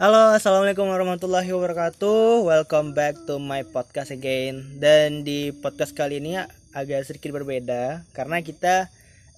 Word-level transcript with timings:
Halo, 0.00 0.32
assalamualaikum 0.34 0.88
warahmatullahi 0.88 1.52
wabarakatuh. 1.52 2.48
Welcome 2.48 2.96
back 2.96 3.14
to 3.28 3.36
my 3.36 3.60
podcast 3.62 4.10
again. 4.10 4.54
Dan 4.80 5.20
di 5.22 5.52
podcast 5.52 5.92
kali 5.92 6.18
ini 6.22 6.40
agak 6.72 7.04
sedikit 7.04 7.36
berbeda 7.36 8.00
karena 8.16 8.40
kita 8.40 8.88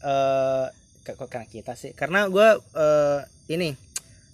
eh 0.05 0.67
kok 1.05 1.29
karena 1.29 1.47
kita 1.51 1.73
sih, 1.77 1.93
karena 1.93 2.31
gue 2.31 2.49
eh, 2.77 3.21
ini 3.51 3.75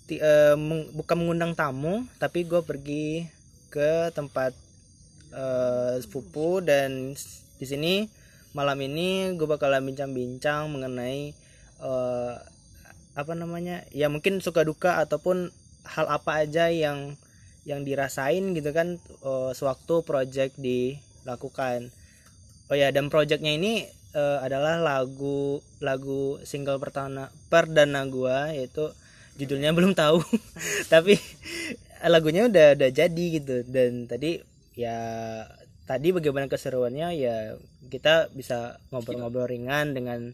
ti- 0.07 0.21
eh, 0.21 0.55
meng- 0.55 0.93
bukan 0.95 1.17
mengundang 1.19 1.53
tamu, 1.57 2.05
tapi 2.23 2.45
gue 2.47 2.61
pergi 2.63 3.25
ke 3.73 4.13
tempat 4.15 4.53
eh, 5.35 5.95
sepupu 6.05 6.61
dan 6.63 7.17
di 7.61 7.67
sini 7.67 7.95
malam 8.53 8.77
ini 8.83 9.35
gue 9.41 9.47
bakalan 9.49 9.83
bincang-bincang 9.89 10.69
mengenai 10.69 11.33
eh, 11.81 12.35
apa 13.11 13.33
namanya 13.35 13.83
ya 13.91 14.07
mungkin 14.07 14.39
suka 14.39 14.63
duka 14.63 15.03
ataupun 15.03 15.51
hal 15.85 16.07
apa 16.09 16.45
aja 16.45 16.69
yang 16.69 17.17
yang 17.69 17.85
dirasain 17.85 18.57
gitu 18.57 18.71
kan 18.73 18.97
eh, 19.01 19.51
sewaktu 19.53 20.03
project 20.05 20.57
dilakukan. 20.57 21.93
Oh 22.71 22.77
ya 22.79 22.95
dan 22.95 23.11
projectnya 23.13 23.53
ini 23.55 23.85
eh, 24.17 24.39
adalah 24.41 24.81
lagu 24.81 25.61
lagu 25.83 26.41
single 26.47 26.81
pertama 26.81 27.29
perdana 27.53 28.07
gua 28.09 28.51
yaitu 28.55 28.91
judulnya 29.37 29.75
belum 29.77 29.93
tahu. 29.93 30.25
Tapi 30.93 31.19
lagunya 32.09 32.49
udah 32.49 32.75
udah 32.79 32.91
jadi 32.91 33.25
gitu. 33.41 33.63
Dan 33.69 34.09
tadi 34.09 34.41
ya 34.75 34.97
tadi 35.85 36.15
bagaimana 36.15 36.47
keseruannya 36.47 37.09
ya 37.19 37.59
kita 37.91 38.31
bisa 38.31 38.79
ngobrol-ngobrol 38.95 39.51
ringan 39.51 39.93
dengan 39.93 40.33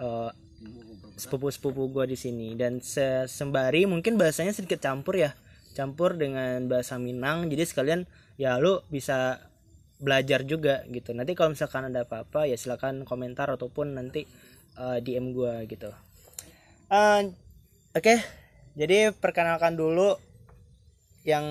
eh, 0.00 0.30
sepupu-sepupu 1.16 1.90
gue 1.90 2.14
di 2.14 2.18
sini. 2.18 2.54
Dan 2.58 2.78
se- 2.82 3.26
sembari 3.30 3.86
mungkin 3.86 4.18
bahasanya 4.18 4.54
sedikit 4.54 4.82
campur 4.82 5.18
ya. 5.18 5.34
Campur 5.74 6.14
dengan 6.14 6.66
bahasa 6.70 6.98
Minang. 6.98 7.50
Jadi 7.50 7.64
sekalian 7.66 8.00
ya 8.38 8.58
lu 8.58 8.82
bisa 8.90 9.42
belajar 10.02 10.42
juga 10.42 10.82
gitu. 10.90 11.14
Nanti 11.14 11.32
kalau 11.38 11.54
misalkan 11.54 11.90
ada 11.90 12.04
apa-apa 12.06 12.46
ya 12.50 12.58
silakan 12.58 13.06
komentar 13.06 13.50
ataupun 13.50 13.94
nanti 13.98 14.26
eh, 14.78 14.98
DM 15.02 15.34
gue 15.34 15.66
gitu. 15.70 15.90
Eh, 16.90 17.20
oke. 17.94 18.14
Jadi 18.74 19.14
perkenalkan 19.14 19.78
dulu 19.78 20.18
yang 21.24 21.46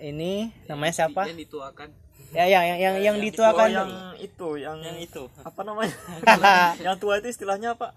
ini 0.00 0.48
namanya 0.64 1.04
siapa? 1.04 1.28
Yang 1.28 1.50
dituakan. 1.50 1.88
ya 2.34 2.50
yang 2.50 2.64
yang 2.66 2.78
yang, 2.80 2.96
yang 2.98 3.16
dituakan. 3.20 3.68
Oh, 3.68 3.70
yang 3.70 3.90
itu, 4.18 4.48
yang, 4.58 4.78
Yang 4.82 4.98
itu. 5.06 5.22
apa 5.44 5.60
namanya? 5.62 5.94
yang 6.84 6.96
tua 6.98 7.20
itu 7.22 7.30
istilahnya 7.30 7.78
apa? 7.78 7.94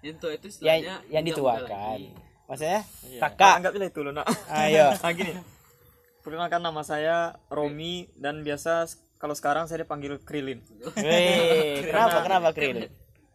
Yang 0.00 0.16
tua 0.18 0.32
itu 0.32 0.46
yang 0.60 0.78
istilahnya 0.80 0.94
yang 1.08 1.24
dituakan 1.24 1.98
maksudnya 2.44 2.80
Iya. 3.04 3.20
kakak 3.20 3.52
Anggapnya 3.58 3.86
itu 3.86 4.00
loh, 4.00 4.12
nak. 4.12 4.26
ayo 4.48 4.86
Nah, 4.98 5.12
gini. 5.12 5.32
Perkenalkan 6.18 6.60
nama 6.60 6.82
saya 6.82 7.16
Romi 7.48 8.08
dan 8.14 8.40
biasa 8.40 8.88
kalau 9.16 9.32
sekarang 9.32 9.64
saya 9.64 9.82
dipanggil 9.82 10.20
Krilin. 10.20 10.60
Wih, 10.94 11.82
kenapa 11.84 12.18
kenapa 12.20 12.48
Kril? 12.52 12.88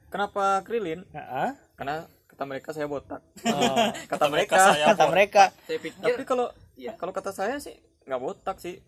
Kenapa 0.08 0.44
Krilin? 0.62 1.02
Heeh. 1.10 1.50
Karena 1.74 2.06
kata 2.26 2.44
mereka 2.44 2.70
saya 2.70 2.86
botak. 2.86 3.22
Oh, 3.44 3.76
Kata 4.12 4.26
mereka 4.28 4.58
kata 4.74 5.06
mereka 5.08 5.44
Saya 5.64 5.78
pikir 5.78 6.02
Tapi 6.02 6.24
kalau 6.24 6.48
Iya. 6.74 6.98
kalau 6.98 7.14
kata 7.14 7.30
saya 7.30 7.58
sih 7.58 7.74
nggak 8.04 8.18
botak 8.20 8.58
sih. 8.58 8.82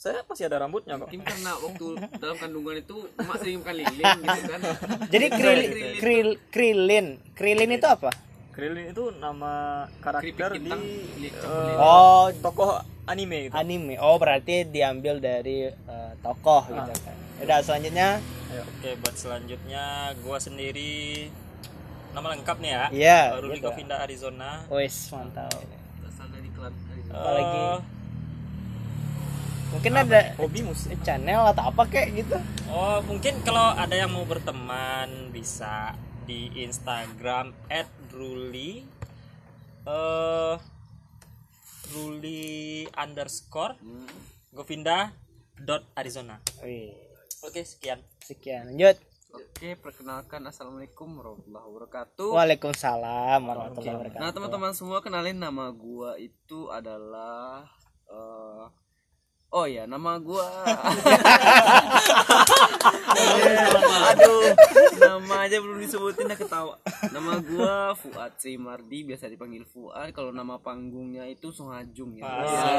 Saya 0.00 0.24
masih 0.24 0.48
ada 0.48 0.64
rambutnya 0.64 0.96
kok. 0.96 1.12
mungkin 1.12 1.20
karena 1.20 1.52
waktu 1.60 1.86
dalam 2.24 2.36
kandungan 2.40 2.76
itu 2.80 2.96
emak 3.20 3.36
sering 3.36 3.60
makan 3.60 3.74
lilin 3.84 4.04
gitu 4.16 4.42
kan. 4.48 4.60
jadi 5.12 5.26
kril 5.28 5.60
kril 6.00 6.28
krilin 6.48 7.06
krilin 7.36 7.70
itu 7.76 7.84
apa 7.84 8.08
Krilin 8.56 8.96
itu 8.96 9.12
nama 9.20 9.84
karakter 10.00 10.56
di 10.56 10.72
eh, 11.28 11.76
oh 11.76 12.32
tokoh 12.40 12.80
anime 13.04 13.52
gitu. 13.52 13.54
anime 13.60 14.00
oh 14.00 14.16
berarti 14.16 14.64
diambil 14.64 15.20
dari 15.20 15.68
eh, 15.68 16.12
tokoh 16.24 16.64
gitu 16.64 16.92
kan 17.04 17.16
udah 17.44 17.58
selanjutnya 17.60 18.08
Ayo, 18.50 18.64
oke 18.64 18.90
buat 19.04 19.16
selanjutnya 19.20 19.84
gua 20.24 20.40
sendiri 20.40 21.28
nama 22.16 22.34
lengkap 22.34 22.56
nih 22.58 22.70
ya. 22.74 22.84
Iya, 22.90 23.20
Ruli 23.38 23.62
gitu. 23.62 23.70
Govinda 23.70 24.02
Arizona. 24.02 24.66
wes 24.66 25.12
mantap 25.14 25.54
Berasal 26.02 26.26
dari 26.34 26.48
klan. 26.56 26.74
Apalagi? 27.12 27.99
Mungkin 29.70 29.92
ada 29.94 30.34
hobi 30.34 30.60
musik. 30.62 30.98
channel 31.02 31.54
atau 31.54 31.70
apa 31.70 31.82
kayak 31.86 32.08
gitu 32.18 32.36
Oh, 32.66 32.98
mungkin 33.06 33.38
kalau 33.42 33.74
ada 33.74 33.94
yang 33.94 34.10
mau 34.10 34.22
berteman 34.22 35.30
bisa 35.30 35.94
di 36.24 36.50
Instagram 36.56 37.50
@ruli 38.10 38.82
eh 39.82 40.54
ruli 41.90 42.50
underscore 42.94 43.74
Govinda 44.50 45.10
dot 45.56 45.82
Arizona. 45.92 46.38
Wih, 46.62 46.94
Oke, 47.42 47.62
sekian. 47.62 47.98
sekian 48.20 48.66
lanjut 48.68 48.98
Oke, 49.30 49.78
perkenalkan 49.78 50.42
assalamualaikum 50.42 51.06
warahmatullahi 51.14 51.62
wabarakatuh. 51.64 52.30
Waalaikumsalam 52.34 53.38
warahmatullahi 53.40 53.94
wabarakatuh 53.94 54.22
Nah 54.22 54.30
teman-teman 54.30 54.72
semua 54.74 54.98
kenalin 54.98 55.38
nama 55.38 55.70
gua 55.70 56.18
itu 56.18 56.66
adalah 56.66 57.62
eh, 58.06 58.64
Oh 59.50 59.66
ya 59.66 59.82
nama 59.82 60.14
gua. 60.22 60.46
Aduh 64.14 64.54
Nama 64.94 65.34
aja 65.42 65.58
belum 65.58 65.82
disebutin 65.82 66.30
dah 66.30 66.38
ketawa. 66.38 66.78
Nama 67.10 67.42
gua 67.42 67.74
Fuad 67.98 68.38
Mardi 68.54 69.02
Biasa 69.02 69.26
dipanggil 69.26 69.66
Fuad. 69.66 70.14
Kalau 70.14 70.30
nama 70.30 70.54
panggungnya 70.56 71.26
itu 71.26 71.50
Sung 71.50 71.74
Hajung 71.74 72.14
ya 72.14 72.30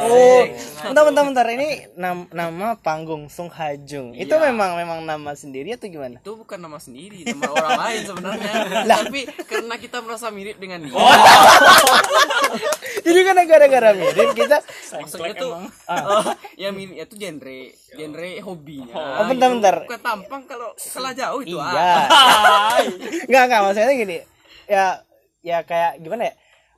Oh, 0.08 0.48
bentar 0.88 1.04
bentar 1.04 1.24
bentar. 1.28 1.46
Ini 1.46 1.92
nam- 2.00 2.32
nama 2.32 2.80
panggung 2.80 3.28
Sung 3.28 3.52
Hajung. 3.52 4.16
Itu 4.16 4.32
Iya. 4.32 4.48
memang 4.48 4.80
memang 4.80 5.00
nama 5.04 5.36
sendiri 5.36 5.76
atau 5.76 5.92
gimana? 5.92 6.24
Itu 6.24 6.40
bukan 6.40 6.56
nama 6.56 6.80
sendiri 6.80 7.28
Nama 7.28 7.52
orang 7.52 7.78
lain 7.78 8.02
sebenarnya. 8.08 8.54
Tapi 8.96 9.22
karena 9.44 9.76
kita 9.76 10.00
merasa 10.00 10.32
mirip 10.32 10.56
dengan 10.56 10.80
dia. 10.82 10.96
Jadi 13.02 13.20
kan 13.26 13.38
gara-gara 13.44 13.90
mirip 13.92 14.30
kita 14.32 14.62
Maksudnya 14.94 15.34
tuh 15.36 15.52
oh, 16.62 16.64
Ya 16.64 16.70
mirip 16.70 16.94
itu 16.96 17.16
genre 17.18 17.60
Genre 17.92 18.30
hobinya 18.40 18.94
Oh, 18.94 19.26
bentar, 19.26 19.50
gitu. 19.50 19.58
bentar. 19.58 19.76
Bukan 19.84 20.02
tampang 20.02 20.42
kalau 20.46 20.70
kalah 20.76 21.12
jauh 21.12 21.42
itu 21.42 21.56
Iya. 21.56 21.66
ah. 21.66 22.78
Enggak 23.28 23.44
enggak 23.44 23.62
maksudnya 23.64 23.94
gini. 23.94 24.18
Ya 24.66 24.86
ya 25.42 25.58
kayak 25.62 25.98
gimana 26.00 26.30
ya? 26.30 26.34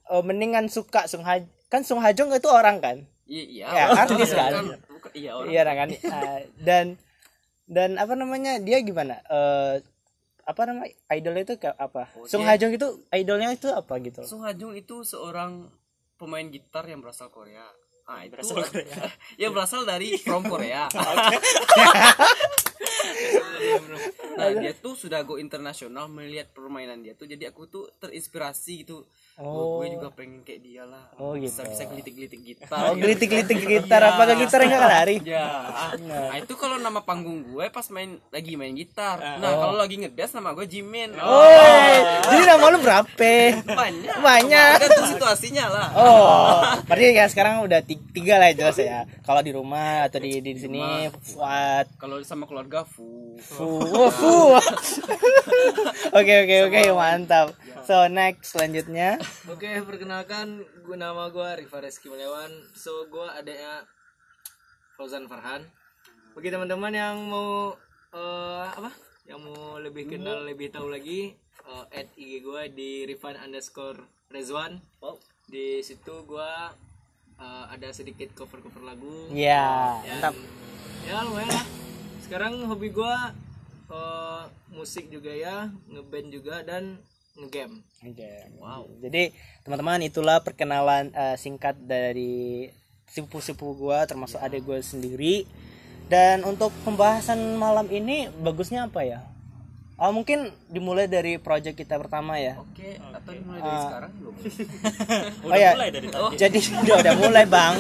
Eh, 0.06 0.22
mendingan 0.22 0.66
suka 0.68 1.06
Sung 1.06 1.22
Hajung 1.22 1.52
kan 1.68 1.82
Sung 1.82 2.00
Hajung 2.00 2.30
itu 2.30 2.48
orang 2.48 2.80
kan? 2.80 2.98
Iya, 3.24 3.44
iya. 3.44 3.66
Ya, 3.68 3.84
artis 3.94 4.32
kan? 4.32 4.52
Bukan- 4.54 4.80
bukan- 4.90 5.14
Iya, 5.14 5.32
orang. 5.34 5.50
Iya 5.50 5.62
kan? 5.66 5.90
Ah, 6.08 6.40
dan 6.58 6.86
dan 7.66 7.90
apa 7.98 8.14
namanya? 8.14 8.58
Dia 8.58 8.80
gimana? 8.80 9.20
Eh 9.26 9.84
apa 10.44 10.62
nama 10.64 10.84
idolnya 11.10 11.44
itu 11.44 11.56
kayak 11.56 11.76
apa? 11.78 12.12
Sung 12.24 12.44
dia- 12.44 12.52
Hajung 12.52 12.72
itu 12.72 12.88
idolnya 13.10 13.50
itu 13.50 13.68
apa 13.68 13.96
gitu? 14.00 14.22
Sung 14.24 14.44
Hajung 14.44 14.74
itu 14.74 15.02
seorang 15.02 15.72
pemain 16.16 16.44
gitar 16.46 16.84
yang 16.84 17.00
berasal 17.00 17.28
Korea. 17.28 17.64
Ah, 18.04 18.28
itu 18.28 18.36
ya 19.40 19.48
berasal 19.54 19.88
dari 19.88 20.20
from 20.20 20.44
Korea. 20.44 20.92
nah, 24.36 24.52
dia 24.52 24.76
tuh 24.76 25.00
sudah 25.00 25.24
go 25.24 25.40
internasional 25.40 26.12
melihat 26.12 26.52
permainan 26.52 27.00
dia 27.00 27.16
tuh 27.16 27.32
jadi 27.32 27.56
aku 27.56 27.72
tuh 27.72 27.88
terinspirasi 28.04 28.84
gitu. 28.84 29.08
Oh, 29.42 29.82
gue 29.82 29.98
juga 29.98 30.14
pengen 30.14 30.46
kayak 30.46 30.62
dia 30.62 30.86
lah. 30.86 31.10
Oh, 31.18 31.34
bisa 31.34 31.66
gitu. 31.66 31.74
bisa 31.74 31.84
gelitik-gelitik 31.90 32.42
gitar. 32.46 32.78
Oh, 32.86 32.94
gitu. 32.94 33.02
gelitik-gelitik 33.02 33.60
gitar 33.74 34.02
apa 34.06 34.22
ke 34.30 34.34
gitar 34.46 34.62
enggak 34.62 34.82
kan 34.86 34.94
hari? 34.94 35.16
Ya, 35.26 35.50
nah 36.06 36.38
itu 36.38 36.54
kalau 36.54 36.78
nama 36.78 37.02
panggung 37.02 37.42
gue 37.50 37.66
pas 37.74 37.82
main 37.90 38.22
lagi 38.30 38.54
main 38.54 38.78
gitar. 38.78 39.18
Nah 39.42 39.58
kalau 39.58 39.74
lagi 39.74 39.98
ngedas 39.98 40.38
nama 40.38 40.54
gue 40.54 40.70
Jimin. 40.70 41.18
Oh, 41.18 41.98
jadi 42.30 42.44
nama 42.46 42.66
lu 42.70 42.78
berapa? 42.86 43.34
banyak. 43.66 44.16
Banyak. 44.22 44.70
Tergantung 44.78 45.10
situasinya 45.18 45.66
lah. 45.66 45.88
Oh, 45.98 46.62
berarti 46.86 47.18
ya 47.18 47.26
sekarang 47.26 47.66
udah 47.66 47.82
ti- 47.82 48.06
tiga 48.14 48.38
lah 48.38 48.54
jelas 48.54 48.78
ya. 48.78 49.10
Kalau 49.26 49.42
di 49.42 49.50
rumah 49.50 50.06
atau 50.06 50.22
di 50.22 50.46
di 50.46 50.54
sini 50.62 51.10
Fuad, 51.10 51.90
Kalau 51.98 52.22
sama 52.22 52.46
keluarga 52.46 52.86
Fu. 52.86 53.34
Fu, 53.42 53.82
oh, 53.82 54.14
Fu. 54.14 54.54
Oke 56.14 56.34
oke 56.46 56.56
oke 56.70 56.82
mantap. 56.94 57.58
So 57.84 58.06
next 58.06 58.54
selanjutnya. 58.54 59.23
Oke, 59.52 59.70
perkenalkan 59.84 60.64
gue 60.84 60.98
nama 60.98 61.30
gue 61.30 61.66
Rifa 61.66 61.80
Reski 61.84 62.08
Melewan. 62.08 62.52
So, 62.74 63.08
gue 63.08 63.28
adanya 63.28 63.84
Fauzan 64.96 65.28
Farhan. 65.28 65.68
Bagi 66.34 66.50
teman-teman 66.50 66.94
yang 66.94 67.18
mau 67.30 67.76
eh, 68.14 68.66
apa? 68.70 68.92
Yang 69.28 69.40
mau 69.44 69.80
lebih 69.80 70.10
kenal, 70.12 70.44
lebih 70.44 70.72
tahu 70.72 70.92
lagi, 70.92 71.36
eh, 71.64 71.86
add 71.96 72.10
IG 72.16 72.44
gue 72.44 72.62
di 72.72 72.92
Rifan 73.08 73.40
underscore 73.40 74.00
Rezwan. 74.32 74.82
Di 75.48 75.84
situ 75.84 76.24
gue 76.24 76.52
eh, 77.38 77.66
ada 77.68 77.90
sedikit 77.92 78.32
cover-cover 78.38 78.84
lagu. 78.86 79.28
Ya, 79.32 80.00
Dan, 80.04 80.20
mantap. 80.20 80.36
ya 81.04 81.20
lumayan 81.24 81.52
lah 81.52 81.84
sekarang 82.24 82.66
hobi 82.66 82.90
gua 82.90 83.36
eh, 83.92 84.44
musik 84.74 85.12
juga 85.14 85.30
ya 85.30 85.70
ngeband 85.92 86.34
juga 86.34 86.64
dan 86.64 86.98
ngegame 87.40 87.82
Oke. 88.04 88.32
Wow. 88.60 88.84
Jadi 89.00 89.32
teman-teman 89.64 90.04
itulah 90.04 90.44
perkenalan 90.44 91.08
eh, 91.16 91.40
singkat 91.40 91.80
dari 91.80 92.68
sepupu-sepupu 93.08 93.88
gua 93.88 94.04
termasuk 94.04 94.44
adik 94.44 94.68
gue 94.68 94.84
sendiri. 94.84 95.48
Dan 96.12 96.44
untuk 96.44 96.76
pembahasan 96.84 97.56
malam 97.56 97.88
ini 97.88 98.28
bagusnya 98.44 98.92
apa 98.92 99.08
ya? 99.08 99.24
Ah, 99.96 100.12
mungkin 100.12 100.52
dimulai 100.68 101.08
dari 101.08 101.40
project 101.40 101.80
kita 101.80 101.96
pertama 101.96 102.36
ya. 102.36 102.60
Oke, 102.60 103.00
atau 103.00 103.32
mulai 103.46 103.62
dari 103.64 103.72
Ah. 103.72 103.84
sekarang 103.88 104.12
belum? 104.20 104.36
oh 105.48 105.56
ya. 105.56 105.72
mulai 105.80 105.90
dari 105.96 106.08
tadi. 106.12 106.36
Jadi 106.36 106.60
udah 106.84 106.96
udah 107.08 107.14
mulai, 107.24 107.44
Bang. 107.48 107.76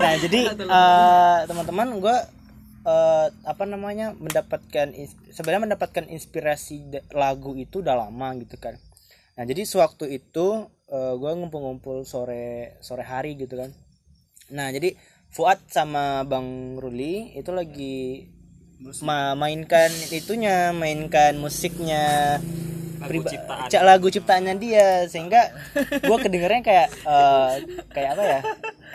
Nah, 0.00 0.14
jadi 0.16 0.40
eh, 0.80 1.38
teman-teman 1.44 1.88
gua 2.00 2.16
eh, 2.82 3.26
apa 3.44 3.64
namanya 3.64 4.16
mendapatkan 4.16 4.92
sebenarnya 5.30 5.72
mendapatkan 5.72 6.04
inspirasi 6.08 6.88
lagu 7.12 7.54
itu 7.56 7.80
udah 7.84 8.08
lama 8.08 8.28
gitu 8.40 8.56
kan. 8.56 8.76
Nah 9.36 9.44
jadi 9.44 9.64
sewaktu 9.64 10.08
itu 10.10 10.46
eh, 10.88 11.14
gue 11.16 11.30
ngumpul-ngumpul 11.36 12.04
sore 12.04 12.76
sore 12.80 13.04
hari 13.04 13.36
gitu 13.36 13.56
kan. 13.56 13.70
Nah 14.52 14.72
jadi 14.72 14.96
Fuad 15.30 15.62
sama 15.70 16.26
Bang 16.26 16.74
Ruli 16.82 17.38
itu 17.38 17.54
lagi 17.54 18.26
ma- 19.06 19.38
mainkan 19.38 19.86
itunya, 20.10 20.74
mainkan 20.74 21.38
musiknya 21.38 22.36
Lagu 23.00 23.22
ciptaan. 23.24 23.68
ca- 23.72 23.84
lagu 23.86 24.06
ciptaannya 24.12 24.54
dia 24.60 25.08
sehingga 25.08 25.54
gue 26.02 26.18
kedengernya 26.20 26.60
kayak 26.60 26.88
eh, 27.06 27.50
kayak 27.94 28.10
apa 28.18 28.24
ya 28.26 28.40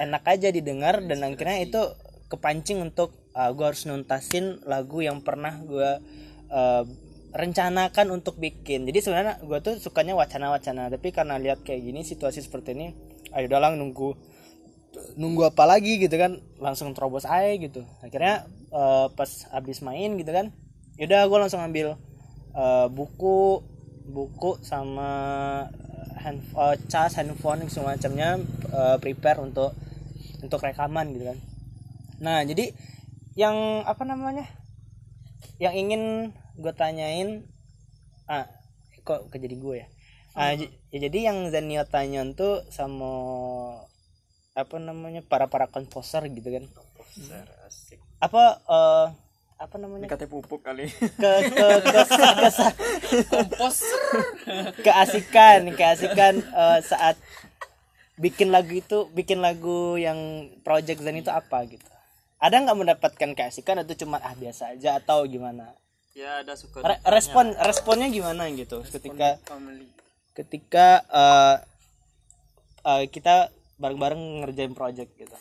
enak 0.06 0.24
aja 0.28 0.48
didengar 0.52 1.02
dan 1.08 1.24
akhirnya 1.26 1.64
itu 1.64 1.82
kepancing 2.28 2.84
untuk 2.84 3.16
gue 3.36 3.66
harus 3.68 3.84
nuntasin 3.84 4.64
lagu 4.64 5.04
yang 5.04 5.20
pernah 5.20 5.60
gue 5.60 6.00
rencanakan 7.36 8.16
untuk 8.16 8.40
bikin. 8.40 8.88
Jadi 8.88 9.04
sebenarnya 9.04 9.44
gue 9.44 9.60
tuh 9.60 9.76
sukanya 9.76 10.16
wacana-wacana 10.16 10.88
tapi 10.88 11.12
karena 11.12 11.36
lihat 11.36 11.68
kayak 11.68 11.84
gini 11.84 12.08
situasi 12.08 12.40
seperti 12.40 12.72
ini 12.72 12.96
ayo 13.36 13.52
dalang 13.52 13.76
nunggu 13.76 14.16
nunggu 15.20 15.52
apa 15.52 15.68
lagi 15.68 16.00
gitu 16.00 16.16
kan 16.16 16.40
langsung 16.64 16.96
terobos 16.96 17.28
aja 17.28 17.52
gitu. 17.60 17.84
Akhirnya 18.00 18.48
eh, 18.72 19.08
pas 19.12 19.30
habis 19.52 19.84
main 19.84 20.16
gitu 20.16 20.32
kan 20.32 20.56
yaudah 20.96 21.28
gue 21.28 21.40
langsung 21.44 21.60
ambil 21.60 22.00
eh, 22.56 22.88
buku 22.88 23.60
buku 24.08 24.64
sama 24.64 25.12
hand 26.16 26.40
eh, 26.40 26.76
cas 26.88 27.20
handphone 27.20 27.68
semacamnya 27.68 28.40
eh, 28.72 28.98
prepare 29.04 29.44
untuk 29.44 29.76
untuk 30.40 30.64
rekaman 30.64 31.12
gitu 31.12 31.36
kan. 31.36 31.38
Nah 32.24 32.40
jadi 32.48 32.72
yang 33.36 33.84
apa 33.84 34.04
namanya? 34.08 34.48
Yang 35.60 35.74
ingin 35.76 36.04
gue 36.56 36.74
tanyain 36.74 37.44
ah 38.32 38.48
kok 39.04 39.30
kejadi 39.30 39.56
gue 39.60 39.76
ya? 39.84 39.88
Ah 40.36 40.52
j- 40.56 40.72
ya 40.92 41.08
jadi 41.08 41.32
yang 41.32 41.48
Zanio 41.52 41.84
tanyain 41.88 42.32
tuh 42.34 42.64
sama 42.72 43.12
apa 44.56 44.76
namanya 44.80 45.20
para 45.24 45.52
para 45.52 45.68
komposer 45.68 46.24
gitu 46.32 46.48
kan? 46.48 46.66
Asik. 47.68 48.00
apa 48.24 48.60
eh, 48.68 49.08
apa 49.56 49.76
namanya? 49.80 50.08
Katanya 50.08 50.32
pupuk 50.32 50.64
kali. 50.64 50.88
ke 50.92 51.32
ke 51.52 51.68
ke, 51.80 52.00
ke, 53.56 53.68
keasikan 54.84 55.72
keasikan 55.76 56.34
eh, 56.40 56.80
saat 56.84 57.16
bikin 58.16 58.52
lagu 58.52 58.72
itu 58.72 59.12
bikin 59.12 59.44
lagu 59.44 60.00
yang 60.00 60.48
project 60.64 61.04
Zen 61.04 61.20
itu 61.20 61.32
apa 61.32 61.68
gitu 61.68 61.95
ada 62.46 62.56
nggak 62.60 62.78
mendapatkan 62.78 63.30
keasikan 63.34 63.82
atau 63.82 63.96
cuma 63.96 64.18
ah 64.20 64.34
biasa 64.34 64.64
aja 64.72 64.98
atau 64.98 65.26
gimana 65.26 65.74
ya 66.14 66.40
ada 66.40 66.54
suka. 66.54 66.80
Re- 66.80 67.02
respon 67.08 67.58
responnya 67.60 68.08
gimana 68.08 68.46
gitu 68.52 68.86
ketika 68.86 69.42
Family. 69.44 69.90
ketika 70.32 70.88
eh, 71.10 71.56
eh, 72.86 73.04
kita 73.08 73.50
bareng-bareng 73.76 74.22
ngerjain 74.42 74.72
project 74.74 75.12
gitu 75.16 75.36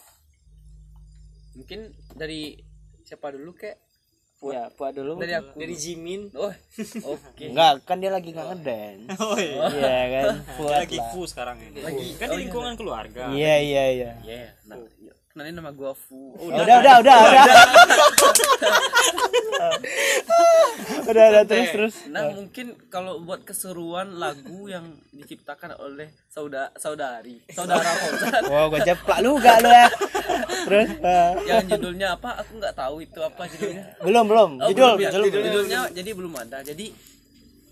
Mungkin 1.54 1.86
dari 2.12 2.58
siapa 3.00 3.30
dulu 3.30 3.54
kek? 3.54 3.78
ya 4.44 4.68
buat 4.68 4.92
dulu 4.92 5.16
Dari 5.16 5.32
aku. 5.32 5.56
Dari 5.56 5.72
Jimin. 5.72 6.28
Oh, 6.34 6.52
oke. 7.06 7.44
enggak 7.46 7.80
kan 7.86 7.96
dia 7.96 8.10
lagi 8.10 8.28
nggak 8.28 8.48
ngedance 8.50 9.08
Oh 9.22 9.38
iya. 9.38 9.62
iya 9.70 9.94
kan 10.10 10.24
Dia 10.36 10.52
buat 10.58 10.72
lagi 10.74 10.96
lah 10.98 11.08
fu 11.08 11.20
sekarang 11.24 11.56
ini. 11.62 11.80
Lagi 11.80 12.06
kan 12.18 12.26
di 12.28 12.36
lingkungan 12.42 12.74
keluarga. 12.74 13.30
iya 13.30 13.56
iya 13.56 13.84
iya 13.88 14.12
Iya. 14.20 14.48
Nah. 14.66 14.76
Kenalin 15.34 15.58
nama 15.58 15.74
gua 15.74 15.98
Fu. 15.98 16.38
udah 16.38 16.62
udah 16.62 16.76
udah 16.78 16.94
udah 17.02 17.16
udah 17.26 17.44
udah 21.02 21.26
udah 21.26 21.42
terus 21.50 21.68
terus 21.74 21.94
Nah, 22.06 22.30
mungkin 22.30 22.78
kalau 22.86 23.18
buat 23.18 23.42
keseruan 23.42 24.14
lagu 24.14 24.70
yang 24.70 24.94
diciptakan 25.10 25.74
oleh 25.82 26.14
saudara 26.30 26.70
saudari, 26.78 27.42
saudara 27.50 27.82
Fauzan 28.06 28.42
Wah, 28.46 28.70
gue 28.70 28.80
jeplak 28.86 29.18
lu 29.26 29.34
gak 29.42 29.58
lu 29.58 29.74
ya. 29.74 29.86
Terus 30.70 30.88
eh, 31.02 31.30
yang 31.50 31.66
judulnya 31.66 32.14
apa? 32.14 32.38
Aku 32.38 32.62
nggak 32.62 32.78
tahu 32.78 33.02
itu 33.02 33.18
apa 33.18 33.42
judulnya. 33.50 33.84
belum 34.06 34.24
belum. 34.30 34.50
Oh, 34.62 34.68
Judul, 34.70 34.92
belum 35.02 35.02
ya? 35.02 35.10
judulnya 35.50 35.80
jadi 35.90 36.10
belum 36.14 36.32
ada. 36.38 36.58
Jadi 36.62 36.94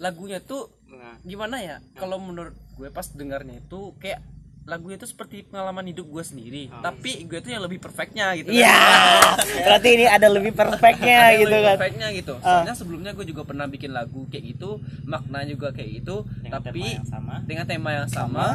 lagunya 0.02 0.42
tuh 0.42 0.66
Nah, 0.92 1.14
gimana 1.22 1.56
ya? 1.62 1.78
Kalau 1.94 2.18
menurut 2.18 2.58
gue 2.74 2.90
pas 2.90 3.06
dengarnya 3.14 3.62
itu 3.62 3.94
kayak 4.02 4.18
lagunya 4.62 4.94
itu 4.94 5.10
seperti 5.10 5.42
pengalaman 5.42 5.82
hidup 5.84 6.06
gue 6.06 6.22
sendiri. 6.22 6.62
Tapi 6.70 7.26
gue 7.26 7.38
tuh 7.38 7.50
yang 7.50 7.60
lebih 7.60 7.78
perfectnya 7.78 8.30
gitu. 8.32 8.48
kan. 8.48 8.62
Iya. 8.62 8.78
Berarti 9.66 9.88
ini 9.92 10.06
ada 10.06 10.28
lebih 10.28 10.52
perfectnya 10.52 11.18
Ada 11.20 11.34
gitu 11.36 11.50
lebih 11.50 11.62
kan. 11.62 11.76
perfectnya 11.76 12.08
gitu. 12.12 12.34
Soalnya 12.38 12.74
sebelumnya 12.74 13.10
gue 13.10 13.26
juga 13.26 13.42
pernah 13.42 13.66
bikin 13.66 13.90
lagu 13.90 14.22
kayak 14.26 14.44
gitu, 14.48 14.78
makna 15.02 15.42
juga 15.44 15.70
kayak 15.70 15.90
gitu, 15.98 16.22
Dengan 16.38 16.62
tapi 16.62 16.78
tema 16.78 16.94
yang 16.94 17.06
sama. 17.06 17.34
dengan 17.42 17.64
tema 17.66 17.90
yang 17.92 18.08
sama, 18.08 18.46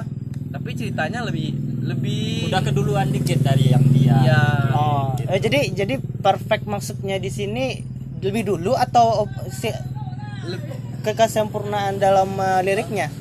tapi 0.47 0.69
ceritanya 0.73 1.19
lebih 1.21 1.51
lebih 1.83 2.47
udah 2.47 2.61
keduluan 2.61 3.07
dikit 3.09 3.39
dari 3.41 3.71
yang 3.71 3.83
dia. 3.91 4.15
ya 4.23 4.41
Oh, 4.71 5.11
eh, 5.19 5.37
jadi 5.37 5.71
jadi 5.73 5.95
perfect 5.99 6.63
maksudnya 6.65 7.17
di 7.17 7.27
sini 7.27 7.83
lebih 8.19 8.47
dulu 8.47 8.73
atau 8.73 9.25
si 9.49 9.67
ke 10.97 11.11
kesempurnaan 11.13 11.97
dalam 11.97 12.31
eh, 12.33 12.63
liriknya? 12.63 13.11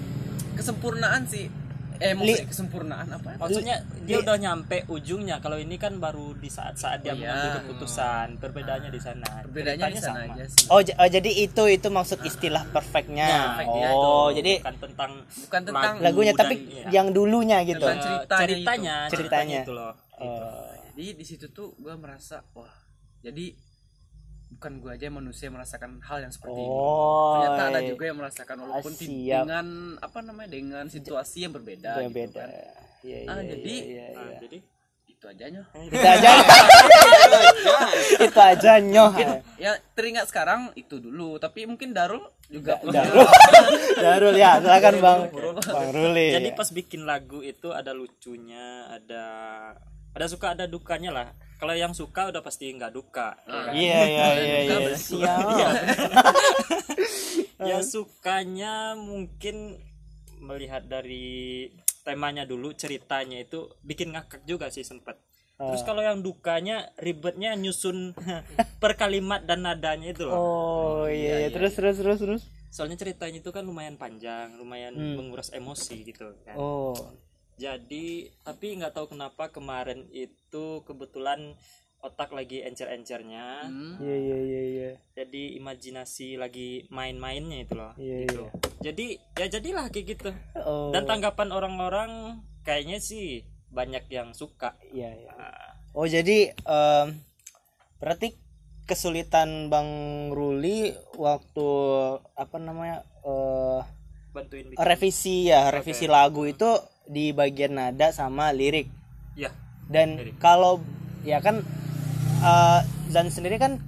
kesempurnaan 0.55 1.27
sih. 1.27 1.51
Eh 1.99 2.13
maksudnya 2.13 2.47
kesempurnaan 2.47 3.09
apa? 3.11 3.29
Maksudnya 3.37 3.77
dia 4.03 4.17
udah 4.19 4.37
nyampe 4.37 4.85
ujungnya. 4.87 5.37
Kalau 5.39 5.57
ini 5.57 5.77
kan 5.77 5.97
baru 5.97 6.33
di 6.33 6.47
saat-saat 6.47 7.01
dia 7.01 7.11
Oh, 7.11 7.17
iya. 7.17 7.27
mengambil 7.27 7.51
keputusan. 7.63 8.27
Perbedaannya 8.37 8.91
di 8.91 9.01
sana. 9.01 9.31
Perbedaannya 9.43 9.87
di 9.87 9.93
Ceritanya 9.93 10.01
sana 10.03 10.21
sama. 10.23 10.35
aja 10.35 10.45
sih. 10.47 10.67
Oh, 10.67 10.81
oh, 10.81 11.09
jadi 11.09 11.31
itu 11.33 11.63
itu 11.69 11.89
maksud 11.89 12.19
istilah 12.23 12.65
perfectnya. 12.69 13.29
perfectnya 13.51 13.89
oh, 13.91 14.29
itu. 14.29 14.39
jadi 14.39 14.53
bukan 14.59 14.77
tentang 14.79 15.13
Bukan 15.43 15.61
tentang 15.65 15.95
lagu 15.97 16.05
lagunya 16.07 16.33
dan- 16.33 16.41
tapi 16.43 16.55
iya. 16.69 16.85
yang 16.91 17.07
dulunya 17.11 17.59
gitu. 17.63 17.83
Tentang 17.83 17.97
Eh, 17.97 18.05
ceritanya 18.27 18.37
ceritanya, 18.37 18.97
itu. 18.99 19.13
ceritanya 19.13 19.57
Ceritanya. 19.57 19.61
itu 19.63 19.73
loh. 19.73 19.93
Oh. 20.17 20.73
Jadi 20.91 21.07
di 21.13 21.25
situ 21.25 21.47
tuh 21.51 21.77
gue 21.77 21.93
merasa 21.95 22.41
wah 22.53 22.73
jadi 23.19 23.53
bukan 24.49 24.73
gue 24.79 24.91
aja 24.91 25.07
manusia 25.09 25.47
yang 25.47 25.55
merasakan 25.55 25.99
hal 26.01 26.19
yang 26.19 26.31
seperti 26.31 26.57
ini. 26.57 26.69
Oh, 26.69 27.35
Ternyata 27.37 27.63
ada 27.67 27.81
iya. 27.81 27.89
juga 27.89 28.05
yang 28.05 28.19
merasakan 28.19 28.57
walaupun 28.63 28.93
siap. 28.93 29.43
dengan 29.43 29.67
apa 29.99 30.19
namanya 30.21 30.51
dengan 30.51 30.85
situasi 30.87 31.45
yang 31.45 31.53
berbeda. 31.53 31.99
Yang 31.99 32.07
gitu 32.07 32.17
beda. 32.17 32.41
kan. 32.41 32.49
Iya, 33.03 33.19
Ah, 33.25 33.35
iya, 33.37 33.45
jadi- 33.49 33.85
iya, 33.85 34.07
Nah, 34.09 34.25
iya. 34.25 34.39
jadi 34.41 34.59
Itu 35.09 35.25
aja 35.27 35.45
nyoh. 35.49 35.67
itu 35.83 35.97
aja 36.15 36.31
itu 38.19 38.39
aja 38.39 38.73
nyoh 38.79 39.13
Ya 39.65 39.73
teringat 39.93 40.29
sekarang 40.29 40.71
itu 40.75 40.99
dulu, 40.99 41.37
tapi 41.37 41.65
mungkin 41.65 41.91
Darul 41.91 42.21
juga 42.47 42.77
punya. 42.77 43.01
Darul 43.03 43.25
Darul 44.05 44.35
ya 44.35 44.61
silakan 44.61 44.95
bang 44.97 45.21
bang 45.65 45.89
Ruli 45.91 46.29
jadi 46.33 46.49
pas 46.53 46.69
bikin 46.69 47.03
lagu 47.03 47.41
itu 47.41 47.71
ada 47.71 47.91
lucunya, 47.91 48.93
ada 48.93 49.25
ada 50.17 50.27
suka 50.33 50.57
ada 50.57 50.65
dukanya 50.65 51.13
lah. 51.13 51.29
Kalau 51.61 51.77
yang 51.77 51.93
suka 51.93 52.33
udah 52.33 52.41
pasti 52.41 52.73
nggak 52.73 52.93
duka. 52.93 53.37
ya 53.45 53.61
kan? 53.69 53.73
iya 53.77 54.01
iya 54.09 54.27
iya 54.33 54.59
iya 54.65 54.93
siap 54.97 55.45
ya 57.69 57.79
sukanya 57.85 58.97
mungkin 58.97 59.77
melihat 60.41 60.89
dari 60.89 61.69
temanya 62.05 62.49
dulu 62.49 62.73
ceritanya 62.73 63.45
itu 63.45 63.69
bikin 63.85 64.17
ngakak 64.17 64.45
juga 64.49 64.73
sih 64.73 64.85
sempet. 64.85 65.21
Terus 65.57 65.85
kalau 65.89 66.05
yang 66.05 66.21
dukanya 66.21 66.93
ribetnya 67.01 67.57
nyusun 67.57 68.13
per 68.83 68.97
kalimat 68.97 69.45
dan 69.45 69.69
nadanya 69.69 70.17
itu 70.17 70.29
loh. 70.29 70.37
Oh 70.37 71.05
iya 71.09 71.45
iya 71.45 71.49
terus 71.53 71.77
terus 71.77 72.01
terus 72.01 72.21
terus. 72.21 72.43
Soalnya 72.73 73.01
ceritanya 73.01 73.41
itu 73.41 73.53
kan 73.53 73.65
lumayan 73.65 73.97
panjang 74.01 74.57
lumayan 74.61 74.93
menguras 74.93 75.53
emosi 75.53 76.05
gitu 76.09 76.37
kan. 76.45 76.57
Oh 76.57 76.93
jadi 77.57 78.29
tapi 78.45 78.77
nggak 78.77 78.93
tahu 78.93 79.17
kenapa 79.17 79.49
kemarin 79.49 80.05
itu 80.13 80.85
kebetulan 80.85 81.57
otak 82.05 82.31
lagi 82.37 82.63
encer-encernya. 82.63 83.67
Hmm. 83.67 83.97
iya 83.99 84.17
iya 84.17 84.39
iya 84.39 84.63
iya. 84.63 84.91
Jadi 85.17 85.57
imajinasi 85.59 86.37
lagi 86.37 86.85
main-mainnya 86.93 87.65
itu 87.67 87.75
loh 87.75 87.93
Iya, 87.99 88.29
gitu. 88.29 88.45
jadi 88.85 89.07
ya 89.41 89.47
jadilah 89.51 89.87
kayak 89.91 90.07
gitu. 90.15 90.31
Oh. 90.63 90.93
Dan 90.93 91.09
tanggapan 91.09 91.51
orang-orang 91.51 92.41
kayaknya 92.63 93.01
sih 93.03 93.43
banyak 93.73 94.07
yang 94.13 94.37
suka. 94.37 94.77
Iya 94.93 95.11
iya. 95.17 95.33
Nah, 95.35 95.73
oh 95.97 96.07
jadi 96.07 96.53
em, 96.53 97.07
berarti 97.99 98.37
kesulitan 98.87 99.67
bang 99.67 99.91
Ruli 100.31 100.95
waktu 101.19 101.69
apa 102.39 102.57
namanya 102.63 103.03
eh 103.27 103.83
bantuin 104.31 104.69
bikin 104.71 104.79
revisi 104.79 105.51
ya 105.51 105.73
revisi 105.75 106.07
lagu 106.07 106.47
itu 106.47 106.71
di 107.07 107.31
bagian 107.31 107.79
nada 107.79 108.11
sama 108.11 108.51
lirik. 108.53 108.91
Ya 109.39 109.51
dan 109.87 110.35
kalau 110.43 110.83
ya 111.23 111.39
kan 111.39 111.63
eh, 112.43 112.81
Zan 113.11 113.31
sendiri 113.31 113.57
kan 113.63 113.79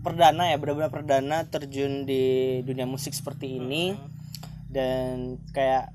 perdana 0.00 0.48
ya 0.48 0.56
benar-benar 0.56 0.88
perdana 0.88 1.44
terjun 1.44 2.08
di 2.08 2.60
dunia 2.64 2.88
musik 2.88 3.12
seperti 3.12 3.60
ini. 3.60 3.96
Dan 4.66 5.38
kayak 5.54 5.92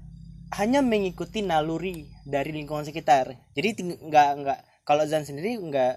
hanya 0.56 0.80
mengikuti 0.80 1.44
naluri 1.44 2.08
dari 2.24 2.54
lingkungan 2.56 2.88
sekitar. 2.88 3.36
Jadi 3.58 3.98
nggak 3.98 4.30
nggak 4.46 4.60
kalau 4.86 5.04
Zan 5.10 5.26
sendiri 5.26 5.58
nggak 5.58 5.96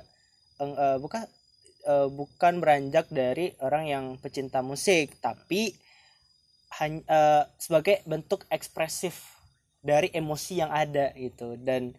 eng- 0.65 0.79
eh, 0.79 0.99
bukan 0.99 1.23
eh, 1.85 2.09
bukan 2.09 2.65
beranjak 2.65 3.13
dari 3.13 3.53
orang 3.61 3.85
yang 3.85 4.05
pecinta 4.17 4.65
musik 4.65 5.21
tapi 5.21 5.77
hanya 6.81 7.03
eh, 7.07 7.43
sebagai 7.61 8.01
bentuk 8.09 8.49
ekspresif 8.49 9.34
dari 9.85 10.09
emosi 10.11 10.65
yang 10.65 10.73
ada 10.73 11.13
gitu. 11.15 11.61
Dan 11.61 11.93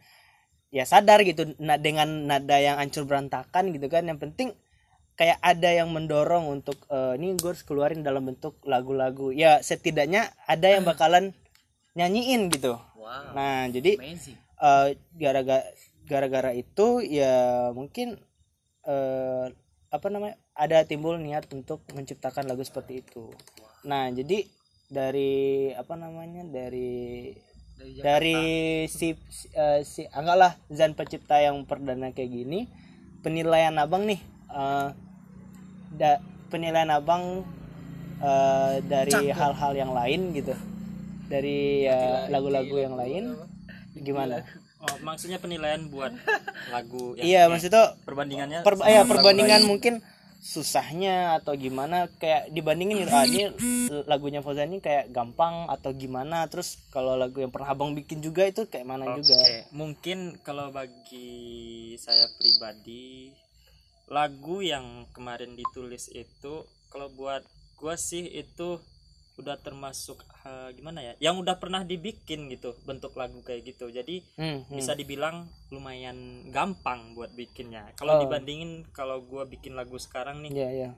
ya 0.73 0.83
sadar 0.83 1.21
gitu 1.21 1.53
dengan 1.79 2.25
nada 2.25 2.57
yang 2.57 2.81
hancur 2.81 3.05
berantakan 3.05 3.71
gitu 3.71 3.85
kan. 3.87 4.09
Yang 4.09 4.19
penting 4.25 4.49
kayak 5.15 5.39
ada 5.39 5.71
yang 5.71 5.93
mendorong 5.95 6.51
untuk 6.51 6.75
eh, 6.91 7.15
ini 7.15 7.39
gue 7.39 7.55
harus 7.55 7.63
keluarin 7.63 8.03
dalam 8.03 8.27
bentuk 8.27 8.59
lagu-lagu. 8.67 9.31
Ya 9.31 9.63
setidaknya 9.63 10.33
ada 10.49 10.67
yang 10.67 10.83
bakalan 10.83 11.31
nyanyiin 11.95 12.51
gitu. 12.51 12.75
Wow 12.99 13.37
nah 13.37 13.69
jadi 13.71 14.01
eh, 14.59 14.87
gara-gara 15.15 15.63
gara-gara 16.05 16.51
itu 16.53 17.01
ya 17.01 17.69
mungkin 17.71 18.19
eh, 18.85 19.45
apa 19.89 20.07
namanya 20.11 20.35
ada 20.51 20.83
timbul 20.83 21.15
niat 21.15 21.47
untuk 21.55 21.81
menciptakan 21.95 22.45
lagu 22.51 22.61
seperti 22.67 23.01
itu. 23.01 23.31
Nah 23.87 24.11
jadi 24.11 24.43
dari 24.91 25.71
apa 25.73 25.95
namanya 25.95 26.43
dari 26.45 27.31
dari 28.01 28.85
si 28.87 29.13
si, 29.29 29.47
eh, 29.53 29.81
si 29.83 30.07
anggaplah 30.09 30.55
Zan 30.71 30.95
pencipta 30.95 31.39
yang 31.39 31.63
perdana 31.67 32.11
kayak 32.15 32.31
gini 32.31 32.67
penilaian 33.21 33.75
abang 33.77 34.07
nih 34.07 34.19
eh, 34.51 34.87
da- 35.95 36.21
penilaian 36.49 36.91
abang 36.93 37.43
eh, 38.21 38.75
dari 38.85 39.31
hal-hal 39.31 39.73
yang 39.75 39.91
lain 39.91 40.31
gitu. 40.31 40.53
Dari 41.25 41.89
ya, 41.89 42.29
lagu-lagu 42.29 42.77
yang 42.77 42.93
lain. 42.93 43.33
Gimana? 43.97 44.45
Oh, 44.85 44.95
maksudnya 45.01 45.41
penilaian 45.41 45.89
buat 45.89 46.13
lagu 46.73 47.17
yang 47.17 47.25
iya 47.25 47.41
maksudnya 47.49 47.97
perbandingannya 48.05 48.61
per, 48.61 48.77
ya 48.85 49.01
perbandingan 49.01 49.65
mungkin 49.65 50.03
susahnya 50.45 51.41
atau 51.41 51.57
gimana 51.57 52.05
kayak 52.21 52.53
dibandingin 52.53 53.01
gitu, 53.01 53.17
ah, 53.17 53.25
ini 53.25 53.49
lagunya 54.05 54.45
Fauzan 54.45 54.69
ini 54.69 54.77
kayak 54.77 55.09
gampang 55.09 55.65
atau 55.73 55.89
gimana 55.89 56.45
terus 56.45 56.77
kalau 56.93 57.17
lagu 57.17 57.41
yang 57.41 57.49
pernah 57.49 57.73
abang 57.73 57.97
bikin 57.97 58.21
juga 58.21 58.45
itu 58.45 58.69
kayak 58.69 58.85
mana 58.85 59.17
juga? 59.17 59.33
Oke, 59.33 59.73
mungkin 59.73 60.37
kalau 60.45 60.69
bagi 60.69 61.97
saya 61.97 62.29
pribadi 62.37 63.33
lagu 64.05 64.61
yang 64.61 65.09
kemarin 65.17 65.57
ditulis 65.57 66.13
itu 66.13 66.61
kalau 66.93 67.09
buat 67.09 67.41
gua 67.81 67.97
sih 67.97 68.29
itu 68.29 68.77
udah 69.35 69.57
termasuk 69.57 70.15
eh, 70.41 70.69
gimana 70.73 70.99
ya 71.01 71.13
yang 71.21 71.35
udah 71.35 71.55
pernah 71.55 71.81
dibikin 71.81 72.47
gitu 72.47 72.71
bentuk 72.83 73.13
lagu 73.13 73.41
kayak 73.41 73.67
gitu 73.67 73.87
jadi 73.89 74.23
Hmm, 74.35 74.63
hmm. 74.63 74.75
bisa 74.75 74.93
dibilang 74.93 75.43
lumayan 75.69 76.15
gampang 76.49 77.11
buat 77.11 77.31
bikinnya 77.31 77.91
kalau 77.95 78.15
Oh. 78.15 78.21
dibandingin 78.21 78.71
kalau 78.89 79.19
gua 79.21 79.43
bikin 79.43 79.73
lagu 79.73 79.95
sekarang 79.97 80.39
nih 80.39 80.51
Iya, 80.51 80.69
iya. 80.71 80.89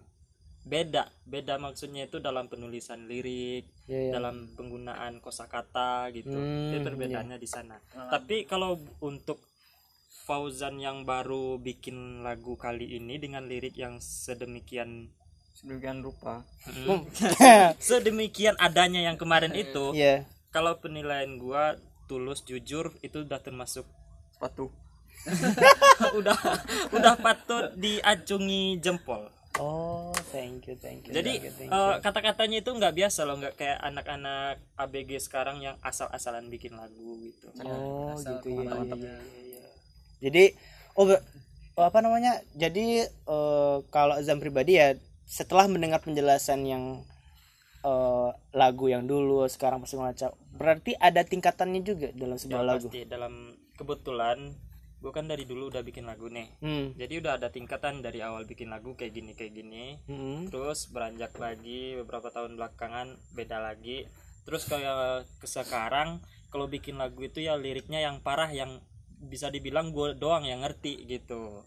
beda 0.64 1.10
beda 1.24 1.58
maksudnya 1.58 2.06
itu 2.06 2.20
dalam 2.20 2.46
penulisan 2.46 3.06
lirik 3.06 3.66
Iya, 3.86 4.00
iya. 4.04 4.12
dalam 4.14 4.54
penggunaan 4.54 5.18
kosakata 5.18 6.12
gitu 6.12 6.32
Hmm, 6.32 6.70
itu 6.70 6.84
perbedaannya 6.84 7.38
di 7.38 7.48
sana 7.48 7.82
tapi 8.08 8.44
kalau 8.44 8.76
untuk 9.00 9.42
Fauzan 10.20 10.76
yang 10.78 11.04
baru 11.04 11.56
bikin 11.58 12.20
lagu 12.20 12.54
kali 12.54 12.84
ini 12.94 13.16
dengan 13.16 13.48
lirik 13.48 13.74
yang 13.74 13.98
sedemikian 13.98 15.08
sedemikian 15.58 16.06
rupa 16.06 16.46
sedemikian 17.82 18.54
adanya 18.62 19.02
yang 19.10 19.18
kemarin 19.18 19.58
itu 19.58 19.90
Iya. 19.98 20.30
kalau 20.54 20.78
penilaian 20.78 21.42
gua 21.42 21.74
tulus 22.06 22.46
jujur 22.46 22.94
itu 23.02 23.26
udah 23.26 23.42
termasuk 23.42 23.84
sepatu 24.32 24.70
udah 26.20 26.38
udah 26.94 27.14
patut 27.18 27.74
diacungi 27.76 28.78
jempol 28.80 29.34
Oh, 29.58 30.14
thank 30.30 30.70
you, 30.70 30.78
thank 30.78 31.10
you. 31.10 31.18
Jadi 31.18 31.42
thank 31.42 31.50
you, 31.50 31.54
thank 31.58 31.70
you. 31.74 31.82
eh, 31.82 31.96
kata-katanya 31.98 32.62
itu 32.62 32.70
nggak 32.70 32.94
biasa 32.94 33.26
loh, 33.26 33.42
nggak 33.42 33.58
kayak 33.58 33.82
anak-anak 33.82 34.62
ABG 34.78 35.18
sekarang 35.18 35.66
yang 35.66 35.82
asal-asalan 35.82 36.46
bikin 36.54 36.78
lagu 36.78 37.18
gitu. 37.26 37.50
oh, 37.66 38.14
gitu 38.14 38.54
ya. 38.54 38.78
iya, 38.78 38.94
iya, 38.94 39.18
iya. 39.50 39.66
Jadi 40.22 40.44
oh, 40.94 41.10
oh, 41.74 41.86
apa 41.90 42.06
namanya? 42.06 42.38
Jadi 42.54 43.02
eh, 43.10 43.78
kalau 43.90 44.22
Zam 44.22 44.38
pribadi 44.38 44.78
ya 44.78 44.94
setelah 45.28 45.68
mendengar 45.68 46.00
penjelasan 46.00 46.64
yang 46.64 46.84
eh, 47.84 48.30
lagu 48.52 48.88
yang 48.88 49.06
dulu 49.06 49.44
sekarang 49.46 49.84
pasti 49.84 50.00
macam 50.00 50.32
berarti 50.56 50.96
ada 50.98 51.22
tingkatannya 51.22 51.82
juga 51.84 52.10
dalam 52.16 52.36
sebuah 52.36 52.64
Ya, 52.64 52.66
lagu. 52.66 52.88
pasti 52.88 53.02
dalam 53.06 53.34
kebetulan 53.78 54.56
gue 54.98 55.12
kan 55.14 55.30
dari 55.30 55.46
dulu 55.46 55.70
udah 55.70 55.86
bikin 55.86 56.10
lagu 56.10 56.26
nih. 56.26 56.50
Hmm. 56.58 56.98
Jadi 56.98 57.22
udah 57.22 57.38
ada 57.38 57.54
tingkatan 57.54 58.02
dari 58.02 58.18
awal 58.26 58.50
bikin 58.50 58.74
lagu 58.74 58.98
kayak 58.98 59.14
gini 59.14 59.38
kayak 59.38 59.54
gini. 59.54 60.02
Hmm. 60.10 60.50
Terus 60.50 60.90
beranjak 60.90 61.38
lagi 61.38 61.94
beberapa 62.02 62.34
tahun 62.34 62.58
belakangan 62.58 63.14
beda 63.38 63.62
lagi. 63.62 64.10
Terus 64.42 64.66
kayak 64.66 65.30
ke 65.38 65.46
sekarang 65.46 66.18
kalau 66.50 66.66
bikin 66.66 66.98
lagu 66.98 67.22
itu 67.22 67.46
ya 67.46 67.54
liriknya 67.54 68.02
yang 68.02 68.26
parah 68.26 68.50
yang 68.50 68.82
bisa 69.22 69.54
dibilang 69.54 69.94
gue 69.94 70.18
doang 70.18 70.50
yang 70.50 70.66
ngerti 70.66 71.06
gitu. 71.06 71.62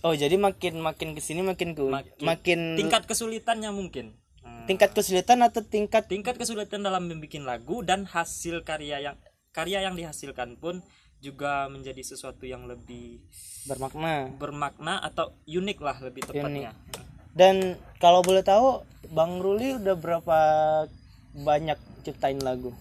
Oh, 0.00 0.14
jadi 0.14 0.38
makin 0.38 0.78
makin 0.78 1.12
ke 1.12 1.20
sini 1.20 1.42
makin 1.42 1.74
ke 1.74 1.82
Makin- 1.82 2.22
makin, 2.22 2.60
Tingkat 2.78 3.04
kesulitannya 3.10 3.70
mungkin. 3.70 4.14
Hmm. 4.40 4.64
tingkat 4.64 4.96
kesulitan 4.96 5.44
atau 5.44 5.60
tingkat 5.60 6.08
tingkat 6.08 6.40
kesulitan 6.40 6.80
dalam 6.80 7.04
membuat 7.04 7.44
lagu 7.44 7.84
dan 7.84 8.08
hasil 8.08 8.64
karya 8.64 8.96
yang 8.96 9.16
karya 9.52 9.84
yang 9.84 9.92
dihasilkan 9.92 10.56
pun 10.56 10.80
juga 11.20 11.68
menjadi 11.68 12.00
sesuatu 12.00 12.48
yang 12.48 12.64
lebih 12.64 13.20
bermakna. 13.68 14.32
bermakna 14.40 14.96
atau 15.04 15.36
unik 15.44 15.78
lah 15.84 15.96
lebih 16.00 16.24
tepatnya. 16.24 16.72
Dan 17.30 17.76
kalau 18.00 18.24
boleh 18.24 18.40
tahu, 18.40 18.80
Bang 19.12 19.38
Ruli 19.38 19.76
udah 19.76 19.94
berapa 19.94 20.38
banyak 21.36 21.76
ciptain 22.02 22.40
lagu? 22.40 22.72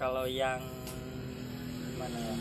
Kalau 0.00 0.24
yang 0.24 0.58
ya? 0.58 1.05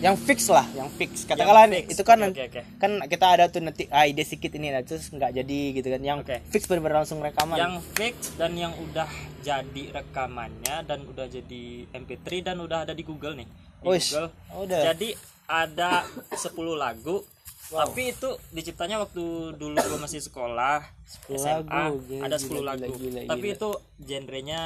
Yang 0.03 0.15
fix 0.27 0.39
lah, 0.51 0.67
yang 0.75 0.89
fix. 0.91 1.23
Katakanlah 1.23 1.65
Yang 1.65 1.87
fix. 1.87 1.87
itu 1.97 2.03
kan 2.03 2.19
oke, 2.19 2.43
oke. 2.51 2.61
kan 2.77 2.91
kita 3.07 3.25
ada 3.25 3.43
tuh 3.47 3.63
nanti 3.63 3.87
ah, 3.89 4.05
ide 4.05 4.21
sedikit 4.27 4.53
ini 4.59 4.69
nah, 4.69 4.83
terus 4.83 5.07
nggak 5.09 5.31
jadi 5.31 5.59
gitu 5.71 5.87
kan. 5.87 6.01
Yang 6.03 6.19
Oke. 6.27 6.37
fix 6.51 6.61
benar 6.67 6.93
langsung 7.01 7.23
rekaman. 7.23 7.57
Yang 7.57 7.75
fix 7.95 8.15
dan 8.35 8.53
yang 8.59 8.75
udah 8.75 9.09
jadi 9.41 9.83
rekamannya 9.95 10.75
dan 10.83 10.99
udah 11.07 11.25
jadi 11.31 11.63
MP3 11.95 12.27
dan 12.43 12.57
udah 12.59 12.85
ada 12.85 12.93
di 12.93 13.03
Google 13.07 13.39
nih. 13.39 13.47
Di 13.81 13.87
Wish. 13.87 14.13
Google. 14.13 14.29
Oh, 14.51 14.67
udah. 14.67 14.81
Jadi 14.93 15.15
ada 15.45 16.03
10 16.33 16.53
lagu 16.75 17.21
tapi 17.65 18.13
itu 18.13 18.29
diciptanya 18.53 19.01
waktu 19.01 19.57
dulu 19.57 19.73
gue 19.73 19.99
masih 19.99 20.21
sekolah 20.21 20.85
10 21.25 21.41
SMA 21.41 21.65
lagu, 21.65 21.97
gila, 22.05 22.21
ada 22.29 22.37
10 22.37 22.45
gila, 22.45 22.61
lagu 22.61 22.93
gila, 22.93 22.93
gila, 23.01 23.21
tapi 23.25 23.47
gila. 23.49 23.55
itu 23.57 23.69
genrenya 24.05 24.61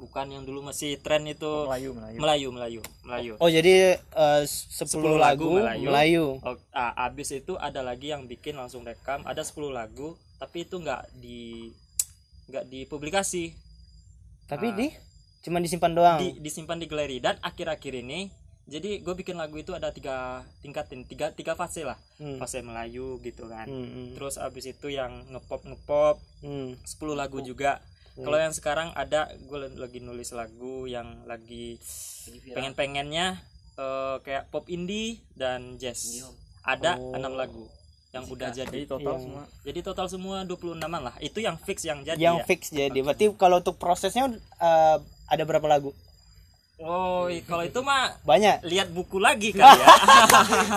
bukan 0.00 0.26
yang 0.26 0.42
dulu 0.42 0.64
masih 0.64 0.96
tren 0.96 1.22
itu 1.22 1.44
Melayu 1.68 1.92
Melayu 1.92 2.16
Melayu 2.16 2.48
Melayu 2.50 2.82
Melayu 3.02 3.32
Oh, 3.36 3.46
jadi 3.46 4.00
eh, 4.00 4.42
10, 4.42 4.88
10 4.88 4.96
lagu, 5.14 5.60
Melayu. 5.60 5.84
Melayu. 5.84 6.24
Oh, 6.40 6.56
ah, 6.72 6.96
abis 7.04 7.30
itu 7.34 7.54
ada 7.54 7.80
lagi 7.80 8.08
yang 8.08 8.24
bikin 8.24 8.56
langsung 8.56 8.80
rekam 8.82 9.20
ada 9.22 9.40
10 9.40 9.68
lagu 9.70 10.16
tapi 10.36 10.64
itu 10.64 10.74
nggak 10.74 11.12
di 11.14 11.68
nggak 12.48 12.64
dipublikasi 12.66 13.52
Tapi 14.46 14.66
Ah. 14.66 14.74
di 14.74 14.86
cuma 15.40 15.56
disimpan 15.56 15.92
doang. 15.92 16.18
di, 16.18 16.36
disimpan 16.38 16.76
di 16.76 16.84
galeri 16.84 17.16
dan 17.16 17.36
akhir-akhir 17.40 17.94
ini 17.98 18.28
jadi 18.66 18.98
gue 18.98 19.14
bikin 19.14 19.34
lagu 19.34 19.56
itu 19.56 19.70
ada 19.70 19.90
tiga 19.90 20.40
tingkatin 20.58 21.02
tiga 21.02 21.30
tiga 21.30 21.52
fase 21.54 21.82
lah 21.82 21.96
Hmm. 22.16 22.36
fase 22.36 22.60
Melayu 22.60 23.18
gitu 23.20 23.46
kan 23.46 23.64
Hmm, 23.64 23.82
hmm, 23.84 24.06
terus 24.14 24.36
abis 24.36 24.68
itu 24.68 24.88
yang 24.88 25.10
ngepop 25.28 25.62
ngepop 25.62 26.16
hmm. 26.40 26.76
10 26.80 26.86
lagu 27.14 27.40
juga 27.40 27.80
kalau 28.18 28.38
yang 28.38 28.54
sekarang 28.54 28.90
ada 28.98 29.30
gue 29.36 29.58
lagi 29.78 30.02
nulis 30.02 30.34
lagu 30.34 30.84
yang 30.90 31.24
lagi 31.24 31.78
pengen 32.52 32.74
pengennya 32.74 33.40
kayak 34.20 34.50
pop 34.52 34.68
indie 34.68 35.22
dan 35.36 35.80
jazz. 35.80 36.24
Ada 36.60 37.00
enam 37.00 37.32
lagu 37.34 37.64
yang 38.10 38.26
udah 38.26 38.50
jadi 38.50 38.80
total 38.90 39.16
Yang- 39.16 39.22
semua. 39.22 39.42
Jadi 39.62 39.80
total 39.86 40.06
semua 40.10 40.36
26an 40.42 41.00
lah. 41.00 41.14
Itu 41.22 41.38
yang 41.38 41.56
fix 41.62 41.86
yang 41.86 42.02
jadi 42.02 42.18
Yang 42.18 42.38
ya? 42.42 42.44
fix 42.44 42.60
jadi. 42.74 42.98
Berarti 43.00 43.30
kalau 43.38 43.62
untuk 43.62 43.78
prosesnya 43.78 44.26
eh, 44.60 44.96
ada 45.30 45.42
berapa 45.46 45.64
lagu? 45.70 45.94
Oh, 46.80 47.28
kalau 47.44 47.60
itu 47.60 47.76
mah 47.78 48.16
banyak 48.22 48.64
lihat 48.64 48.88
buku 48.88 49.16
lagi 49.16 49.52
kali 49.52 49.68
ya. 49.76 49.86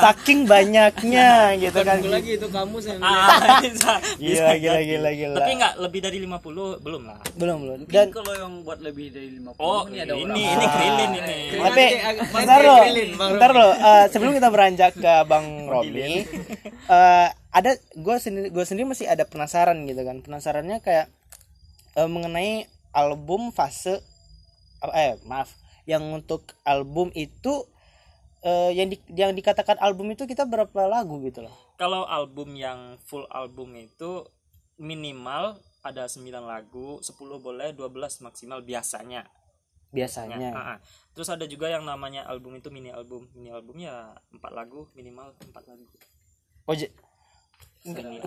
saking 0.01 0.43
banyaknya 0.43 1.29
gitu 1.55 1.79
kan 1.79 1.95
Satu 1.97 2.11
lagi 2.11 2.31
itu 2.35 2.47
kamu 2.49 2.75
saya 2.77 2.99
Ah, 2.99 3.39
bisa, 3.63 3.93
Gila, 4.13 4.19
bisa 4.19 4.51
gila, 4.53 4.75
jadi. 4.75 4.89
gila, 4.89 5.09
gila. 5.13 5.37
Tapi 5.37 5.51
enggak 5.55 5.73
lebih 5.79 5.99
dari 6.01 6.17
50 6.19 6.83
belum 6.83 7.01
lah. 7.05 7.19
belum 7.33 7.57
belum 7.57 7.77
Dan 7.81 7.87
dan 7.89 8.07
kalau 8.11 8.33
yang 8.33 8.53
buat 8.61 8.79
lebih 8.79 9.07
dari 9.09 9.29
50 9.37 9.55
Oh, 9.57 9.81
ini 9.85 9.89
ini 9.89 9.97
ada 9.97 10.13
orang. 10.13 10.35
ini 10.35 10.65
krilin 10.67 11.11
ini. 11.13 11.37
tapi 11.47 11.63
Nanti 11.63 11.85
agak- 11.95 12.29
bentar 12.29 12.43
nanti 12.53 12.67
lo 12.67 12.75
krilin, 12.77 13.09
Bang 13.13 13.29
bentar 13.31 13.51
lo 13.53 13.69
Eh, 13.73 14.05
sebelum 14.09 14.31
kita 14.33 14.49
beranjak 14.49 14.91
ke 14.93 15.13
bang 15.23 15.47
Romi 15.71 16.03
eh, 16.85 17.27
ada 17.49 17.71
gue 17.93 18.15
sendiri 18.17 18.47
gue 18.49 18.65
sendiri 18.65 18.85
masih 18.85 19.07
ada 19.07 19.23
penasaran 19.23 19.79
gitu 19.83 20.01
kan 20.01 20.19
penasarannya 20.19 20.77
kayak 20.79 21.07
eh, 21.95 22.09
mengenai 22.09 22.67
album 22.91 23.49
fase 23.49 24.03
eh 24.85 25.15
maaf 25.23 25.62
yang 25.83 26.03
untuk 26.13 26.55
album 26.63 27.11
itu 27.15 27.67
eh, 28.43 28.71
yang 28.75 28.87
di, 28.91 28.97
yang 29.13 29.31
dikatakan 29.35 29.79
album 29.83 30.11
itu 30.15 30.23
kita 30.23 30.47
berapa 30.47 30.87
lagu 30.87 31.19
gitu 31.23 31.43
loh 31.43 31.55
Kalau 31.75 32.05
album 32.07 32.55
yang 32.55 32.95
full 33.03 33.27
album 33.33 33.75
itu 33.75 34.23
minimal 34.77 35.57
ada 35.83 36.07
9 36.07 36.23
lagu, 36.47 37.03
10 37.03 37.11
boleh, 37.43 37.75
12 37.75 38.23
maksimal 38.23 38.63
biasanya. 38.63 39.27
biasanya 39.91 40.37
Ah, 40.55 40.57
ah. 40.57 40.77
Terus 41.11 41.27
ada 41.29 41.43
juga 41.43 41.67
yang 41.67 41.83
namanya 41.83 42.23
album 42.25 42.55
itu 42.55 42.71
mini 42.71 42.89
album. 42.89 43.27
Mini 43.35 43.51
album 43.51 43.77
ya 43.83 44.15
4 44.31 44.39
lagu, 44.55 44.87
minimal 44.95 45.35
4 45.43 45.69
lagu. 45.69 45.85
oh 46.63 46.75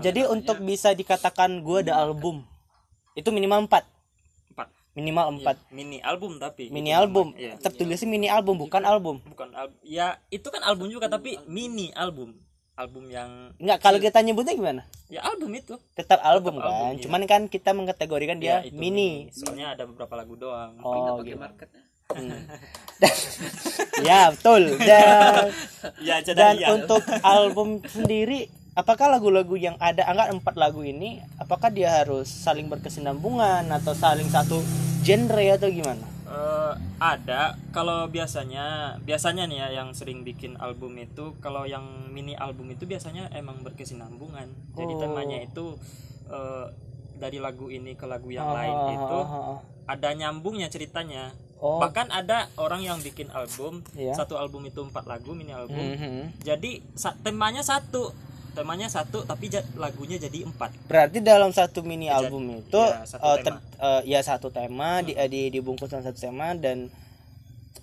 jadi 0.04 0.28
untuk 0.28 0.60
bisa 0.60 0.92
dikatakan 0.92 1.64
gue 1.64 1.88
ada 1.88 1.96
album 1.96 2.44
itu 3.16 3.32
minimal 3.32 3.64
4 3.64 3.95
4. 4.96 4.98
minimal 4.98 5.26
4 5.44 5.70
Mini 5.70 5.98
album 6.00 6.32
tapi. 6.36 6.72
mini 6.72 6.88
itu 6.88 6.96
album. 6.96 7.26
Iya. 7.36 7.60
tertulisnya 7.60 8.08
mini 8.08 8.26
album 8.26 8.56
bukan 8.56 8.80
album 8.82 9.20
Bukan 9.22 9.52
album. 9.52 9.76
Ya, 9.82 10.16
itu 10.28 10.48
kan 10.48 10.64
album 10.64 10.88
juga 10.88 11.06
tapi 11.06 11.36
mini 11.44 11.92
album. 11.92 12.32
Album 12.74 13.08
yang 13.08 13.56
Enggak, 13.56 13.80
kalau 13.80 13.96
kita 13.96 14.20
nyebutnya 14.20 14.52
gimana? 14.52 14.82
ya 15.08 15.20
album 15.22 15.48
itu. 15.52 15.76
Tetap 15.92 16.20
album 16.20 16.56
Tetap 16.56 16.64
kan. 16.64 16.72
album, 16.72 16.92
iya. 16.92 17.02
Cuman 17.04 17.22
kan 17.24 17.42
kita 17.46 17.70
mengkategorikan 17.72 18.36
dia 18.36 18.60
Ya, 18.60 18.68
itu 18.68 18.76
mini. 18.76 19.32
Soalnya 19.32 19.72
ada 19.72 19.84
beberapa 19.84 20.12
lagu 20.12 20.36
doang. 20.36 20.76
Oh, 20.80 21.16
Pakai 21.16 21.24
gitu. 21.26 21.40
marketnya. 21.40 21.82
ya, 24.02 24.30
betul. 24.30 24.62
Dan 24.78 25.50
Ya, 26.08 26.16
dan 26.22 26.54
ya. 26.56 26.68
untuk 26.70 27.00
album 27.22 27.80
sendiri 27.82 28.50
apakah 28.76 29.08
lagu-lagu 29.08 29.56
yang 29.56 29.74
ada 29.80 30.04
anggap 30.04 30.28
empat 30.30 30.54
lagu 30.54 30.84
ini 30.84 31.10
apakah 31.36 31.68
dia 31.68 31.90
harus 31.94 32.28
saling 32.28 32.68
berkesinambungan 32.68 33.64
atau 33.72 33.92
saling 33.92 34.28
satu 34.28 34.60
genre 35.00 35.46
atau 35.50 35.68
gimana? 35.70 36.04
Eh, 36.26 36.72
ada 36.98 37.54
kalau 37.70 38.04
biasanya 38.06 38.98
biasanya 39.00 39.46
nih 39.46 39.58
ya 39.58 39.68
yang 39.74 39.94
sering 39.94 40.20
bikin 40.20 40.58
album 40.58 40.98
itu 40.98 41.32
kalau 41.38 41.64
yang 41.64 41.82
mini 42.10 42.36
album 42.36 42.68
itu 42.68 42.84
biasanya 42.84 43.30
emang 43.32 43.62
berkesinambungan 43.62 44.44
jadi 44.74 44.92
Oh. 44.92 45.00
temanya 45.00 45.38
itu 45.40 45.78
eh, 46.26 46.66
dari 47.16 47.38
lagu 47.38 47.70
ini 47.70 47.94
ke 47.94 48.04
lagu 48.04 48.28
yang 48.28 48.44
Ah, 48.44 48.54
lain 48.54 48.74
ah, 48.74 48.90
itu 48.92 49.18
ah, 49.18 49.34
ah. 49.54 49.58
ada 49.86 50.08
nyambungnya 50.12 50.66
ceritanya 50.66 51.30
Oh. 51.56 51.80
bahkan 51.80 52.10
ada 52.10 52.52
orang 52.58 52.82
yang 52.82 52.98
bikin 52.98 53.30
album 53.30 53.80
Iya. 53.94 54.12
satu 54.12 54.36
album 54.36 54.66
itu 54.66 54.82
empat 54.82 55.06
lagu 55.06 55.32
mini 55.32 55.54
album 55.54 55.78
Mhm. 55.78 56.42
jadi 56.42 56.84
sa- 56.92 57.16
temanya 57.16 57.62
satu 57.62 58.12
temanya 58.56 58.88
satu 58.88 59.28
tapi 59.28 59.52
lagunya 59.76 60.16
jadi 60.16 60.48
empat 60.48 60.88
Berarti 60.88 61.20
dalam 61.20 61.52
satu 61.52 61.84
mini 61.84 62.08
Jadi- 62.08 62.16
album 62.16 62.56
itu 62.56 62.80
iya, 62.80 63.04
satu 63.04 63.20
eh, 63.28 63.36
tema. 63.44 63.60
eh, 63.60 64.02
ya 64.08 64.20
satu 64.24 64.48
tema 64.48 65.04
di, 65.04 65.12
eh, 65.12 65.28
di 65.28 65.52
dibungkus 65.52 65.92
dalam 65.92 66.08
satu 66.08 66.16
tema 66.16 66.56
dan 66.56 66.88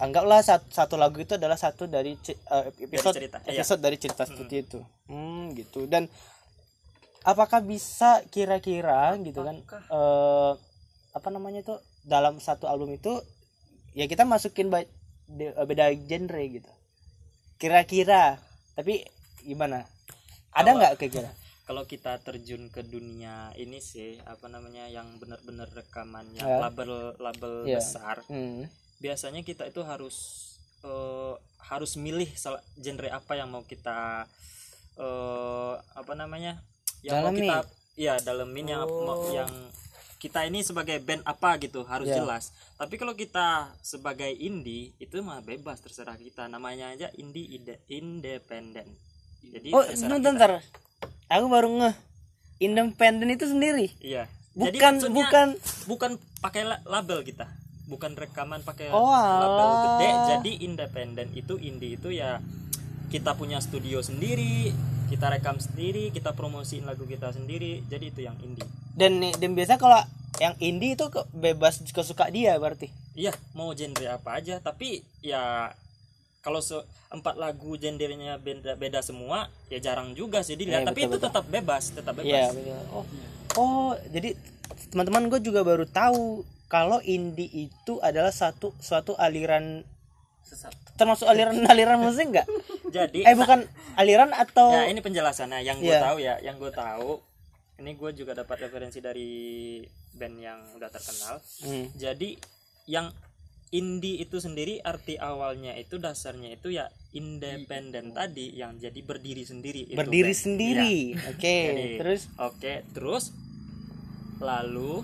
anggaplah 0.02 0.42
satu, 0.42 0.66
satu 0.74 0.96
lagu 0.98 1.22
itu 1.22 1.38
adalah 1.38 1.56
satu 1.56 1.86
dari 1.86 2.18
eh, 2.18 2.66
episode 2.82 3.14
cerita, 3.14 3.38
iya. 3.46 3.62
episode 3.62 3.82
dari 3.86 3.98
cerita 4.02 4.26
seperti 4.26 4.56
itu. 4.66 4.80
Hmm, 5.06 5.54
gitu. 5.54 5.86
Dan 5.86 6.10
apakah 7.22 7.62
bisa 7.62 8.26
kira-kira 8.34 9.16
gitu 9.22 9.46
kan 9.46 9.62
eh 9.70 10.54
apa 11.14 11.30
namanya 11.30 11.62
itu 11.62 11.78
dalam 12.04 12.42
satu 12.42 12.66
album 12.66 12.98
itu 12.98 13.22
ya 13.94 14.10
kita 14.10 14.26
masukin 14.26 14.74
beda 14.74 15.86
genre 16.10 16.44
gitu. 16.50 16.72
Kira-kira. 17.62 18.42
Tapi 18.74 19.06
gimana? 19.46 19.86
Ada 20.54 20.70
nggak 20.72 20.94
kira-kira? 20.98 21.32
kalau 21.64 21.84
kita 21.84 22.20
terjun 22.20 22.68
ke 22.68 22.84
dunia 22.84 23.48
ini 23.56 23.80
sih 23.80 24.20
apa 24.22 24.46
namanya 24.46 24.84
yang 24.86 25.16
benar-benar 25.16 25.72
rekaman 25.72 26.28
yang 26.34 26.44
Ya. 26.46 26.60
label 26.60 26.92
label 27.18 27.54
Iya. 27.64 27.80
besar 27.80 28.20
Hmm. 28.26 28.68
biasanya 29.00 29.42
kita 29.42 29.64
itu 29.66 29.80
harus 29.82 30.50
eh, 30.82 31.36
harus 31.64 31.96
milih 31.96 32.28
genre 32.76 33.08
apa 33.10 33.34
yang 33.34 33.48
mau 33.48 33.64
kita 33.64 34.28
eh, 34.94 35.74
apa 35.96 36.14
namanya 36.14 36.60
yang 37.02 37.24
Dalami. 37.24 37.24
mau 37.24 37.34
kita 37.34 37.58
ya 37.96 38.14
dalemin 38.20 38.68
yang 38.68 38.84
mau- 38.84 39.32
yang 39.32 39.48
kita 40.18 40.44
ini 40.44 40.60
sebagai 40.60 41.00
band 41.00 41.24
apa 41.24 41.56
gitu 41.58 41.84
harus 41.84 42.08
Ya. 42.08 42.20
jelas 42.20 42.52
tapi 42.76 42.96
kalau 42.96 43.12
kita 43.14 43.48
sebagai 43.82 44.30
indie 44.30 44.92
itu 44.98 45.16
mah 45.20 45.40
bebas 45.40 45.80
terserah 45.80 46.16
kita 46.16 46.46
namanya 46.46 46.92
aja 46.92 47.08
indie 47.14 47.48
ide- 47.54 47.80
independen 47.88 48.88
jadi 49.50 49.68
Oh, 49.72 49.84
bentar. 50.18 50.62
Aku 51.28 51.46
baru 51.48 51.70
ngeh. 51.74 51.96
Independen 52.60 53.28
itu 53.28 53.44
sendiri. 53.44 53.92
Iya. 54.00 54.30
Bukan 54.54 55.02
maksudnya 55.02 55.12
bukan 55.12 55.48
bukan 55.86 56.12
pakai 56.40 56.62
la- 56.64 56.84
label 56.86 57.26
kita. 57.26 57.50
Bukan 57.84 58.14
rekaman 58.14 58.62
pakai 58.62 58.94
Oh, 58.94 59.10
label 59.12 59.70
gede. 59.82 60.10
Jadi 60.30 60.52
independen 60.64 61.28
itu 61.34 61.58
indie 61.58 61.98
itu 61.98 62.14
ya 62.14 62.40
kita 63.10 63.34
punya 63.34 63.58
studio 63.60 64.00
sendiri, 64.00 64.72
kita 65.10 65.30
rekam 65.30 65.58
sendiri, 65.58 66.10
kita 66.10 66.32
promosiin 66.32 66.86
lagu 66.86 67.04
kita 67.04 67.30
sendiri. 67.30 67.82
Jadi 67.86 68.06
itu 68.10 68.22
yang 68.22 68.38
indie. 68.40 68.66
dan 68.94 69.18
dan 69.20 69.58
biasa 69.58 69.82
kalau 69.82 69.98
yang 70.38 70.54
indie 70.60 70.94
itu 70.94 71.10
bebas 71.32 71.82
kesuka 71.84 72.30
dia 72.30 72.54
berarti. 72.56 72.94
Iya, 73.14 73.34
mau 73.54 73.74
genre 73.74 74.06
apa 74.08 74.38
aja, 74.38 74.58
tapi 74.58 75.02
ya 75.20 75.74
kalau 76.44 76.60
se- 76.60 76.84
empat 77.10 77.36
lagu 77.36 77.74
genrenya 77.74 78.36
beda, 78.36 78.76
beda 78.76 79.00
semua, 79.00 79.48
ya 79.68 79.80
jarang 79.80 80.12
juga 80.12 80.42
sih 80.42 80.54
dilihat. 80.54 80.84
Iya, 80.84 80.90
tapi 80.92 81.00
betul, 81.00 81.08
itu 81.08 81.18
betul. 81.18 81.28
tetap 81.32 81.46
bebas, 81.48 81.84
tetap 81.90 82.14
bebas. 82.14 82.28
Iya, 82.28 82.46
betul. 82.52 82.82
Oh. 82.92 83.06
Oh, 83.56 83.92
jadi 84.08 84.36
teman-teman 84.90 85.28
gue 85.28 85.40
juga 85.40 85.62
baru 85.62 85.86
tahu 85.86 86.44
kalau 86.68 87.00
indie 87.02 87.48
itu 87.48 87.98
adalah 88.00 88.30
satu 88.30 88.76
suatu 88.78 89.16
aliran 89.16 89.86
Sesat. 90.44 90.74
termasuk 90.94 91.24
aliran 91.24 91.56
aliran 91.72 91.98
musik 91.98 92.28
enggak? 92.28 92.48
Jadi 92.86 93.24
Eh 93.24 93.34
bukan 93.34 93.64
aliran 93.96 94.34
atau 94.34 94.74
ya 94.74 94.86
ini 94.86 95.00
penjelasannya 95.00 95.62
yang 95.62 95.78
gue 95.78 95.88
Iya. 95.88 96.02
tahu 96.04 96.18
ya 96.20 96.36
yang 96.42 96.58
gue 96.58 96.70
tahu 96.70 97.22
ini 97.76 97.94
gue 97.94 98.12
juga 98.14 98.34
dapat 98.36 98.68
referensi 98.68 99.00
dari 99.00 99.32
band 100.12 100.36
yang 100.38 100.60
udah 100.74 100.90
terkenal 100.90 101.42
Hmm. 101.62 101.90
jadi 101.94 102.38
yang 102.86 103.10
indie 103.74 104.22
itu 104.22 104.38
sendiri 104.38 104.78
arti 104.86 105.18
awalnya 105.18 105.74
itu 105.74 105.98
dasarnya 105.98 106.54
itu 106.54 106.70
ya 106.78 106.94
independen 107.18 108.14
tadi 108.14 108.54
yang 108.54 108.78
jadi 108.78 109.02
berdiri 109.02 109.42
sendiri 109.42 109.90
itu 109.90 109.98
berdiri 109.98 110.30
band. 110.30 110.44
sendiri. 110.46 110.96
Oke, 111.34 111.42
Iya. 111.58 111.66
Jadi, 111.74 111.98
terus? 111.98 112.22
oke 112.38 112.74
terus 112.94 113.24
lalu 114.44 115.02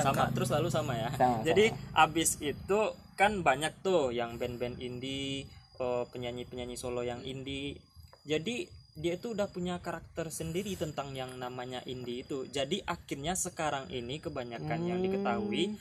sama 0.00 0.24
terus 0.32 0.48
lalu 0.48 0.68
sama 0.72 0.92
ya. 0.96 1.10
Sama, 1.12 1.42
jadi 1.44 1.74
abis 1.92 2.40
itu 2.40 2.80
kan 3.18 3.42
banyak 3.42 3.74
tuh 3.82 4.14
yang 4.14 4.38
band-band 4.40 4.78
indie 4.78 5.44
eh, 5.76 6.04
penyanyi-penyanyi 6.08 6.78
solo 6.78 7.02
yang 7.02 7.20
indie 7.26 7.76
jadi 8.24 8.68
dia 8.98 9.14
itu 9.14 9.30
udah 9.30 9.46
punya 9.46 9.78
karakter 9.78 10.26
sendiri 10.28 10.74
tentang 10.74 11.14
yang 11.14 11.30
namanya 11.38 11.80
indie 11.86 12.26
itu. 12.26 12.50
Jadi 12.50 12.82
akhirnya 12.82 13.38
sekarang 13.38 13.86
ini 13.94 14.18
kebanyakan 14.18 14.80
yang 14.90 14.98
diketahui 14.98 15.78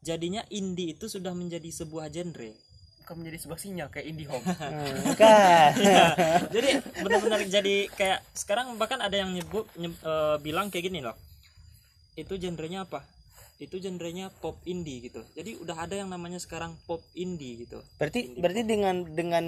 jadinya 0.00 0.42
indie 0.48 0.96
itu 0.96 1.06
sudah 1.06 1.36
menjadi 1.36 1.68
sebuah 1.68 2.08
genre. 2.08 2.50
Bukan 3.04 3.14
menjadi 3.20 3.38
sebuah 3.42 3.58
sinyal 3.60 3.88
kayak 3.92 4.06
indie 4.08 4.28
home. 4.28 4.44
hmm, 4.48 4.96
bukan. 5.12 5.70
jadi 6.54 6.68
benar-benar 7.00 7.40
jadi 7.46 7.76
kayak 7.92 8.20
sekarang 8.32 8.76
bahkan 8.80 9.00
ada 9.00 9.16
yang 9.16 9.30
nyebut 9.30 9.68
nyeb- 9.76 10.00
eh, 10.00 10.36
bilang 10.40 10.72
kayak 10.72 10.88
gini 10.88 11.04
loh. 11.04 11.16
Itu 12.16 12.40
genrenya 12.40 12.88
apa? 12.88 13.04
Itu 13.60 13.76
genrenya 13.76 14.32
pop 14.40 14.56
indie 14.64 15.04
gitu. 15.04 15.20
Jadi 15.36 15.60
udah 15.60 15.84
ada 15.84 15.92
yang 15.92 16.08
namanya 16.08 16.40
sekarang 16.40 16.72
pop 16.88 17.04
indie 17.12 17.68
gitu. 17.68 17.84
Berarti 18.00 18.40
berarti 18.40 18.62
dengan 18.64 19.04
dengan 19.04 19.44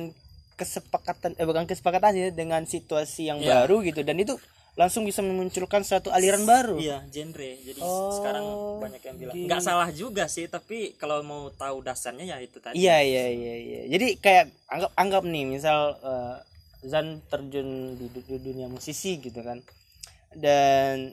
kesepakatan 0.53 1.33
eh 1.41 1.49
bukan 1.49 1.65
kesepakatan 1.65 2.13
sih 2.13 2.29
dengan 2.29 2.69
situasi 2.69 3.33
yang 3.33 3.41
Iya. 3.41 3.65
baru 3.65 3.81
gitu. 3.81 4.05
Dan 4.05 4.21
itu 4.21 4.37
langsung 4.73 5.05
bisa 5.05 5.21
memunculkan 5.21 5.85
suatu 5.85 6.09
aliran 6.09 6.49
baru. 6.49 6.81
iya 6.81 7.05
genre 7.13 7.51
jadi 7.61 7.77
Oh, 7.79 8.17
sekarang 8.17 8.45
banyak 8.81 9.03
yang 9.05 9.17
bilang 9.21 9.35
nggak 9.45 9.61
salah 9.61 9.93
juga 9.93 10.25
sih 10.27 10.49
tapi 10.49 10.97
kalau 10.97 11.21
mau 11.21 11.53
tahu 11.53 11.85
dasarnya 11.85 12.25
ya 12.25 12.37
itu 12.41 12.57
tadi 12.57 12.81
Iya 12.81 12.97
iya 13.01 13.25
iya 13.29 13.55
iya. 13.59 13.81
Jadi 13.87 14.17
kayak 14.17 14.49
anggap 14.67 14.91
anggap 14.97 15.23
nih 15.29 15.45
misal 15.45 15.79
eh, 16.01 16.37
Zan 16.83 17.21
terjun 17.29 17.95
di, 17.95 18.09
di 18.11 18.37
dunia 18.41 18.67
musisi 18.67 19.21
gitu 19.21 19.45
kan. 19.45 19.61
Dan 20.33 21.13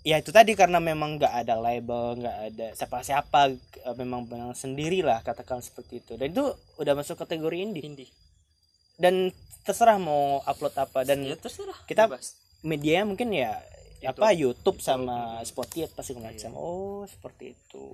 ya 0.00 0.16
itu 0.16 0.32
tadi 0.32 0.52
karena 0.52 0.80
memang 0.80 1.16
nggak 1.16 1.44
ada 1.44 1.56
label 1.56 2.16
nggak 2.18 2.38
ada 2.50 2.66
siapa-siapa 2.72 3.40
eh, 3.84 3.96
memang 3.96 4.24
memang 4.24 4.52
sendiri 4.52 5.00
lah 5.00 5.20
katakan 5.20 5.60
seperti 5.60 6.00
itu 6.00 6.12
dan 6.16 6.28
itu 6.28 6.44
udah 6.76 6.92
masuk 6.92 7.16
kategori 7.16 7.56
indie 7.56 7.84
indie 7.84 8.10
dan 8.96 9.32
terserah 9.60 9.96
mau 9.96 10.44
upload 10.44 10.76
apa 10.76 11.04
dan 11.04 11.20
ya 11.20 11.36
terserah 11.36 11.76
kita 11.84 12.04
bebas. 12.04 12.36
Medianya 12.64 13.04
mungkin 13.04 13.30
ya 13.30 13.60
apa 14.04 14.36
YouTube 14.36 14.84
sama 14.84 15.40
Spotify 15.48 15.88
apa 15.88 16.04
segala 16.04 16.32
macam. 16.32 16.52
Oh, 16.56 17.02
seperti 17.08 17.56
itu. 17.56 17.86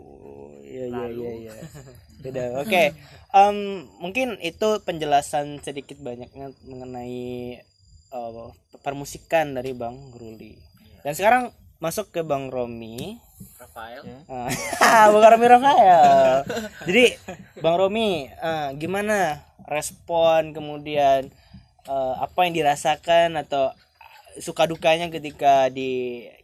Iya 0.67 0.85
iya 0.91 1.07
iya 1.11 1.31
iya. 1.47 1.55
Beda. 2.23 2.43
Oke. 2.59 2.95
Em, 3.31 3.87
mungkin 4.03 4.35
itu 4.43 4.69
penjelasan 4.83 5.63
sedikit 5.63 6.03
banyaknya 6.03 6.51
mengenai 6.67 7.63
eh, 8.11 8.49
permusikan 8.83 9.55
dari 9.55 9.71
Bang 9.71 10.11
Ruli. 10.19 10.59
Dan 11.07 11.15
sekarang 11.15 11.55
masuk 11.81 12.13
ke 12.13 12.21
Bang 12.27 12.53
Romi. 12.53 13.17
Rafael 13.57 14.05
Ah, 14.29 15.09
Bang 15.15 15.25
Romi 15.25 15.47
Rafael. 15.47 16.45
Jadi 16.85 17.05
Bang 17.63 17.79
Romi, 17.79 18.27
eh, 18.29 18.69
gimana 18.77 19.47
respon 19.71 20.51
kemudian 20.53 21.31
eh, 21.87 22.15
apa 22.19 22.39
yang 22.45 22.53
dirasakan 22.53 23.39
atau 23.39 23.71
suka 24.39 24.65
dukanya 24.65 25.11
ketika 25.11 25.67
di 25.67 25.91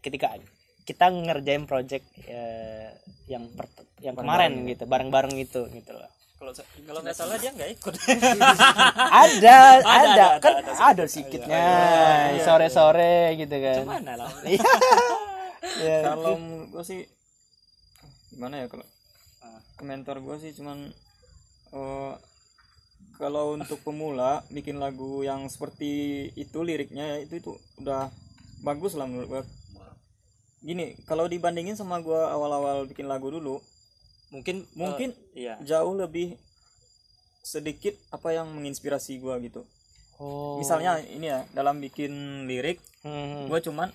ketika 0.00 0.34
kita 0.82 1.06
ngerjain 1.06 1.64
project 1.64 2.02
eh, 2.24 2.90
yang 3.26 3.46
per- 3.50 3.70
yang 4.00 4.14
kemarin 4.14 4.66
gitu 4.66 4.84
bareng-bareng 4.84 5.34
itu 5.34 5.66
gitu 5.70 5.92
loh. 5.92 6.10
kalau 6.36 6.52
kalau 6.84 7.00
nggak 7.00 7.16
salah 7.16 7.34
dia 7.36 7.48
nggak 7.48 7.70
ikut 7.74 7.94
Ada, 9.24 9.58
ada, 9.80 9.82
ada, 9.82 10.26
kan 10.36 10.52
ada, 10.60 10.72
ada, 10.92 11.04
sedikitnya 11.08 11.64
sore-sore 12.38 13.34
gitu 13.34 13.56
kan. 13.56 13.82
mana 13.82 14.12
lah 14.16 14.30
Iya. 14.44 14.60
Iya. 15.76 15.98
kalau 16.06 16.38
gue 16.70 16.84
sih 16.86 17.00
gimana 18.30 18.62
ya 18.62 18.66
kalau 18.68 18.86
komentar 19.74 20.20
gue 20.20 20.36
sih 20.38 20.54
cuman 20.54 20.78
eh, 21.72 22.12
kalau 23.16 23.52
untuk 23.52 23.80
pemula 23.80 24.44
bikin 24.48 24.76
lagu 24.76 25.20
yang 25.20 25.44
seperti 25.46 25.90
itu 26.34 26.58
liriknya 26.60 27.18
itu 27.18 27.36
itu 27.36 27.52
udah 27.78 28.12
bagus 28.60 28.92
lah 28.92 29.04
menurut 29.04 29.28
gue 29.30 29.42
gini 30.62 30.96
kalau 31.04 31.24
dibandingin 31.24 31.74
sama 31.74 31.98
gue 31.98 32.16
awal-awal 32.16 32.84
bikin 32.84 33.06
lagu 33.06 33.28
dulu 33.28 33.60
mungkin 34.28 34.66
mungkin 34.74 35.14
eh, 35.32 35.46
iya 35.46 35.54
jauh 35.62 35.94
lebih 35.94 36.34
sedikit 37.40 37.94
apa 38.10 38.32
yang 38.32 38.50
menginspirasi 38.50 39.18
gue 39.18 39.36
gitu 39.42 39.62
Oh. 40.16 40.56
misalnya 40.56 40.96
ini 41.06 41.28
ya 41.28 41.44
dalam 41.52 41.76
bikin 41.76 42.12
lirik 42.48 42.80
Hmm. 43.04 43.46
gue 43.46 43.60
cuman 43.60 43.92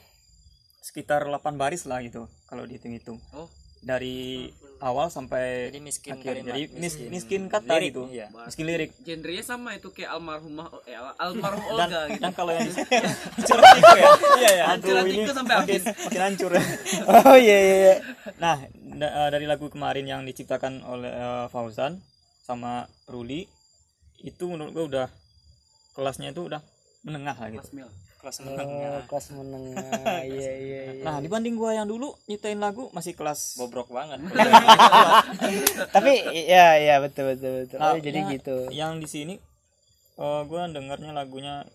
sekitar 0.79 1.25
8 1.25 1.57
baris 1.57 1.83
lah 1.83 1.97
gitu 1.99 2.29
kalau 2.45 2.61
dihitung-hitung 2.63 3.17
Oh. 3.33 3.49
dari 3.81 4.53
awal 4.81 5.07
sampai 5.07 5.69
jadi 5.69 5.79
miskin 5.79 6.17
akhir. 6.17 6.25
kalimat. 6.41 6.47
Jadi 6.51 6.61
mis- 6.67 6.79
miskin, 6.81 7.07
miskin 7.13 7.41
kata 7.47 7.73
lirik, 7.77 7.87
gitu 7.93 8.03
iya. 8.09 8.27
miskin 8.33 8.65
lirik. 8.65 8.89
Genrenya 9.05 9.43
sama 9.45 9.77
itu 9.77 9.93
kayak 9.93 10.17
almarhumah 10.17 10.67
eh, 10.83 10.97
al- 10.97 11.17
almarhum 11.21 11.61
dan 11.61 11.71
Olga 11.87 12.01
gitu. 12.09 12.21
dan 12.25 12.31
kalau 12.33 12.51
yang 12.57 12.65
di 12.69 12.73
curhat 13.45 13.73
itu 13.77 13.93
ya. 13.95 14.05
Iya 14.41 14.51
ya 14.51 14.65
itu 15.05 15.33
sampai 15.33 15.55
makin 15.61 15.81
makin 15.85 16.21
hancur 16.21 16.51
Oh 17.29 17.37
iya 17.37 17.57
iya. 17.61 17.75
iya. 17.77 17.95
nah 18.41 18.57
da- 18.97 19.13
eh, 19.25 19.29
dari 19.29 19.45
lagu 19.45 19.69
kemarin 19.69 20.05
yang 20.09 20.21
diciptakan 20.25 20.81
oleh 20.83 21.13
eh, 21.13 21.45
Fauzan 21.53 22.01
sama 22.41 22.89
Ruli 23.05 23.45
itu 24.21 24.43
menurut 24.49 24.73
gue 24.73 24.85
udah 24.97 25.07
kelasnya 25.93 26.33
itu 26.33 26.45
udah 26.49 26.61
menengah 27.01 27.37
lah 27.37 27.49
gitu. 27.49 27.69
Mil. 27.73 27.89
Kelas 28.21 28.37
Oh, 28.37 28.43
menengah 28.47 29.01
kelas 29.05 29.25
menengah. 29.31 29.81
Iya 30.29 30.51
iya 30.55 30.81
iya. 30.87 31.01
nah 31.01 31.17
dibanding 31.17 31.53
gua 31.53 31.73
yang 31.73 31.83
dulu 31.83 32.13
nyiptain 32.25 32.55
lagu 32.55 32.87
masih 32.91 33.11
kelas 33.11 33.57
bobrok 33.57 33.89
banget 33.89 34.21
Tapi 35.95 36.13
ya 36.43 36.77
ya 36.77 36.95
betul 36.99 37.33
betul 37.33 37.65
betul. 37.65 37.77
Nah, 37.77 37.91
Oh, 37.91 37.97
jadi 37.97 38.17
yang- 38.19 38.31
gitu. 38.31 38.55
yang 38.69 38.93
di 38.97 39.07
sini 39.07 39.35
eh 40.13 40.41
gua 40.43 40.67
dengarnya 40.67 41.11
lagunya 41.11 41.65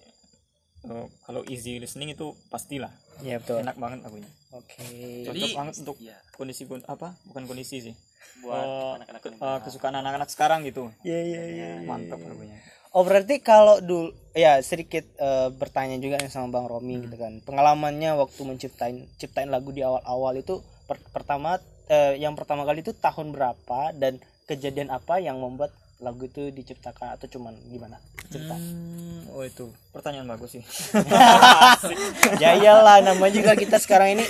eh, 0.82 1.06
kalau 1.20 1.42
easy 1.44 1.76
listening 1.76 2.12
itu 2.12 2.30
pastilah 2.46 2.92
Iya 3.18 3.40
betul. 3.40 3.58
enak 3.60 3.74
banget 3.74 3.98
lagunya 4.02 4.30
Oke. 4.52 5.24
cocok 5.24 5.50
banget 5.52 5.74
untuk 5.80 5.96
iya. 5.98 6.16
kondisi 6.32 6.62
kon- 6.64 6.84
apa 6.86 7.16
bukan 7.24 7.44
kondisi 7.44 7.80
sih 7.82 7.94
buat 8.38 8.60
Eh, 8.60 8.92
anak-anak 9.00 9.22
eh, 9.26 9.58
kesukaan 9.62 9.96
anak-anak 9.96 10.28
sekarang 10.28 10.62
gitu 10.62 10.92
Iya 11.02 11.18
iya 11.24 11.42
iya. 11.48 11.68
mantap 11.82 12.20
lagunya 12.20 12.60
Oh 12.94 13.02
berarti 13.04 13.42
kalau 13.42 13.78
dulu 13.82 14.10
ya 14.36 14.60
sedikit 14.62 15.04
eh, 15.20 15.48
bertanya 15.52 15.96
juga 16.00 16.20
nih 16.20 16.30
sama 16.32 16.48
Bang 16.54 16.66
Romi 16.70 17.04
gitu 17.04 17.16
kan. 17.18 17.32
Pengalamannya 17.44 18.16
waktu 18.22 18.40
menciptain 18.46 18.96
ciptain 19.20 19.48
lagu 19.52 19.70
di 19.72 19.82
awal-awal 19.84 20.34
itu 20.40 20.60
per- 20.88 21.02
pertama 21.14 21.58
eh, 21.90 22.16
yang 22.20 22.34
pertama 22.38 22.62
kali 22.68 22.80
itu 22.84 22.92
tahun 22.96 23.32
berapa 23.34 23.80
dan 23.96 24.18
kejadian 24.48 24.88
apa 24.94 25.18
yang 25.20 25.36
membuat 25.42 25.74
lagu 25.96 26.28
itu 26.28 26.52
diciptakan 26.52 27.16
atau 27.16 27.24
cuman 27.24 27.56
gimana? 27.72 27.96
Cerita. 28.28 28.52
Hmm, 28.52 29.24
oh 29.32 29.40
itu. 29.40 29.72
Pertanyaan 29.96 30.28
bagus 30.28 30.60
sih. 30.60 30.62
Ya 32.42 32.52
iyalah 32.52 33.00
namanya 33.00 33.32
juga 33.32 33.52
kita 33.56 33.80
sekarang 33.80 34.18
ini 34.18 34.24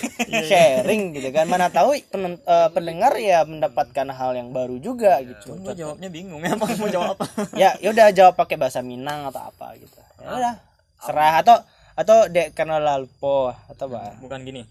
sharing 0.46 1.16
gitu 1.16 1.34
kan. 1.34 1.50
Mana 1.50 1.72
tahu 1.72 1.96
penen- 2.06 2.38
eh, 2.38 2.68
pendengar 2.70 3.18
ya 3.18 3.42
mendapatkan 3.42 4.06
hal 4.14 4.38
yang 4.38 4.54
baru 4.54 4.78
juga 4.78 5.18
gitu. 5.22 5.58
gua 5.58 5.74
jawabnya 5.74 6.06
bingung 6.06 6.42
ya 6.44 6.54
mau 6.54 6.68
jawab 6.86 7.18
apa? 7.18 7.26
Ya 7.60 7.74
ya 7.82 7.90
udah 7.90 8.14
jawab 8.14 8.34
pakai 8.38 8.54
bahasa 8.60 8.78
Minang 8.84 9.26
atau 9.26 9.42
apa 9.42 9.74
gitu. 9.74 9.98
Ya 10.22 10.28
udah 10.30 10.54
serah. 11.02 11.42
Atau 11.42 11.56
atau 11.96 12.28
dek 12.28 12.52
karena 12.52 12.76
lalpo 12.78 13.50
atau 13.66 13.90
apa? 13.90 14.20
bukan 14.22 14.44
gini. 14.44 14.62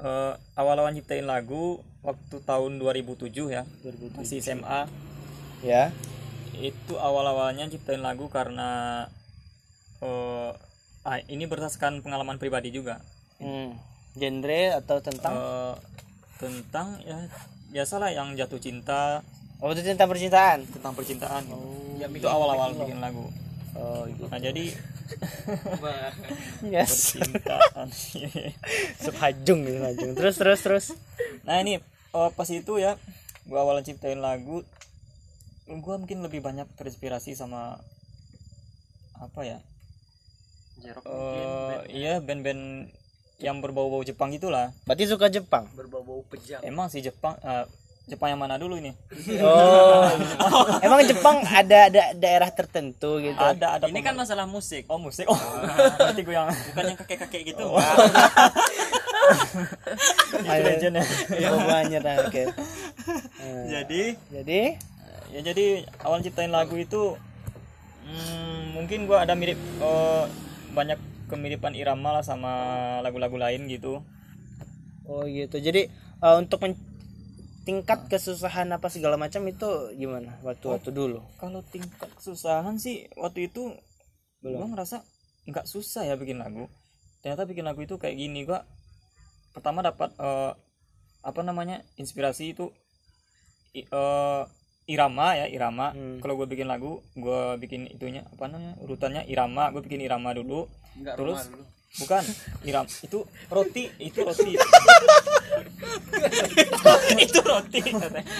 Eh, 0.00 0.32
awal-awal 0.56 0.94
nyiptain 0.94 1.26
lagu 1.28 1.82
waktu 2.00 2.40
tahun 2.48 2.80
2007 2.80 3.28
ya. 3.52 3.68
Masih 4.16 4.40
SMA 4.40 4.88
ya 5.60 5.92
itu 6.58 6.98
awal-awalnya 6.98 7.70
ciptain 7.70 8.02
lagu 8.02 8.26
karena 8.26 9.06
ah, 11.04 11.18
ini 11.26 11.44
berdasarkan 11.48 12.04
pengalaman 12.04 12.36
pribadi 12.36 12.70
juga. 12.72 13.00
Hmm. 13.40 13.72
genre 14.10 14.62
atau 14.82 14.98
tentang? 15.00 15.34
Eh, 15.38 15.74
tentang 16.40 16.98
ya 17.06 17.18
biasalah 17.70 18.10
yang 18.12 18.34
jatuh 18.34 18.58
cinta. 18.58 19.22
Oh 19.60 19.70
itu 19.70 19.84
tentang 19.84 20.08
percintaan? 20.08 20.64
Tentang 20.66 20.92
percintaan. 20.96 21.44
Itu 22.00 22.28
awal-awal 22.28 22.74
bikin 22.74 22.98
lagu. 22.98 23.28
Oh 23.76 24.08
gitu. 24.08 24.26
Nah 24.28 24.40
jadi 24.40 24.72
yes. 26.74 27.16
Percintaan. 27.16 27.86
Subhajung 29.04 29.60
gitu 29.68 30.06
terus 30.16 30.36
terus 30.36 30.60
terus. 30.64 30.86
Nah 31.46 31.60
ini 31.60 31.78
eh, 31.80 32.30
pas 32.34 32.48
itu 32.50 32.72
ya 32.80 32.96
gua 33.46 33.64
awalnya 33.64 33.88
ciptain 33.92 34.20
lagu 34.20 34.64
gua 35.78 36.02
mungkin 36.02 36.26
lebih 36.26 36.42
banyak 36.42 36.66
terinspirasi 36.74 37.38
sama 37.38 37.78
apa 39.20 39.40
ya? 39.46 39.58
Jerok 40.80 41.04
Eh, 41.06 41.78
iya 41.92 42.18
band-band 42.18 42.88
yang 43.40 43.60
berbau-bau 43.64 44.04
Jepang 44.04 44.32
gitulah 44.32 44.72
berarti 44.88 45.04
suka 45.06 45.30
Jepang? 45.30 45.68
Berbau-bau 45.76 46.26
pejam. 46.28 46.60
Emang 46.64 46.90
sih 46.90 47.04
Jepang 47.04 47.36
eh, 47.40 47.64
Jepang 48.10 48.34
yang 48.34 48.40
mana 48.42 48.58
dulu 48.58 48.74
ini? 48.80 48.90
Oh. 49.44 50.10
Emang 50.84 51.06
Jepang 51.06 51.46
ada 51.46 51.86
ada 51.86 52.02
daerah 52.16 52.50
tertentu 52.50 53.22
gitu? 53.22 53.38
Ada 53.38 53.78
ada 53.78 53.84
ini 53.86 54.02
kan 54.02 54.18
masalah 54.18 54.48
musik. 54.50 54.88
Oh 54.90 54.98
musik? 54.98 55.28
Oh 55.30 55.38
berarti 56.00 56.20
gue 56.26 56.34
yang 56.34 56.50
bukan 56.50 56.84
yang 56.90 56.98
kakek-kakek 56.98 57.54
gitu. 57.54 57.64
Itu 60.34 60.62
legend 60.66 60.94
ya. 60.98 61.04
Oh, 61.54 61.60
banyak 61.62 62.02
oke. 62.02 62.42
Eh, 63.40 63.64
jadi? 63.70 64.02
jadi 64.32 64.60
ya 65.34 65.40
jadi 65.48 65.86
awal 66.06 66.20
ciptain 66.24 66.50
lagu 66.52 66.74
itu 66.78 67.16
hmm, 68.06 68.74
mungkin 68.76 69.06
gua 69.08 69.24
ada 69.24 69.34
mirip 69.38 69.58
eh, 69.58 70.24
banyak 70.76 70.98
kemiripan 71.30 71.74
irama 71.78 72.10
lah 72.18 72.24
sama 72.26 72.52
lagu-lagu 73.04 73.36
lain 73.38 73.70
gitu 73.70 74.02
Oh 75.08 75.24
gitu. 75.26 75.56
Jadi 75.58 75.88
eh, 76.24 76.36
untuk 76.38 76.58
men- 76.62 76.78
tingkat 77.68 78.08
kesusahan 78.08 78.68
apa 78.72 78.88
segala 78.88 79.16
macam 79.20 79.44
itu 79.46 79.68
gimana 79.94 80.32
waktu 80.42 80.66
waktu 80.74 80.90
dulu? 80.90 81.20
kalau 81.38 81.60
tingkat 81.74 82.08
kesusahan 82.18 82.76
sih 82.80 83.06
waktu 83.20 83.52
itu 83.52 83.76
gua 84.42 84.66
ngerasa 84.72 85.04
nggak 85.50 85.66
susah 85.68 86.02
ya 86.08 86.14
bikin 86.16 86.40
lagu 86.40 86.66
ternyata 87.20 87.44
bikin 87.44 87.68
lagu 87.68 87.80
itu 87.84 87.96
kayak 88.00 88.16
gini 88.16 88.48
gua 88.48 88.64
pertama 89.54 89.80
dapat 89.84 90.10
eh, 90.18 90.52
apa 91.22 91.40
namanya 91.44 91.84
inspirasi 92.00 92.56
itu 92.56 92.72
eh, 93.74 94.42
irama 94.90 95.38
ya 95.38 95.46
irama. 95.46 95.94
Kalau 96.18 96.34
gue 96.34 96.46
bikin 96.50 96.66
lagu 96.66 96.98
gue 97.14 97.42
bikin 97.62 97.86
itunya 97.86 98.26
apa 98.26 98.50
namanya 98.50 98.74
urutannya 98.82 99.22
irama. 99.30 99.70
Gue 99.70 99.86
bikin 99.86 100.02
irama 100.02 100.34
dulu. 100.34 100.66
Terus 100.98 101.46
bukan 101.98 102.22
iram 102.66 102.86
itu 102.86 103.18
roti 103.50 103.84
itu 103.98 104.18
roti. 104.22 104.52
Itu 107.26 107.40
roti. 107.42 107.82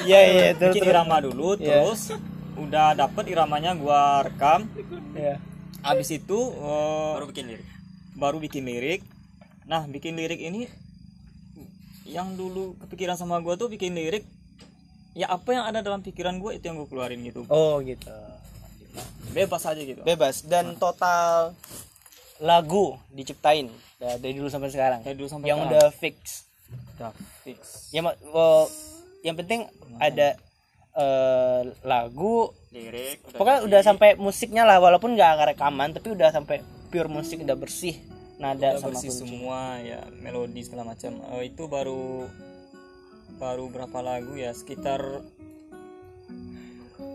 Iya 0.07 0.21
iya 0.23 0.45
itu. 0.55 0.67
bikin 0.71 0.87
irama 0.87 1.19
dulu 1.19 1.59
terus 1.59 2.15
udah 2.55 2.95
dapet 2.95 3.25
iramanya 3.31 3.75
gua 3.75 4.23
rekam. 4.23 4.71
Iya. 5.17 5.43
habis 5.81 6.13
itu 6.13 6.39
eh, 6.61 7.13
baru 7.17 7.27
bikin 7.33 7.45
lirik. 7.49 7.69
baru 8.21 8.37
bikin 8.37 8.63
lirik. 8.69 9.01
Nah 9.65 9.89
bikin 9.89 10.13
lirik 10.13 10.37
ini 10.45 10.69
yang 12.05 12.37
dulu 12.37 12.77
kepikiran 12.85 13.17
sama 13.17 13.41
gue 13.41 13.55
tuh 13.57 13.71
bikin 13.71 13.95
lirik 13.97 14.27
ya 15.15 15.27
apa 15.27 15.49
yang 15.51 15.65
ada 15.67 15.83
dalam 15.83 16.01
pikiran 16.01 16.39
gue 16.39 16.59
itu 16.59 16.65
yang 16.71 16.79
gue 16.79 16.89
keluarin 16.89 17.21
gitu. 17.27 17.43
Oh 17.51 17.83
gitu. 17.83 18.11
Bebas 19.31 19.63
aja 19.67 19.81
gitu. 19.81 20.03
Bebas. 20.03 20.47
Dan 20.47 20.75
total 20.79 21.55
lagu 22.41 22.97
diciptain 23.13 23.69
da- 24.01 24.19
dari 24.19 24.35
dulu 24.35 24.49
sampai 24.51 24.71
sekarang. 24.73 25.01
Dari 25.03 25.17
dulu 25.19 25.29
sampai 25.29 25.47
yang 25.51 25.61
sekarang. 25.63 25.77
udah 25.77 25.87
fix. 25.95 26.17
Udah 26.99 27.13
fix. 27.43 27.91
Ya 27.95 28.01
oh, 28.07 28.67
yang 29.23 29.37
penting 29.39 29.67
ada 29.99 30.35
eh, 30.97 31.63
lagu. 31.85 32.51
Lirik 32.71 33.27
udah 33.27 33.39
pokoknya 33.39 33.61
udah 33.67 33.81
sampai 33.83 34.15
musiknya 34.15 34.63
lah 34.63 34.79
walaupun 34.79 35.19
nggak 35.19 35.55
rekaman 35.55 35.91
tapi 35.91 36.15
udah 36.15 36.31
sampai 36.31 36.63
pure 36.87 37.11
musik 37.11 37.43
udah 37.43 37.59
bersih 37.59 37.99
nada 38.39 38.79
udah 38.79 38.79
sama 38.79 38.89
bersih 38.95 39.11
kunci. 39.11 39.21
semua 39.27 39.83
ya 39.83 40.01
melodi 40.23 40.63
segala 40.63 40.95
macam. 40.95 41.19
Eh, 41.39 41.51
itu 41.51 41.67
baru 41.67 42.31
baru 43.41 43.67
berapa 43.67 43.99
lagu 43.99 44.37
ya? 44.37 44.53
Sekitar 44.53 45.01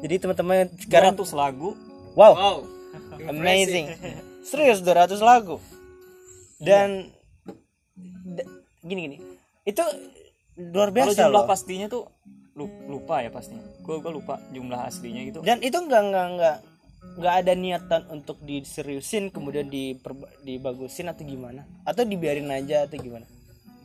jadi 0.01 0.15
teman-teman 0.19 0.67
sekarang 0.77 1.13
200 1.15 1.33
lagu. 1.33 1.69
Wow, 2.13 2.33
Wow. 2.33 2.57
amazing. 3.31 3.89
Serius 4.41 4.81
200 4.81 5.17
lagu. 5.19 5.57
Dan 6.57 7.09
da- 8.25 8.49
gini 8.81 8.99
gini. 9.05 9.17
Itu 9.63 9.81
luar 10.57 10.89
kalau 10.89 10.95
biasa 10.95 11.19
jumlah 11.21 11.41
loh. 11.41 11.45
pastinya 11.45 11.87
tuh 11.87 12.03
lu- 12.53 12.85
lupa 12.87 13.21
ya 13.21 13.29
pastinya. 13.29 13.63
Gue 13.81 13.97
gue 13.97 14.11
lupa 14.11 14.41
jumlah 14.49 14.79
aslinya 14.83 15.21
gitu. 15.23 15.39
Dan 15.41 15.61
itu 15.61 15.75
nggak 15.75 16.01
nggak 16.05 16.27
nggak 16.35 16.57
nggak 17.15 17.35
ada 17.37 17.53
niatan 17.53 18.01
untuk 18.09 18.37
diseriusin 18.41 19.29
kemudian 19.29 19.67
diperba- 19.67 20.31
dibagusin 20.41 21.07
atau 21.07 21.23
gimana? 21.23 21.65
Atau 21.83 22.03
dibiarin 22.03 22.49
aja 22.49 22.85
atau 22.85 22.97
gimana 22.97 23.25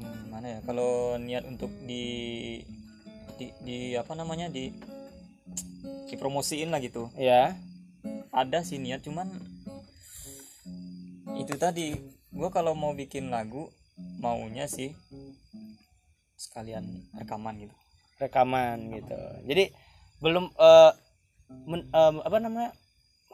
Hmm, 0.00 0.32
mana 0.32 0.46
ya? 0.56 0.58
Kalau 0.64 1.20
niat 1.20 1.44
untuk 1.44 1.68
di 1.84 2.04
di, 3.36 3.46
di 3.60 3.78
apa 3.94 4.16
namanya? 4.16 4.48
Di 4.48 4.72
dipromosiin 6.08 6.72
lah 6.72 6.80
gitu. 6.80 7.12
Ya 7.20 7.54
ada 8.32 8.64
sih 8.64 8.80
niat 8.80 9.04
cuman 9.04 9.28
itu 11.36 11.54
tadi. 11.60 11.94
Gua 12.30 12.48
kalau 12.48 12.72
mau 12.78 12.94
bikin 12.94 13.28
lagu 13.28 13.68
maunya 14.22 14.64
sih 14.70 14.96
sekalian 16.40 16.86
rekaman 17.20 17.60
gitu. 17.60 17.74
Rekaman 18.16 18.96
gitu. 18.96 19.18
Jadi 19.44 19.74
belum 20.24 20.48
eh, 20.56 20.92
men- 21.68 21.88
em, 21.92 22.16
apa 22.24 22.36
namanya? 22.40 22.70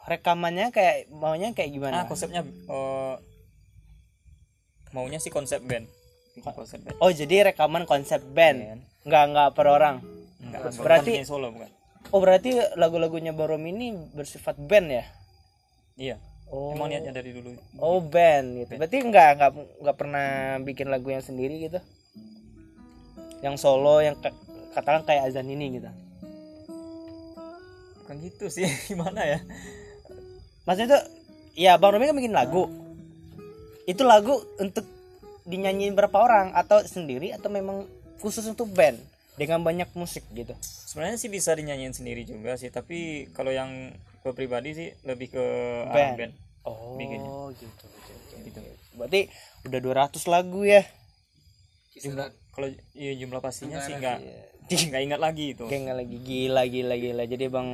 Rekamannya 0.06 0.70
kayak 0.70 1.10
maunya 1.10 1.50
kayak 1.54 1.70
gimana? 1.70 2.02
Nah 2.02 2.04
konsepnya 2.06 2.42
eh, 2.46 3.14
maunya 4.94 5.18
sih 5.20 5.34
konsep 5.34 5.60
band 5.66 5.86
bikin 6.36 6.52
konsep 6.52 6.78
band. 6.78 6.96
Oh 7.00 7.08
jadi 7.08 7.50
rekaman 7.50 7.82
konsep 7.82 8.20
band. 8.28 8.84
Nggak 9.02 9.24
nggak 9.32 9.48
per 9.52 9.66
orang. 9.66 9.96
Enggak 10.38 10.60
Berarti- 10.76 11.24
solo 11.24 11.48
bukan. 11.50 11.70
Oh 12.14 12.22
berarti 12.22 12.54
lagu-lagunya 12.76 13.34
Barom 13.34 13.64
ini 13.64 13.90
bersifat 14.14 14.54
band 14.56 14.88
ya? 14.92 15.04
Iya. 15.96 16.16
Oh. 16.46 16.70
Emang 16.70 16.86
niatnya 16.86 17.10
dari 17.10 17.34
dulu. 17.34 17.58
Oh 17.76 17.98
band 17.98 18.62
gitu. 18.62 18.78
Berarti 18.78 18.96
nggak 19.02 19.28
nggak 19.34 19.50
nggak 19.82 19.96
pernah 19.98 20.28
bikin 20.62 20.86
lagu 20.86 21.10
yang 21.10 21.18
sendiri 21.18 21.66
gitu? 21.66 21.82
Yang 23.42 23.58
solo 23.58 23.98
yang 23.98 24.14
ka- 24.16 24.36
katakan 24.72 25.02
kayak 25.02 25.26
azan 25.26 25.50
ini 25.50 25.82
gitu. 25.82 25.90
Bukan 27.98 28.16
gitu 28.22 28.46
sih 28.46 28.70
gimana 28.88 29.26
ya? 29.26 29.38
Maksudnya 30.62 30.94
tuh 30.94 31.02
ya 31.58 31.74
bang 31.74 31.90
Romi 31.90 32.06
kan 32.06 32.14
bikin 32.14 32.34
lagu. 32.34 32.70
Itu 33.82 34.06
lagu 34.06 34.38
untuk 34.62 34.86
dinyanyiin 35.46 35.94
berapa 35.94 36.18
orang 36.18 36.52
atau 36.52 36.82
sendiri 36.82 37.32
atau 37.32 37.48
memang 37.48 37.86
khusus 38.18 38.44
untuk 38.50 38.68
band 38.74 38.98
dengan 39.38 39.62
banyak 39.62 39.88
musik 39.94 40.26
gitu? 40.34 40.52
Sebenarnya 40.60 41.16
sih 41.16 41.30
bisa 41.30 41.54
dinyanyiin 41.54 41.94
sendiri 41.94 42.26
juga 42.26 42.58
sih 42.58 42.68
tapi 42.68 43.30
kalau 43.32 43.54
yang 43.54 43.94
gue 44.26 44.32
pribadi 44.34 44.74
sih 44.74 44.88
lebih 45.06 45.30
ke 45.38 45.44
Band. 45.86 46.14
band 46.18 46.32
oh 46.66 46.98
Bikinnya. 46.98 47.30
gitu 47.54 47.86
gitu 48.42 48.58
berarti 48.98 49.30
udah 49.70 50.10
200 50.10 50.34
lagu 50.34 50.60
ya? 50.66 50.82
Jumlah 51.96 52.28
kalau 52.50 52.68
ya, 52.96 53.12
jumlah 53.14 53.40
pastinya 53.40 53.78
sih 53.86 53.94
nggak 53.94 54.18
nggak 54.90 55.02
ingat 55.06 55.20
lagi 55.22 55.54
itu. 55.54 55.64
Kayak 55.70 55.82
nggak 55.86 55.98
lagi 56.02 56.16
gila 56.26 56.62
gila 56.66 56.94
gila. 56.98 57.22
Jadi 57.30 57.44
bang 57.46 57.68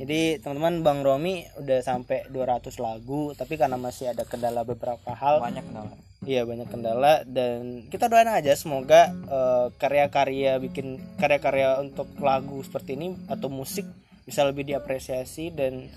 jadi 0.00 0.40
teman-teman 0.40 0.80
bang 0.80 0.98
Romi 1.04 1.34
udah 1.60 1.80
sampai 1.84 2.24
200 2.32 2.72
lagu 2.80 3.36
tapi 3.36 3.60
karena 3.60 3.76
masih 3.76 4.12
ada 4.16 4.24
kendala 4.24 4.64
beberapa 4.64 5.12
hal 5.12 5.44
banyak 5.44 5.60
kendala 5.60 5.92
Iya 6.20 6.44
banyak 6.44 6.68
kendala 6.68 7.24
dan 7.24 7.88
kita 7.88 8.12
doain 8.12 8.28
aja 8.28 8.52
semoga 8.52 9.08
eh, 9.08 9.66
karya-karya 9.80 10.60
bikin 10.60 11.00
karya-karya 11.16 11.80
untuk 11.80 12.12
lagu 12.20 12.60
seperti 12.60 12.92
ini 12.92 13.16
atau 13.24 13.48
musik 13.48 13.88
bisa 14.28 14.44
lebih 14.44 14.68
diapresiasi 14.68 15.48
dan 15.48 15.88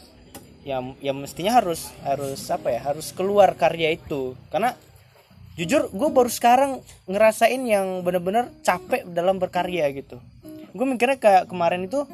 yang 0.64 0.96
yang 1.04 1.20
mestinya 1.20 1.60
harus 1.60 1.92
harus 2.08 2.40
apa 2.48 2.72
ya 2.72 2.80
harus 2.80 3.12
keluar 3.12 3.52
karya 3.60 4.00
itu. 4.00 4.40
Karena 4.48 4.72
jujur 5.60 5.92
gue 5.92 6.10
baru 6.10 6.32
sekarang 6.32 6.80
ngerasain 7.04 7.60
yang 7.68 8.00
bener-bener 8.08 8.48
capek 8.64 9.04
dalam 9.12 9.44
berkarya 9.44 9.92
gitu. 9.92 10.24
Gue 10.72 10.88
mikirnya 10.88 11.20
kayak 11.20 11.52
kemarin 11.52 11.84
itu 11.84 12.08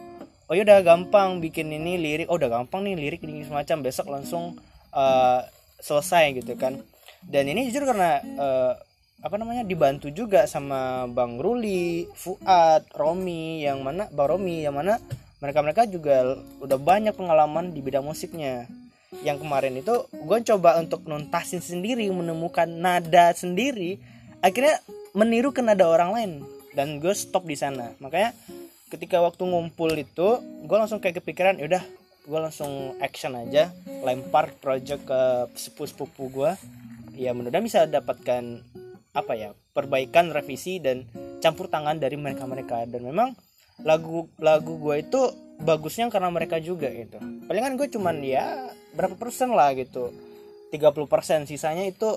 oh 0.50 0.54
ya 0.58 0.65
udah 0.65 0.82
gampang 0.82 1.45
bikin 1.45 1.69
ini 1.69 2.02
lirik 2.02 2.26
oh 2.26 2.41
udah 2.41 2.50
gampang 2.50 2.89
nih 2.89 2.98
lirik 2.98 3.22
ini 3.22 3.45
semacam 3.45 3.86
besok 3.86 4.10
langsung 4.10 4.58
eh, 4.98 5.41
selesai 5.78 6.41
gitu 6.41 6.58
kan 6.58 6.82
dan 7.25 7.43
ini 7.49 7.67
jujur 7.67 7.84
karena 7.84 8.23
eh, 8.23 8.73
apa 9.19 9.36
namanya 9.36 9.67
dibantu 9.67 10.08
juga 10.08 10.47
sama 10.47 11.03
Bang 11.12 11.43
Ruli, 11.43 12.08
Fuad, 12.15 12.88
Romi 12.95 13.67
yang 13.67 13.84
mana 13.84 14.08
Bang 14.15 14.32
Romi 14.32 14.63
yang 14.63 14.79
mana 14.79 14.95
mereka-mereka 15.43 15.88
juga 15.88 16.39
udah 16.63 16.79
banyak 16.79 17.15
pengalaman 17.15 17.71
di 17.71 17.79
bidang 17.79 18.03
musiknya. 18.03 18.67
Yang 19.23 19.43
kemarin 19.43 19.73
itu 19.79 20.08
gue 20.12 20.38
coba 20.53 20.79
untuk 20.79 21.08
nuntasin 21.08 21.63
sendiri, 21.63 22.08
menemukan 22.12 22.67
nada 22.67 23.32
sendiri, 23.34 23.97
akhirnya 24.43 24.79
meniru 25.15 25.49
ke 25.55 25.63
nada 25.63 25.88
orang 25.88 26.12
lain 26.13 26.32
dan 26.75 26.99
gue 26.99 27.12
stop 27.15 27.47
di 27.47 27.55
sana. 27.55 27.95
Makanya 28.03 28.36
ketika 28.91 29.19
waktu 29.23 29.47
ngumpul 29.47 29.89
itu, 29.95 30.27
gue 30.67 30.77
langsung 30.77 30.99
kayak 31.01 31.23
kepikiran, 31.23 31.58
yaudah 31.58 31.82
gue 32.29 32.39
langsung 32.39 32.93
action 33.01 33.34
aja, 33.34 33.73
lempar 34.05 34.53
project 34.62 35.08
ke 35.08 35.19
sepupu-sepupu 35.58 36.29
gue 36.29 36.51
ya 37.19 37.36
mudah-mudahan 37.36 37.67
bisa 37.67 37.84
dapatkan 37.84 38.63
apa 39.12 39.34
ya 39.36 39.51
perbaikan 39.75 40.32
revisi 40.32 40.79
dan 40.79 41.03
campur 41.43 41.67
tangan 41.67 41.99
dari 41.99 42.15
mereka 42.15 42.47
mereka 42.47 42.88
dan 42.88 43.03
memang 43.03 43.36
lagu 43.84 44.32
lagu 44.39 44.79
gue 44.79 45.03
itu 45.03 45.21
bagusnya 45.60 46.08
karena 46.08 46.32
mereka 46.32 46.63
juga 46.63 46.88
gitu. 46.91 47.19
Palingan 47.47 47.75
gue 47.75 47.91
cuman 47.91 48.23
ya 48.23 48.71
berapa 48.95 49.19
persen 49.19 49.51
lah 49.51 49.75
gitu. 49.75 50.15
30 50.71 50.79
persen. 51.12 51.43
Sisanya 51.43 51.84
itu 51.84 52.15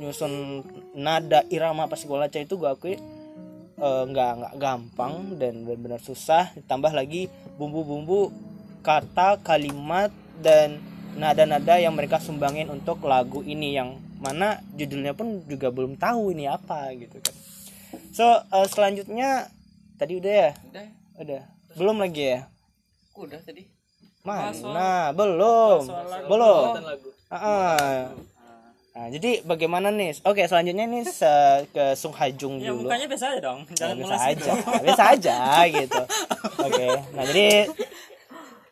nyusun 0.00 0.64
nada 0.96 1.44
irama 1.52 1.86
apa 1.86 2.00
segala 2.00 2.26
macam 2.26 2.40
itu 2.40 2.54
gue 2.56 2.70
akui 2.70 2.94
eh, 2.96 4.04
nggak 4.08 4.32
nggak 4.40 4.54
gampang 4.56 5.36
dan 5.36 5.68
benar-benar 5.68 6.00
susah. 6.00 6.52
Ditambah 6.56 6.92
lagi 6.96 7.28
bumbu-bumbu 7.60 8.32
kata 8.80 9.44
kalimat 9.44 10.12
dan 10.40 10.80
nada-nada 11.18 11.76
yang 11.76 11.92
mereka 11.92 12.22
sumbangin 12.22 12.70
untuk 12.70 13.02
lagu 13.04 13.42
ini 13.42 13.74
yang 13.74 13.98
mana 14.18 14.48
judulnya 14.74 15.14
pun 15.14 15.42
juga 15.46 15.70
belum 15.70 15.94
tahu 15.94 16.30
ini 16.30 16.44
apa 16.44 16.90
gitu 16.94 17.18
kan. 17.18 17.34
So 18.10 18.24
eh, 18.26 18.66
selanjutnya 18.66 19.46
tadi 19.94 20.18
udah 20.18 20.32
ya? 20.32 20.50
Udah, 20.66 20.86
udah. 21.18 21.42
Belum 21.74 21.96
lagi 21.98 22.24
ya? 22.34 22.40
Udah 23.14 23.40
tadi. 23.40 23.62
mana? 24.22 25.10
Belum. 25.10 25.80
Belum. 26.26 26.62
Ah, 27.28 27.36
ah. 27.36 28.00
Nah, 28.98 29.06
jadi 29.08 29.46
bagaimana 29.46 29.94
nih? 29.94 30.18
Oke, 30.26 30.42
selanjutnya 30.44 30.82
nih 30.84 31.06
se- 31.06 31.70
ke 31.70 31.94
Sung 31.94 32.10
Hajung 32.10 32.58
ya 32.58 32.74
dulu. 32.74 32.90
mukanya 32.90 33.06
biasa 33.06 33.24
aja 33.30 33.40
dong. 33.40 33.60
Ya, 33.62 33.74
jangan 33.78 33.94
biasa 33.94 34.10
mulas 34.10 34.22
aja, 34.26 34.52
biasa 34.82 35.02
aja 35.14 35.36
gitu. 35.70 36.02
Oke, 36.58 36.86
nah 37.14 37.24
jadi 37.24 37.46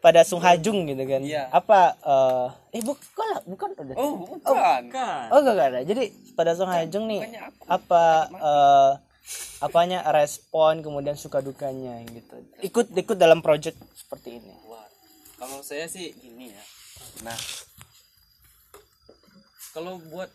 pada 0.06 0.22
Sung 0.22 0.38
Hajung 0.38 0.86
gitu 0.86 1.02
kan. 1.02 1.18
Iya. 1.18 1.50
Apa 1.50 1.98
eh 1.98 2.78
eh 2.78 2.82
bukan 2.86 3.26
lah, 3.26 3.42
bukan 3.42 3.68
udah. 3.74 3.96
Oh, 3.98 4.22
bukan. 4.22 4.82
kan 4.94 5.26
Oh, 5.34 5.42
enggak, 5.42 5.54
enggak 5.58 5.68
ada. 5.74 5.80
Jadi 5.82 6.14
pada 6.38 6.54
Sung 6.54 6.70
Hajung 6.70 7.10
nih 7.10 7.26
apa 7.66 8.30
eh 8.30 8.92
apanya 9.58 10.06
respon 10.14 10.86
kemudian 10.86 11.18
suka 11.18 11.42
dukanya 11.42 11.98
gitu. 12.06 12.38
Ikut 12.62 12.94
ikut 12.94 13.18
dalam 13.18 13.42
project 13.42 13.74
seperti 13.98 14.38
ini. 14.38 14.54
Wah, 14.70 14.86
kalau 15.42 15.58
saya 15.66 15.90
sih 15.90 16.14
gini 16.14 16.54
ya. 16.54 16.62
Nah, 17.26 17.34
kalau 19.74 19.98
buat 20.06 20.30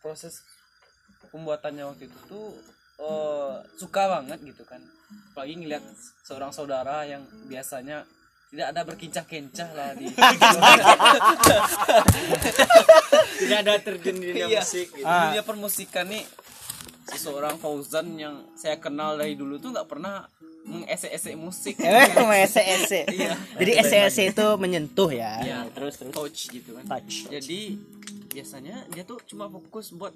proses 0.00 0.40
pembuatannya 1.28 1.84
waktu 1.84 2.08
itu 2.08 2.18
tuh 2.24 2.56
eh, 3.04 3.54
suka 3.76 4.08
banget 4.08 4.40
gitu 4.40 4.64
kan. 4.64 4.80
Apalagi 5.36 5.60
ngeliat 5.60 5.84
seorang 6.24 6.48
saudara 6.48 7.04
yang 7.04 7.28
biasanya 7.52 8.08
tidak 8.56 8.72
ada 8.72 8.82
berkincah-kincah 8.82 9.68
lah 9.70 9.92
di 9.92 10.08
tidak 13.38 13.58
ada 13.60 13.72
terjun 13.78 14.16
di 14.16 14.26
dunia 14.32 14.46
Iya. 14.48 14.60
musik 14.62 14.86
gitu. 14.90 15.04
Di 15.04 15.20
dunia 15.28 15.42
permusikan 15.44 16.06
nih 16.08 16.24
seseorang 17.06 17.54
Fauzan 17.56 18.16
yang 18.16 18.48
saya 18.52 18.76
kenal 18.76 19.14
dari 19.14 19.34
dulu 19.34 19.58
tuh 19.58 19.70
nggak 19.70 19.84
pernah 19.84 20.26
mengesek-esek 20.64 21.36
musik 21.36 21.78
Eh, 21.78 22.10
sama 22.16 22.34
ese-ese. 22.36 23.06
Iya. 23.06 23.38
Jadi 23.54 23.72
ese-ese 23.76 24.22
itu 24.26 24.46
menyentuh 24.56 25.12
ya. 25.12 25.38
Iya. 25.38 25.58
Terus 25.70 25.94
terus. 25.94 26.12
touch 26.12 26.40
gitu 26.50 26.74
kan 26.74 26.84
Touch. 26.88 27.28
jadi 27.28 27.60
biasanya 28.26 28.88
dia 28.88 29.00
tuh 29.00 29.20
cuma 29.24 29.46
fokus 29.46 29.92
buat 29.92 30.12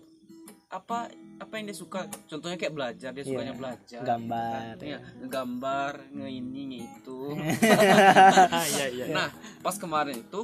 apa 0.70 1.11
apa 1.37 1.52
yang 1.52 1.66
dia 1.66 1.74
suka 1.74 2.00
contohnya 2.24 2.54
kayak 2.54 2.70
belajar 2.70 3.11
dia 3.11 3.24
sukanya 3.24 3.50
Iya. 3.50 3.59
belajar 3.59 4.00
Gambar. 4.00 4.46
gitu 4.46 4.54
kan. 4.54 4.87
Iya, 4.87 4.98
ngegambar 5.18 5.92
nge 6.12 6.28
ini 6.30 6.61
nge 6.64 6.78
itu 6.87 7.20
iya 8.72 8.87
iya 8.88 9.04
nah 9.11 9.28
pas 9.59 9.74
kemarin 9.74 10.16
itu 10.16 10.42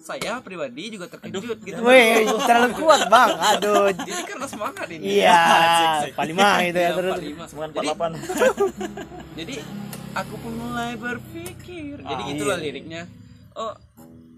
saya 0.00 0.40
pribadi 0.40 0.96
juga 0.96 1.06
terkejut 1.06 1.60
gitu 1.60 1.78
Wih, 1.78 2.24
terlalu 2.40 2.72
kuat 2.74 3.04
bang. 3.06 3.30
Aduh. 3.52 3.92
jadi 3.92 4.24
karena 4.24 4.46
semangat 4.46 4.88
ini 4.88 5.20
Iya. 5.20 5.40
Palima 6.18 6.48
gitu 6.64 6.74
ya 6.74 6.82
Iya, 6.82 6.96
terus. 6.96 7.14
45. 7.14 7.46
Semuanya 7.46 7.70
jadi, 7.70 7.86
48 7.86 8.58
jadi 9.38 9.54
aku 10.12 10.34
pun 10.36 10.52
mulai 10.56 10.92
berpikir 10.96 11.94
jadi 12.00 12.18
Ah, 12.18 12.28
itulah 12.28 12.56
iya. 12.56 12.64
liriknya 12.66 13.02
oh 13.54 13.76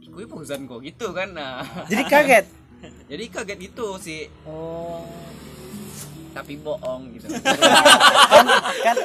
gue 0.05 0.25
Fauzan 0.27 0.67
kok 0.67 0.83
gitu 0.83 1.17
kan 1.17 1.33
nah 1.33 1.65
Jadi 1.87 2.05
kaget. 2.05 2.45
Jadi 3.07 3.25
kaget 3.29 3.59
gitu 3.63 3.87
sih 3.97 4.27
Oh. 4.43 5.05
tapi 6.33 6.57
bohong 6.57 7.13
gitu. 7.13 7.29
Kan 8.33 8.47
kan 8.81 8.97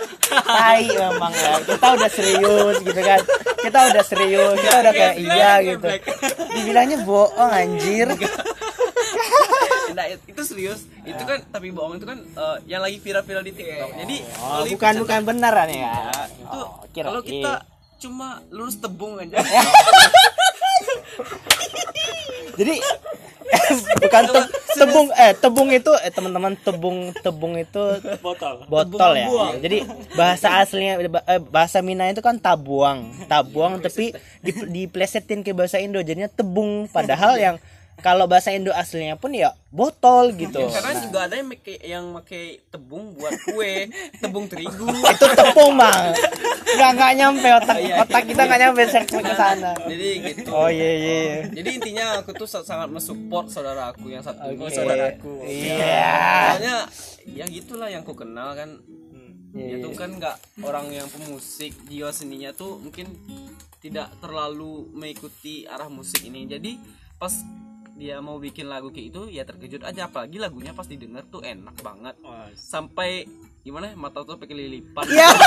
tai 0.48 0.88
memang 0.88 1.28
ya. 1.30 1.60
Kita 1.60 1.88
udah 2.00 2.08
serius 2.08 2.80
gitu 2.80 3.02
kan. 3.04 3.20
Kita 3.60 3.80
udah 3.92 4.04
serius 4.08 4.56
kita 4.56 4.76
udah 4.80 4.94
kayak 4.96 5.16
iya 5.20 5.60
gitu. 5.60 5.88
Dibilangnya 6.56 7.04
bohong 7.04 7.52
anjir. 7.52 8.08
Nah 9.92 10.08
itu 10.08 10.42
serius. 10.42 10.88
Itu 11.04 11.20
kan 11.20 11.44
tapi 11.52 11.76
bohong 11.76 12.00
itu 12.00 12.08
kan 12.08 12.16
eh, 12.16 12.58
yang 12.64 12.80
lagi 12.80 12.96
viral-viral 12.98 13.44
di 13.44 13.52
TikTok. 13.52 13.92
Jadi 13.92 14.18
oh, 14.40 14.64
bukan 14.64 14.94
bukan 15.04 15.20
beneran 15.28 15.68
ya? 15.68 15.92
Itu 16.32 16.48
Oh, 16.48 16.80
kalau 16.96 17.20
kita 17.20 17.54
cuma 18.00 18.40
lurus 18.54 18.80
tebung 18.80 19.20
aja 19.20 19.42
jadi 22.58 22.82
bukan 24.04 24.24
te- 24.28 24.52
tebung 24.76 25.08
eh 25.16 25.32
tebung 25.38 25.70
itu 25.72 25.92
eh 26.04 26.12
teman-teman 26.12 26.54
tebung 26.60 27.16
tebung 27.24 27.54
itu 27.56 27.80
botol. 28.20 28.68
botol 28.68 29.12
ya. 29.16 29.28
Jadi 29.64 29.88
bahasa 30.16 30.60
aslinya 30.60 31.00
eh, 31.00 31.42
bahasa 31.42 31.80
Minang 31.80 32.12
itu 32.12 32.20
kan 32.20 32.36
tabuang, 32.38 33.08
tabuang 33.32 33.80
tapi 33.80 34.12
di, 34.44 34.52
diplesetin 34.52 35.44
ke 35.44 35.56
bahasa 35.56 35.80
Indo 35.80 36.04
jadinya 36.04 36.28
tebung. 36.28 36.92
Padahal 36.92 37.40
yang 37.46 37.56
kalau 37.98 38.30
bahasa 38.30 38.54
Indo 38.54 38.70
aslinya 38.70 39.18
pun 39.18 39.34
ya 39.34 39.58
botol 39.74 40.30
gitu. 40.38 40.70
karena 40.70 40.94
juga 41.02 41.26
ada 41.26 41.34
yang 41.34 41.50
make 41.50 41.76
yang 41.82 42.06
pakai 42.14 42.62
tebung 42.70 43.18
buat 43.18 43.34
kue 43.44 43.90
tebung 44.22 44.46
terigu. 44.46 44.86
Itu 44.86 45.26
tepung 45.34 45.74
bang. 45.76 46.14
Nggak 46.78 46.92
nggak 46.94 47.12
nyampe 47.18 47.48
otak 47.58 47.78
otak 48.06 48.24
kita 48.30 48.42
nggak 48.46 48.60
nyampe 48.62 48.82
ke 48.86 49.34
sana. 49.34 49.72
Jadi 49.90 50.08
gitu. 50.24 50.50
Oh 50.54 50.70
iya 50.70 50.92
iya. 50.94 51.18
Iya. 51.18 51.38
jadi 51.58 51.70
intinya 51.74 52.06
aku 52.22 52.38
tuh 52.38 52.46
sa- 52.46 52.62
sangat 52.62 52.94
mensupport 52.94 53.50
saudara 53.50 53.90
aku 53.90 54.14
yang 54.14 54.22
satu 54.22 54.46
ini 54.46 54.62
Oke. 54.62 54.74
saudaraku 54.78 55.34
iya. 55.50 56.54
Soalnya 56.54 56.78
ya 57.26 57.46
gitulah 57.50 57.90
yang 57.90 58.06
ku 58.06 58.14
kenal 58.14 58.54
kan. 58.54 58.78
Iya, 59.58 59.82
dia 59.82 59.90
tuh 59.90 59.94
kan 59.98 60.14
nggak 60.14 60.38
orang 60.62 60.94
yang 60.94 61.10
pemusik 61.10 61.74
jiwa 61.90 62.14
seninya 62.14 62.54
tuh 62.54 62.78
mungkin 62.78 63.10
tidak 63.80 64.14
terlalu 64.22 64.86
mengikuti 64.94 65.66
arah 65.66 65.90
musik 65.90 66.22
ini. 66.22 66.46
Jadi 66.46 66.78
pas 67.18 67.34
dia 67.98 68.18
mau 68.18 68.38
bikin 68.38 68.66
lagu 68.66 68.88
kayak 68.88 69.08
itu 69.10 69.22
ya 69.28 69.42
terkejut 69.42 69.82
aja 69.82 70.06
apalagi 70.06 70.38
lagunya 70.38 70.72
pas 70.72 70.86
didengar 70.86 71.26
tuh 71.26 71.42
enak 71.42 71.74
banget 71.82 72.14
sampai 72.54 73.26
gimana 73.60 73.92
ya, 73.92 73.96
mata 73.98 74.22
tuh 74.22 74.38
pakai 74.38 74.56
lilipan 74.56 75.04
Iya. 75.04 75.28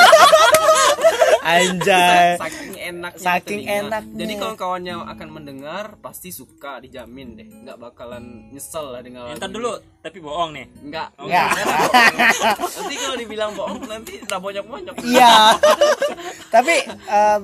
anjay 1.41 2.37
saking 2.37 2.75
enak 2.77 3.13
Saking 3.17 3.63
enaknya. 3.65 4.13
jadi 4.15 4.33
kawan-kawan 4.37 4.83
yang 4.85 5.01
akan 5.03 5.29
mendengar 5.31 5.97
pasti 5.97 6.29
suka 6.29 6.79
dijamin 6.79 7.33
deh 7.35 7.49
nggak 7.49 7.81
bakalan 7.81 8.51
nyesel 8.51 8.93
lah 8.93 9.01
dengan 9.01 9.25
lagu 9.25 9.41
Entar 9.41 9.49
ini. 9.49 9.57
dulu 9.57 9.73
tapi 10.01 10.19
bohong 10.19 10.51
nih 10.53 10.67
Enggak. 10.81 11.09
Enggak. 11.17 11.49
nanti 12.77 12.95
kalau 12.95 13.17
dibilang 13.17 13.53
bohong 13.55 13.81
nanti 13.85 14.13
udah 14.19 14.39
bonyok-bonyok. 14.39 14.95
Iya. 15.03 15.33
Tapi 16.55 16.75
em, 16.89 17.43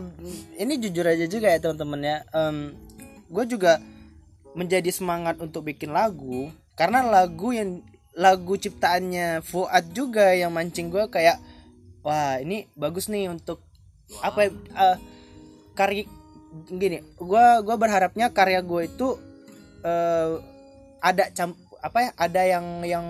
ini 0.57 0.75
jujur 0.79 1.05
aja 1.05 1.25
juga 1.25 1.47
ya 1.47 1.59
teman-teman 1.59 2.01
ya. 2.01 2.16
gue 3.27 3.45
juga 3.47 3.77
menjadi 4.57 4.88
semangat 4.88 5.37
untuk 5.38 5.69
bikin 5.69 5.92
lagu 5.92 6.49
karena 6.75 7.05
lagu 7.05 7.53
yang 7.53 7.85
lagu 8.16 8.57
ciptaannya 8.57 9.45
Fuad 9.45 9.92
juga 9.92 10.33
yang 10.33 10.51
mancing 10.51 10.88
gue 10.88 11.05
kayak 11.12 11.37
wah 12.01 12.40
ini 12.40 12.64
bagus 12.73 13.12
nih 13.12 13.29
untuk 13.29 13.61
apa 14.25 14.49
ya, 14.49 14.51
eh, 14.55 14.97
karya 15.77 16.09
gini 16.73 17.05
gue 17.21 17.47
gua 17.61 17.77
berharapnya 17.77 18.33
karya 18.33 18.64
gue 18.64 18.88
itu 18.88 19.21
eh, 19.85 20.40
ada 21.05 21.29
cam 21.37 21.53
apa 21.85 21.99
ya 22.01 22.11
ada 22.16 22.42
yang 22.49 22.66
yang 22.88 23.07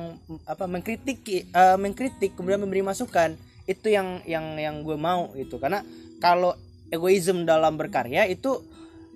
apa 0.51 0.67
mengkritik 0.67 1.23
eh, 1.31 1.79
mengkritik 1.79 2.35
kemudian 2.35 2.59
memberi 2.59 2.83
masukan 2.83 3.39
itu 3.67 3.91
yang 3.91 4.23
yang 4.25 4.57
yang 4.57 4.87
gue 4.87 4.95
mau 4.95 5.35
gitu. 5.35 5.59
Karena 5.59 5.83
kalau 6.23 6.55
egoisme 6.89 7.43
dalam 7.43 7.75
berkarya 7.75 8.31
itu 8.31 8.63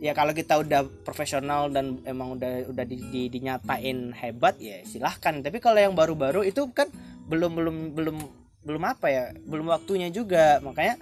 ya 0.00 0.16
kalau 0.16 0.32
kita 0.32 0.56
udah 0.56 0.88
profesional 1.04 1.68
dan 1.68 2.00
emang 2.02 2.34
udah 2.34 2.72
udah 2.72 2.84
di, 2.88 2.96
di- 3.12 3.28
dinyatain 3.28 4.16
hebat 4.16 4.56
ya 4.56 4.80
silahkan 4.82 5.44
tapi 5.44 5.60
kalau 5.60 5.76
yang 5.76 5.92
baru-baru 5.92 6.42
itu 6.42 6.66
kan 6.72 6.88
belum 7.28 7.52
belum 7.52 7.76
belum 7.92 8.16
belum 8.64 8.82
apa 8.82 9.06
ya 9.08 9.24
belum 9.44 9.68
waktunya 9.68 10.08
juga 10.08 10.58
makanya 10.60 10.96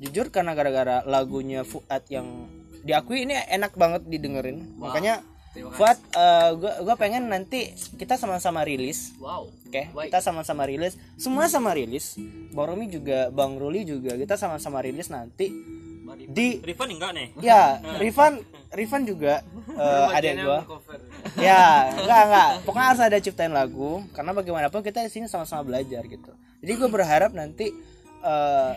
jujur 0.00 0.32
karena 0.32 0.56
gara-gara 0.56 1.04
lagunya 1.04 1.60
Fuad 1.62 2.08
yang 2.08 2.48
diakui 2.82 3.28
ini 3.28 3.36
enak 3.36 3.76
banget 3.76 4.08
didengerin 4.08 4.80
makanya 4.80 5.20
Fuad 5.74 5.98
eh, 6.14 6.50
gua 6.54 6.72
gua 6.86 6.94
pengen 6.94 7.28
nanti 7.28 7.74
kita 7.98 8.14
sama-sama 8.14 8.62
rilis 8.62 9.12
Wow. 9.18 9.50
Oke, 9.68 9.84
Baik. 9.92 10.08
kita 10.08 10.24
sama-sama 10.24 10.64
rilis. 10.64 10.96
Semua 11.20 11.44
sama 11.44 11.76
rilis. 11.76 12.16
Bang 12.56 12.72
Romi 12.72 12.88
juga, 12.88 13.28
Bang 13.28 13.60
Ruli 13.60 13.84
juga. 13.84 14.16
Kita 14.16 14.40
sama-sama 14.40 14.80
rilis 14.80 15.12
nanti 15.12 15.52
di 16.28 16.60
Rifan 16.60 16.92
enggak 16.92 17.12
nih 17.16 17.28
ya, 17.40 17.80
Rifan 18.02 18.44
Rifan 18.68 19.08
juga 19.08 19.40
eh 19.80 20.06
adik 20.12 20.36
Bagiannya 20.36 20.44
gua. 20.44 20.60
Ya, 21.38 21.94
enggak 21.94 22.22
enggak. 22.28 22.50
Pokoknya 22.66 22.88
harus 22.92 23.02
ada 23.04 23.18
ciptain 23.22 23.52
lagu 23.54 24.02
karena 24.12 24.36
bagaimanapun 24.36 24.84
kita 24.84 25.06
di 25.06 25.10
sini 25.10 25.26
sama-sama 25.30 25.64
belajar 25.64 26.02
gitu. 26.04 26.32
Jadi 26.60 26.72
gue 26.74 26.88
berharap 26.90 27.32
nanti 27.32 27.72
eh 28.26 28.72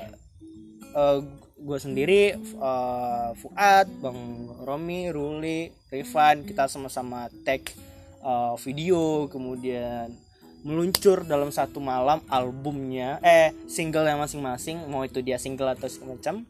eh, 0.95 1.17
gue 1.61 1.77
sendiri 1.81 2.37
eh, 2.39 3.29
Fuad, 3.35 3.87
Bang 3.99 4.47
Romi, 4.63 5.11
Ruli, 5.11 5.73
Rifan 5.91 6.47
kita 6.47 6.71
sama-sama 6.71 7.27
tag 7.43 7.65
eh, 8.21 8.55
video 8.63 9.27
kemudian 9.27 10.13
meluncur 10.61 11.25
dalam 11.25 11.49
satu 11.49 11.81
malam 11.81 12.21
albumnya 12.29 13.17
eh 13.25 13.49
singlenya 13.65 14.13
masing-masing 14.13 14.85
mau 14.85 15.01
itu 15.01 15.17
dia 15.25 15.41
single 15.41 15.73
atau 15.73 15.89
semacam 15.89 16.45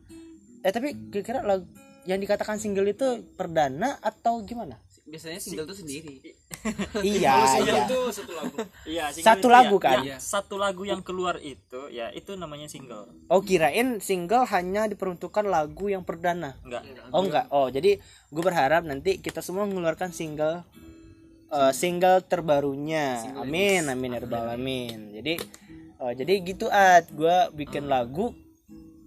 eh 0.62 0.72
tapi 0.72 0.94
kira-kira 1.10 1.42
lagu 1.42 1.66
yang 2.06 2.18
dikatakan 2.18 2.58
single 2.58 2.90
itu 2.90 3.22
perdana 3.38 4.02
atau 4.02 4.42
gimana? 4.42 4.82
Biasanya 5.06 5.42
single 5.44 5.68
tuh 5.68 5.78
sendiri. 5.82 6.24
iya 7.06 7.58
iya. 7.62 7.86
Itu 7.86 8.00
satu 8.14 8.32
lagu. 8.38 8.56
iya 8.86 9.06
single 9.12 9.28
Satu 9.28 9.48
itu 9.50 9.50
lagu 9.50 9.76
ya, 9.78 9.84
kan? 9.84 9.98
ya, 10.06 10.18
satu 10.18 10.56
lagu 10.62 10.84
yang 10.86 11.02
keluar 11.02 11.42
itu 11.42 11.90
ya 11.92 12.10
itu 12.14 12.38
namanya 12.38 12.70
single. 12.72 13.10
Oh 13.30 13.42
kirain 13.42 14.00
single 14.02 14.46
hanya 14.50 14.88
diperuntukkan 14.90 15.46
lagu 15.46 15.90
yang 15.90 16.06
perdana? 16.06 16.58
Enggak. 16.66 16.84
Oh 17.14 17.22
enggak. 17.22 17.46
Oh 17.54 17.68
jadi 17.70 17.98
gue 18.02 18.44
berharap 18.44 18.86
nanti 18.86 19.20
kita 19.22 19.44
semua 19.44 19.68
mengeluarkan 19.68 20.14
single 20.14 20.66
eh, 21.50 21.74
single. 21.76 22.24
terbarunya. 22.26 23.36
Amin 23.38 23.90
amin 23.90 24.16
ya 24.16 24.20
rabbal 24.22 24.48
alamin. 24.54 25.12
Jadi 25.18 25.38
oh, 26.02 26.14
jadi 26.14 26.34
gitu 26.42 26.66
at 26.72 27.10
gue 27.14 27.38
bikin 27.58 27.86
lagu 27.86 28.34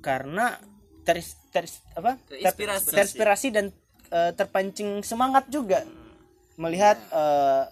karena 0.05 0.61
ter, 1.05 1.21
ter 1.53 1.65
apa? 1.95 2.17
Ter- 2.27 2.41
Terinspirasi. 2.41 2.89
terinspirasi 2.91 3.49
dan 3.53 3.67
eh, 4.11 4.33
terpancing 4.33 5.05
semangat 5.05 5.47
juga. 5.49 5.85
Melihat 6.57 6.97
eh, 7.13 7.63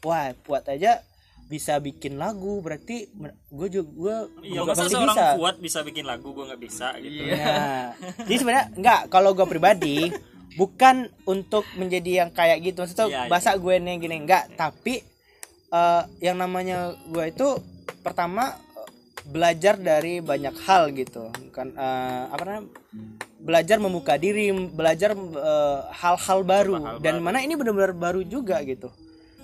wah 0.00 0.32
buat 0.42 0.64
aja 0.66 1.04
bisa 1.50 1.82
bikin 1.82 2.14
lagu 2.14 2.62
berarti 2.62 3.10
gue 3.50 3.68
juga 3.68 3.90
gue 3.90 4.16
iya 4.46 4.62
masa 4.62 4.86
seorang 4.86 5.34
kuat 5.34 5.58
bisa 5.58 5.82
bikin 5.82 6.06
lagu 6.06 6.30
gua 6.30 6.46
nggak 6.46 6.62
bisa 6.62 6.94
gitu. 7.02 7.26
Nah, 7.26 7.90
jadi 8.22 8.36
sebenarnya 8.38 8.66
enggak 8.78 9.00
kalau 9.10 9.34
gue 9.34 9.46
pribadi 9.50 10.14
bukan 10.54 11.10
untuk 11.26 11.66
menjadi 11.74 12.22
yang 12.22 12.30
kayak 12.30 12.62
gitu. 12.62 12.86
Maksudnya 12.86 13.06
Iya, 13.10 13.20
iya. 13.26 13.30
bahasa 13.30 13.50
gue 13.58 13.74
nih 13.82 13.98
gini 13.98 14.16
enggak 14.22 14.54
tapi 14.54 15.02
eh, 15.74 16.02
yang 16.22 16.38
namanya 16.38 16.94
gue 17.10 17.24
itu 17.26 17.58
pertama 18.06 18.54
belajar 19.28 19.76
dari 19.76 20.22
banyak 20.24 20.54
hal 20.64 20.92
gitu. 20.96 21.28
Kan 21.52 21.76
eh, 21.76 22.24
apa 22.30 22.42
namanya? 22.44 22.68
Belajar 23.40 23.76
membuka 23.80 24.20
diri 24.20 24.52
belajar 24.52 25.12
eh, 25.16 25.80
hal-hal 25.92 26.40
baru. 26.44 27.00
Dan 27.00 27.20
mana 27.20 27.44
ini 27.44 27.56
benar-benar 27.56 27.92
baru 27.96 28.24
juga 28.24 28.60
gitu. 28.64 28.88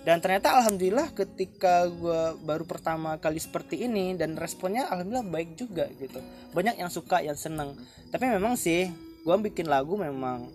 Dan 0.07 0.23
ternyata 0.23 0.55
alhamdulillah 0.55 1.11
ketika 1.19 1.91
gue 1.91 2.39
baru 2.47 2.63
pertama 2.63 3.19
kali 3.19 3.43
seperti 3.43 3.91
ini 3.91 4.15
dan 4.15 4.39
responnya 4.39 4.87
alhamdulillah 4.87 5.27
baik 5.27 5.59
juga 5.59 5.91
gitu. 5.99 6.23
Banyak 6.55 6.79
yang 6.79 6.87
suka 6.87 7.27
yang 7.27 7.35
seneng. 7.35 7.75
Tapi 8.15 8.31
memang 8.31 8.55
sih 8.55 8.87
gue 9.27 9.37
bikin 9.51 9.67
lagu 9.67 9.99
memang 9.99 10.47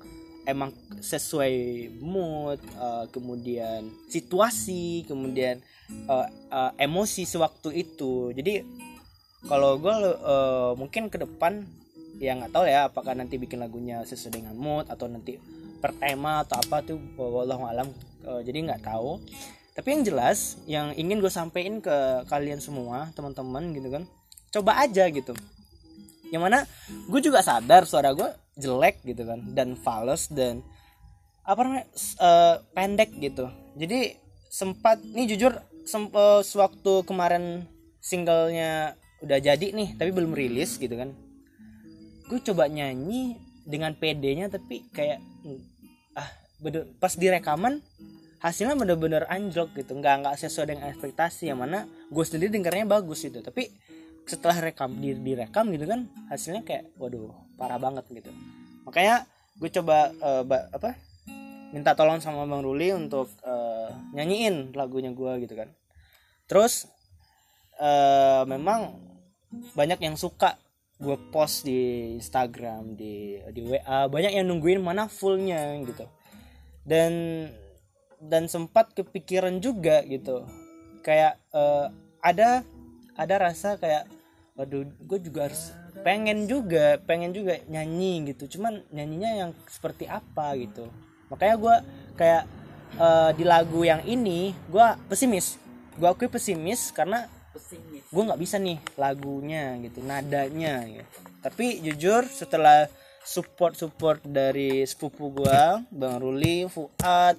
emang 0.47 0.71
sesuai 1.03 1.51
mood 1.99 2.63
eh, 2.63 3.05
kemudian 3.11 3.91
situasi 4.07 5.03
kemudian 5.03 5.59
eh, 5.91 6.27
eh, 6.47 6.71
emosi 6.87 7.27
sewaktu 7.27 7.75
itu. 7.75 8.31
Jadi 8.31 8.63
kalau 9.49 9.77
gue 9.81 9.93
eh, 10.05 10.71
mungkin 10.77 11.09
ke 11.09 11.17
depan 11.21 11.65
ya 12.21 12.37
nggak 12.37 12.53
tahu 12.53 12.65
ya 12.69 12.89
apakah 12.91 13.17
nanti 13.17 13.41
bikin 13.41 13.57
lagunya 13.57 14.05
sesuai 14.05 14.41
dengan 14.41 14.53
mood 14.53 14.85
atau 14.89 15.09
nanti 15.09 15.41
per 15.81 15.97
tema 15.97 16.45
atau 16.45 16.61
apa 16.61 16.85
tuh 16.85 17.01
wallahu 17.17 17.65
alam 17.65 17.89
Eh, 18.21 18.41
jadi 18.45 18.57
nggak 18.69 18.85
tahu. 18.85 19.17
Tapi 19.71 19.87
yang 19.87 20.03
jelas 20.03 20.59
yang 20.67 20.87
ingin 20.93 21.23
gue 21.23 21.31
sampaikan 21.31 21.79
ke 21.79 22.27
kalian 22.27 22.59
semua 22.59 23.09
teman-teman 23.15 23.71
gitu 23.71 23.87
kan 23.89 24.03
coba 24.51 24.83
aja 24.83 25.07
gitu. 25.09 25.33
Yang 26.29 26.41
mana 26.43 26.59
gue 27.07 27.21
juga 27.23 27.39
sadar 27.41 27.87
suara 27.87 28.11
gue 28.11 28.29
jelek 28.59 29.01
gitu 29.07 29.23
kan 29.23 29.39
dan 29.55 29.79
fals 29.79 30.27
dan 30.29 30.59
apa 31.47 31.59
namanya 31.65 31.85
eh, 32.19 32.55
pendek 32.75 33.09
gitu. 33.17 33.47
Jadi 33.79 34.19
sempat 34.51 34.99
nih 35.01 35.33
jujur 35.33 35.55
sem- 35.87 36.13
eh, 36.13 36.41
sewaktu 36.43 37.07
kemarin 37.07 37.65
singlenya 38.03 38.99
udah 39.21 39.37
jadi 39.37 39.67
nih 39.71 39.95
tapi 39.95 40.09
belum 40.09 40.33
rilis 40.33 40.81
gitu 40.81 40.93
kan. 40.97 41.13
Gue 42.25 42.39
coba 42.41 42.65
nyanyi 42.67 43.37
dengan 43.65 43.93
PD-nya 43.93 44.49
tapi 44.49 44.85
kayak 44.89 45.21
ah 46.17 46.29
bener, 46.59 46.89
pas 46.97 47.13
di 47.13 47.27
rekaman 47.29 47.79
hasilnya 48.41 48.73
bener-bener 48.73 49.29
anjlok 49.29 49.77
gitu. 49.77 49.93
Nggak 49.93 50.25
nggak 50.25 50.35
sesuai 50.41 50.65
dengan 50.73 50.85
ekspektasi 50.89 51.53
yang 51.53 51.61
mana 51.61 51.85
gue 51.85 52.23
sendiri 52.25 52.49
dengarnya 52.49 52.89
bagus 52.89 53.21
gitu. 53.21 53.39
Tapi 53.45 53.69
setelah 54.25 54.57
rekam 54.61 54.93
di 54.97 55.17
direkam 55.17 55.69
gitu 55.73 55.85
kan 55.89 56.05
hasilnya 56.29 56.61
kayak 56.65 56.93
waduh 56.97 57.29
parah 57.57 57.77
banget 57.77 58.05
gitu. 58.09 58.33
Makanya 58.89 59.25
gue 59.61 59.69
coba 59.69 60.09
eh, 60.09 60.43
ba- 60.45 60.69
apa 60.73 60.97
minta 61.71 61.95
tolong 61.95 62.19
sama 62.19 62.43
bang 62.49 62.63
Ruli 62.65 62.89
untuk 62.91 63.29
eh, 63.45 63.89
nyanyiin 64.17 64.73
lagunya 64.73 65.13
gue 65.13 65.45
gitu 65.45 65.53
kan. 65.53 65.69
Terus 66.49 66.89
eh, 67.77 68.43
memang 68.49 69.10
banyak 69.75 69.99
yang 69.99 70.15
suka 70.15 70.55
gue 71.01 71.17
post 71.33 71.65
di 71.65 72.13
Instagram 72.21 72.93
di 72.93 73.41
di 73.49 73.61
WA 73.65 74.05
banyak 74.05 74.37
yang 74.37 74.45
nungguin 74.45 74.79
mana 74.79 75.09
fullnya 75.09 75.81
gitu. 75.81 76.05
Dan 76.85 77.45
dan 78.21 78.45
sempat 78.45 78.93
kepikiran 78.93 79.57
juga 79.57 80.05
gitu. 80.05 80.45
Kayak 81.01 81.41
eh, 81.51 81.87
ada 82.21 82.61
ada 83.17 83.35
rasa 83.41 83.81
kayak 83.81 84.05
waduh 84.53 84.85
gue 84.85 85.19
juga 85.25 85.49
harus 85.49 85.73
pengen 86.05 86.45
juga 86.45 87.01
pengen 87.01 87.33
juga 87.33 87.57
nyanyi 87.65 88.29
gitu. 88.33 88.57
Cuman 88.57 88.85
nyanyinya 88.93 89.31
yang 89.33 89.51
seperti 89.65 90.05
apa 90.05 90.53
gitu. 90.61 90.85
Makanya 91.33 91.55
gue 91.57 91.75
kayak 92.13 92.43
eh, 93.01 93.31
di 93.33 93.43
lagu 93.43 93.81
yang 93.81 94.05
ini 94.05 94.53
gue 94.69 94.85
pesimis. 95.09 95.57
Gue 95.97 96.07
akui 96.07 96.29
pesimis 96.29 96.93
karena 96.93 97.25
gue 98.11 98.23
nggak 98.27 98.41
bisa 98.41 98.55
nih 98.59 98.77
lagunya 98.95 99.75
gitu 99.83 99.99
nadanya 100.03 100.87
gitu. 100.87 101.09
tapi 101.43 101.83
jujur 101.83 102.23
setelah 102.27 102.87
support 103.21 103.77
support 103.77 104.19
dari 104.25 104.87
sepupu 104.87 105.29
gue 105.43 105.61
bang 105.93 106.15
Ruli 106.17 106.65
Fuad 106.71 107.37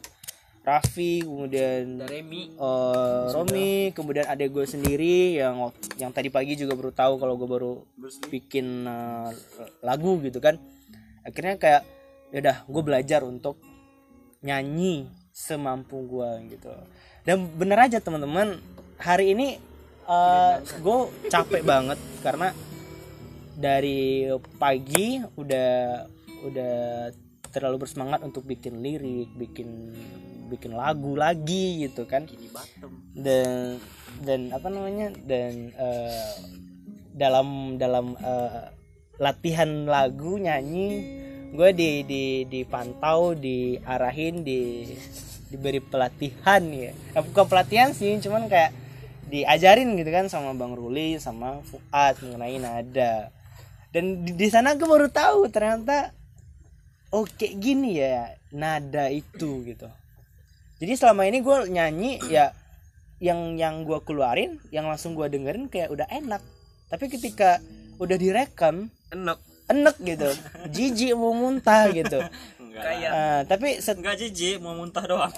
Raffi 0.62 1.26
kemudian 1.26 2.06
Remi. 2.06 2.54
eh, 2.54 3.26
Romi 3.34 3.90
kemudian 3.90 4.30
adek 4.30 4.54
gue 4.54 4.62
sendiri 4.62 5.34
yang 5.34 5.74
yang 5.98 6.14
tadi 6.14 6.30
pagi 6.30 6.54
juga 6.54 6.78
baru 6.78 6.94
tahu 6.94 7.18
kalau 7.18 7.34
gue 7.34 7.48
baru 7.50 7.72
bikin 8.30 8.86
eh, 8.86 9.30
lagu 9.82 10.22
gitu 10.22 10.38
kan. 10.38 10.62
Akhirnya 11.26 11.58
kayak 11.58 11.82
yaudah 12.30 12.62
gue 12.62 12.82
belajar 12.86 13.26
untuk 13.26 13.58
nyanyi 14.46 15.10
semampu 15.34 15.98
gue 16.06 16.54
gitu. 16.54 16.70
Dan 17.26 17.50
bener 17.58 17.90
aja 17.90 17.98
teman-teman 17.98 18.62
hari 19.02 19.34
ini 19.34 19.58
eh, 20.08 20.54
gue 20.62 20.98
capek 21.30 21.62
banget 21.62 21.98
karena 22.22 22.50
dari 23.52 24.26
pagi 24.56 25.20
udah 25.38 25.72
udah 26.42 26.74
terlalu 27.52 27.86
bersemangat 27.86 28.24
untuk 28.24 28.48
bikin 28.48 28.80
lirik 28.80 29.30
bikin 29.36 29.92
bikin 30.48 30.72
lagu 30.76 31.16
lagi 31.16 31.86
gitu 31.86 32.08
kan. 32.08 32.26
Dan 33.12 33.78
dan 34.24 34.40
apa 34.52 34.68
namanya 34.68 35.12
dan 35.24 35.72
eh, 35.72 36.32
dalam 37.12 37.76
dalam 37.76 38.16
eh, 38.16 38.72
latihan 39.20 39.84
lagu 39.84 40.40
nyanyi 40.40 41.20
gue 41.52 41.70
di 41.76 41.90
di 42.08 42.24
dipantau 42.48 43.36
diarahin 43.36 44.40
di 44.40 44.88
diberi 45.52 45.84
pelatihan 45.84 46.64
ya. 46.72 46.92
Eh, 46.92 47.22
bukan 47.22 47.44
pelatihan 47.44 47.92
sih 47.92 48.16
cuman 48.20 48.48
kayak 48.48 48.81
diajarin 49.32 49.96
gitu 49.96 50.12
kan 50.12 50.28
sama 50.28 50.52
bang 50.52 50.76
Ruli 50.76 51.16
sama 51.16 51.64
Fuad 51.64 52.20
mengenai 52.20 52.60
nada. 52.60 53.32
Dan 53.88 54.28
di, 54.28 54.36
di 54.36 54.48
sana 54.52 54.76
gue 54.76 54.84
baru 54.84 55.08
tahu 55.08 55.48
ternyata 55.48 56.12
oh 57.16 57.24
kayak 57.24 57.56
gini 57.56 57.96
ya 57.96 58.28
nada 58.52 59.08
itu 59.08 59.64
gitu. 59.64 59.88
Jadi 60.84 60.92
selama 61.00 61.24
ini 61.24 61.40
gue 61.40 61.56
nyanyi 61.72 62.20
ya 62.28 62.52
yang 63.24 63.56
yang 63.56 63.88
gue 63.88 64.04
keluarin 64.04 64.60
yang 64.68 64.84
langsung 64.84 65.16
gue 65.16 65.24
dengerin 65.32 65.72
kayak 65.72 65.88
udah 65.88 66.04
enak. 66.12 66.44
Tapi 66.92 67.08
ketika 67.08 67.64
udah 67.96 68.16
direkam 68.20 68.92
enak 69.08 69.40
enek 69.72 69.96
gitu. 70.04 70.28
Jijik 70.68 71.16
mau 71.16 71.32
muntah 71.32 71.88
gitu 71.88 72.20
kayak 72.74 73.10
Ah, 73.10 73.40
tapi 73.44 73.78
set- 73.78 74.00
Enggak 74.00 74.16
jijik 74.16 74.58
mau 74.58 74.72
muntah 74.72 75.04
doang. 75.04 75.32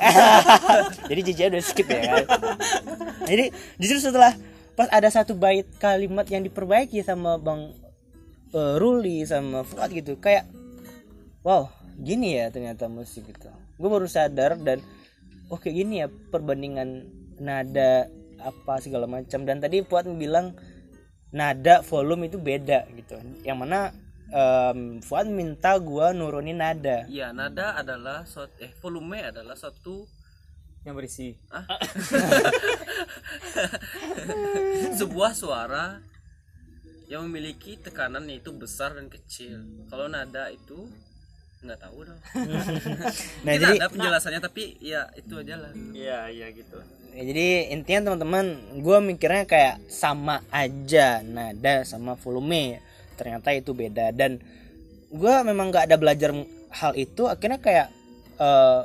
jadi 1.10 1.20
jijik 1.22 1.44
udah 1.50 1.62
skip 1.62 1.86
ya? 1.86 2.00
Kan 2.00 2.24
jadi 3.30 3.44
justru 3.76 4.10
setelah 4.10 4.32
pas 4.74 4.90
ada 4.90 5.06
satu 5.06 5.34
bait 5.34 5.66
kalimat 5.78 6.26
yang 6.26 6.42
diperbaiki 6.42 7.00
sama 7.00 7.36
bang 7.36 7.70
eh, 8.50 8.74
Ruli 8.76 9.22
sama 9.22 9.62
Fuad 9.62 9.90
gitu 9.90 10.18
kayak 10.18 10.46
wow 11.42 11.70
gini 11.96 12.38
ya 12.38 12.50
ternyata 12.50 12.86
musik 12.86 13.24
gitu. 13.24 13.50
Gue 13.74 13.88
baru 13.88 14.06
sadar 14.06 14.58
dan 14.58 14.82
oh 15.46 15.58
kayak 15.58 15.76
gini 15.76 15.94
ya 16.02 16.06
perbandingan 16.10 17.06
nada 17.38 18.10
apa 18.38 18.78
segala 18.78 19.06
macam. 19.06 19.42
Dan 19.42 19.58
tadi 19.58 19.82
Fuad 19.82 20.10
bilang 20.12 20.54
nada 21.30 21.82
volume 21.82 22.26
itu 22.26 22.38
beda 22.38 22.86
gitu. 22.94 23.14
Yang 23.42 23.58
mana 23.58 23.78
em, 24.32 25.00
Fuad 25.02 25.26
minta 25.28 25.76
gua 25.80 26.12
nurunin 26.16 26.56
nada 26.60 27.04
ya 27.10 27.32
nada 27.34 27.76
adalah 27.76 28.24
suatu 28.24 28.54
eh 28.62 28.72
volume 28.80 29.24
adalah 29.24 29.56
suatu 29.58 30.06
yang 30.84 30.94
berisi 30.96 31.32
sebuah 35.00 35.32
suara 35.32 36.00
yang 37.08 37.24
memiliki 37.28 37.76
tekanan 37.76 38.24
yaitu 38.28 38.52
besar 38.56 38.96
dan 38.96 39.12
kecil. 39.12 39.60
Kalau 39.92 40.08
nada 40.08 40.48
itu 40.48 40.88
nggak 41.64 41.80
tahu 41.80 41.98
dong. 42.04 42.20
nah 43.44 43.52
jadi 43.56 43.80
ada 43.80 43.88
penjelasannya 43.88 44.40
tapi 44.40 44.76
ya 44.84 45.08
itu 45.16 45.32
aja 45.40 45.56
lah. 45.56 45.72
Iya, 45.72 46.18
iya 46.28 46.46
gitu. 46.52 46.76
Ya, 47.14 47.22
jadi 47.24 47.72
intinya 47.72 48.12
teman-teman 48.12 48.46
gue 48.82 48.98
mikirnya 49.00 49.48
kayak 49.48 49.80
sama 49.88 50.44
aja 50.52 51.24
nada 51.24 51.86
sama 51.86 52.18
volume 52.20 52.82
ternyata 53.14 53.54
itu 53.54 53.72
beda. 53.72 54.10
Dan 54.10 54.42
gue 55.14 55.34
memang 55.46 55.70
nggak 55.70 55.90
ada 55.90 55.96
belajar 55.96 56.34
hal 56.74 56.92
itu 56.98 57.30
akhirnya 57.30 57.62
kayak 57.62 57.88
eh, 58.42 58.82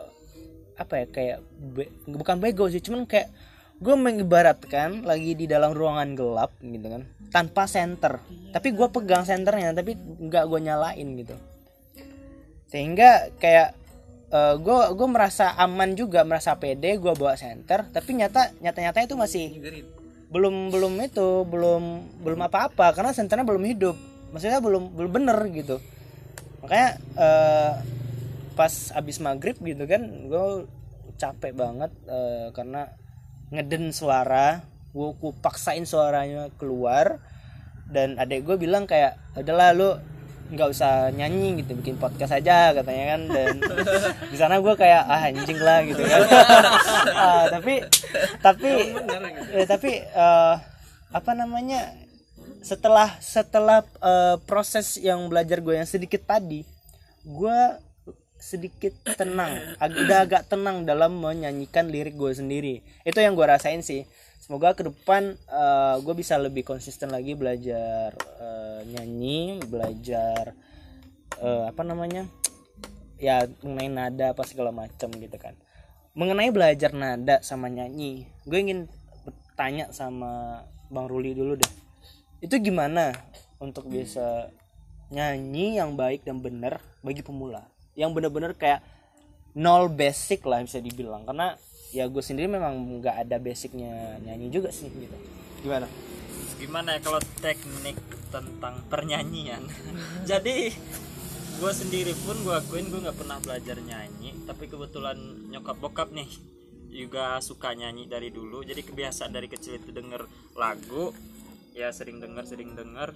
apa 0.79 0.93
ya 1.03 1.05
kayak 1.09 1.37
be- 1.59 1.91
bukan 2.07 2.37
bego 2.39 2.69
sih 2.69 2.79
cuman 2.79 3.09
kayak 3.09 3.33
gue 3.79 3.95
mengibaratkan 3.95 5.03
lagi 5.03 5.33
di 5.35 5.49
dalam 5.49 5.73
ruangan 5.73 6.15
gelap 6.15 6.53
gitu 6.61 6.87
kan 6.87 7.03
tanpa 7.33 7.65
senter. 7.65 8.21
Tapi 8.53 8.73
gue 8.73 8.87
pegang 8.93 9.25
senternya 9.25 9.73
tapi 9.73 9.97
nggak 9.97 10.45
gue 10.47 10.59
nyalain 10.61 11.07
gitu. 11.17 11.35
Sehingga 12.69 13.33
kayak 13.41 13.79
gue 14.61 14.79
gue 14.93 15.07
merasa 15.09 15.57
aman 15.57 15.97
juga 15.97 16.21
merasa 16.21 16.53
pede 16.53 17.01
gue 17.01 17.13
bawa 17.17 17.33
center 17.33 17.89
tapi 17.89 18.13
nyata 18.13 18.53
nyata 18.61 18.79
nyata 18.85 18.99
itu 19.01 19.17
masih 19.17 19.57
belum 20.29 20.69
belum 20.69 20.93
itu 21.01 21.49
belum 21.49 21.83
belum 22.21 22.39
apa 22.45 22.69
apa 22.69 22.93
karena 22.93 23.09
senternya 23.09 23.41
belum 23.41 23.65
hidup 23.65 23.97
maksudnya 24.31 24.59
belum 24.61 24.93
belum 24.95 25.11
bener 25.11 25.39
gitu. 25.53 25.77
Makanya 26.65 26.89
eh, 27.17 27.71
pas 28.59 28.73
abis 28.91 29.23
maghrib 29.23 29.55
gitu 29.63 29.83
kan 29.87 30.03
gue 30.03 30.67
capek 31.15 31.55
banget 31.55 31.91
eh, 32.07 32.51
karena 32.51 32.91
ngeden 33.49 33.95
suara 33.95 34.63
gue 34.91 35.09
ku 35.21 35.31
paksain 35.37 35.85
suaranya 35.85 36.49
keluar 36.57 37.21
dan 37.89 38.17
adek 38.17 38.45
gue 38.45 38.55
bilang 38.57 38.85
kayak 38.85 39.17
adalah 39.37 39.73
lu 39.73 39.97
nggak 40.49 40.69
usah 40.73 41.13
nyanyi 41.13 41.61
gitu 41.61 41.77
bikin 41.77 42.01
podcast 42.01 42.33
aja 42.33 42.73
katanya 42.73 43.05
kan 43.13 43.21
dan 43.29 43.55
di 44.33 44.37
sana 44.37 44.57
gue 44.57 44.73
kayak 44.73 45.05
ah 45.05 45.29
anjing 45.29 45.61
lah 45.61 45.85
gitu 45.85 46.01
kan. 46.01 46.21
Ah, 47.19 47.45
tapi 47.51 47.85
tapi 48.41 48.71
eh, 49.53 49.65
tapi 49.69 49.91
eh, 50.01 50.55
apa 51.09 51.31
namanya 51.37 51.93
setelah 52.59 53.15
setelah 53.23 53.87
eh, 54.03 54.37
proses 54.43 54.99
yang 54.99 55.31
belajar 55.31 55.63
gue 55.63 55.79
yang 55.79 55.87
sedikit 55.87 56.27
tadi 56.27 56.67
gue 57.23 57.59
sedikit 58.39 58.95
tenang 59.19 59.75
ag- 59.83 59.99
udah 59.99 60.19
agak 60.23 60.47
tenang 60.47 60.87
dalam 60.87 61.19
menyanyikan 61.19 61.91
lirik 61.91 62.15
gue 62.15 62.31
sendiri. 62.31 62.79
Itu 63.03 63.19
yang 63.19 63.35
gue 63.35 63.43
rasain 63.43 63.83
sih. 63.83 64.07
Semoga 64.39 64.71
ke 64.73 64.87
depan 64.87 65.35
eh, 65.35 65.95
gue 65.99 66.13
bisa 66.15 66.39
lebih 66.39 66.63
konsisten 66.63 67.11
lagi 67.11 67.35
belajar 67.35 68.15
eh, 68.39 68.79
nyanyi 68.87 69.59
belajar 69.67 70.55
eh, 71.39 71.63
apa 71.67 71.83
namanya 71.83 72.27
ya 73.19 73.43
mengenai 73.59 73.91
nada 73.91 74.25
apa 74.31 74.43
segala 74.47 74.71
macam 74.71 75.11
gitu 75.11 75.37
kan. 75.39 75.55
Mengenai 76.15 76.51
belajar 76.51 76.91
nada 76.95 77.39
sama 77.43 77.67
nyanyi 77.67 78.27
gue 78.47 78.59
ingin 78.59 78.87
bertanya 79.27 79.91
sama 79.91 80.63
bang 80.89 81.05
Ruli 81.05 81.35
dulu 81.35 81.59
deh 81.59 81.88
itu 82.39 82.55
gimana 82.59 83.11
untuk 83.59 83.91
bisa 83.91 84.47
nyanyi 85.11 85.75
yang 85.75 85.99
baik 85.99 86.23
dan 86.23 86.39
benar 86.39 86.79
bagi 87.03 87.19
pemula? 87.19 87.67
Yang 87.99 88.11
benar-benar 88.15 88.51
kayak 88.55 88.79
nol 89.59 89.91
basic 89.91 90.45
lah 90.47 90.63
bisa 90.63 90.79
dibilang. 90.79 91.27
Karena 91.27 91.59
ya 91.91 92.07
gue 92.07 92.23
sendiri 92.23 92.47
memang 92.47 93.01
nggak 93.01 93.27
ada 93.27 93.37
basicnya 93.41 94.21
nyanyi 94.23 94.47
juga 94.47 94.71
sih 94.71 94.87
gitu. 94.87 95.17
Gimana? 95.65 95.87
Gimana 96.59 96.95
ya 96.95 96.99
kalau 97.03 97.19
teknik 97.43 97.97
tentang 98.31 98.79
pernyanyian? 98.87 99.63
Jadi 100.29 100.71
gue 101.59 101.71
sendiri 101.75 102.15
pun 102.23 102.39
gue 102.39 102.55
akuin 102.55 102.87
gue 102.87 103.03
nggak 103.03 103.19
pernah 103.19 103.35
belajar 103.43 103.75
nyanyi 103.83 104.31
tapi 104.47 104.71
kebetulan 104.71 105.19
nyokap 105.51 105.75
bokap 105.75 106.07
nih 106.15 106.31
juga 106.89 107.37
suka 107.43 107.75
nyanyi 107.75 108.07
dari 108.07 108.31
dulu. 108.31 108.63
Jadi 108.63 108.81
kebiasaan 108.81 109.35
dari 109.35 109.51
kecil 109.51 109.77
itu 109.77 109.91
denger 109.91 110.25
lagu 110.55 111.13
ya 111.71 111.89
sering 111.89 112.17
denger 112.17 112.43
sering 112.43 112.73
denger 112.73 113.13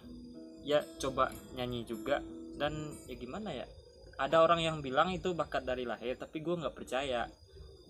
ya 0.63 0.81
coba 0.97 1.27
nyanyi 1.53 1.83
juga. 1.83 2.19
Dan 2.53 2.73
ya 3.05 3.15
gimana 3.15 3.49
ya 3.49 3.65
ada 4.13 4.39
orang 4.39 4.61
yang 4.61 4.77
bilang 4.79 5.09
itu 5.09 5.33
bakat 5.33 5.63
dari 5.63 5.83
lahir 5.83 6.13
tapi 6.15 6.39
gue 6.39 6.53
nggak 6.53 6.71
percaya. 6.71 7.25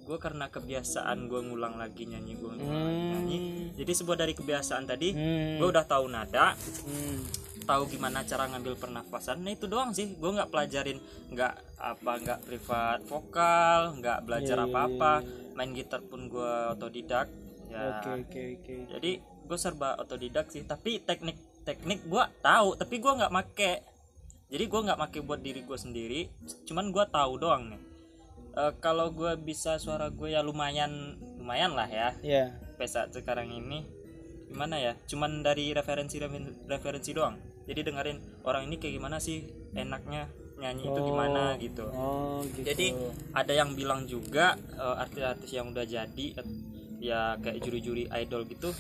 Gue 0.04 0.18
karena 0.18 0.48
kebiasaan 0.48 1.28
gue 1.28 1.42
ngulang 1.42 1.76
lagi 1.76 2.04
nyanyi 2.04 2.36
gue 2.36 2.52
ngulang 2.54 2.84
lagi 2.84 3.04
nyanyi. 3.10 3.38
Jadi 3.74 3.92
sebuah 3.94 4.18
dari 4.18 4.34
kebiasaan 4.34 4.84
tadi 4.84 5.12
Hmm. 5.12 5.58
gue 5.58 5.68
udah 5.70 5.84
tahu 5.84 6.08
nada 6.08 6.56
Hmm. 6.84 7.24
tahu 7.64 7.88
gimana 7.88 8.24
cara 8.24 8.48
ngambil 8.48 8.76
pernafasan. 8.76 9.40
Nah 9.40 9.52
itu 9.52 9.68
doang 9.68 9.92
sih. 9.92 10.16
Gue 10.16 10.32
nggak 10.32 10.48
pelajarin 10.50 11.00
nggak 11.30 11.54
apa 11.78 12.12
nggak 12.20 12.40
privat 12.42 13.00
vokal 13.04 13.96
nggak 13.98 14.20
belajar 14.24 14.58
Iya, 14.58 14.64
iya, 14.64 14.72
apa 14.72 14.80
apa 14.86 15.12
main 15.54 15.72
gitar 15.72 16.02
pun 16.02 16.28
gue 16.28 16.52
otodidak 16.72 17.28
ya. 17.68 18.00
Oke 18.00 18.10
oke 18.22 18.42
oke. 18.60 18.76
Jadi 18.92 19.12
gue 19.44 19.58
serba 19.60 20.00
otodidak 20.00 20.50
sih 20.50 20.64
tapi 20.64 21.04
teknik 21.04 21.36
teknik 21.64 22.04
gue 22.08 22.24
tahu 22.44 22.76
tapi 22.76 23.00
gue 23.00 23.12
nggak 23.12 23.34
make. 23.34 23.72
Jadi 24.54 24.66
gue 24.70 24.82
nggak 24.86 25.00
make 25.00 25.20
buat 25.26 25.42
diri 25.42 25.66
gue 25.66 25.78
sendiri 25.80 26.30
cuman 26.70 26.94
gue 26.94 27.06
tahu 27.10 27.34
doang 27.42 27.74
nih. 27.74 27.82
Eh, 28.54 28.74
kalau 28.78 29.10
gue 29.10 29.34
bisa 29.42 29.82
suara 29.82 30.14
gue 30.14 30.30
ya 30.30 30.46
lumayan 30.46 31.18
lumayan 31.42 31.74
lah 31.74 31.90
ya. 31.90 32.14
Sampai 32.54 32.88
saat 32.90 33.10
sekarang 33.16 33.50
ini 33.50 33.82
gimana 34.46 34.78
ya? 34.78 34.94
Cuman 35.10 35.42
dari 35.42 35.74
referensi 35.74 36.22
referensi 36.70 37.12
doang. 37.18 37.40
Jadi 37.66 37.80
dengerin 37.82 38.46
orang 38.46 38.70
ini 38.70 38.78
kayak 38.78 38.94
gimana 39.00 39.18
sih 39.18 39.42
enaknya 39.74 40.30
nyanyi 40.62 40.86
itu 40.86 41.00
gimana 41.02 41.58
gitu. 41.58 41.86
Oh 41.90 42.46
gitu. 42.46 42.62
Jadi 42.62 42.94
ada 43.34 43.54
yang 43.58 43.74
bilang 43.74 44.06
juga 44.06 44.54
eh, 44.78 44.96
artis-artis 45.02 45.50
yang 45.50 45.74
udah 45.74 45.86
jadi 45.90 46.26
eh, 46.38 46.48
ya 47.04 47.36
kayak 47.42 47.60
juri-juri 47.60 48.08
idol 48.22 48.48
gitu 48.48 48.72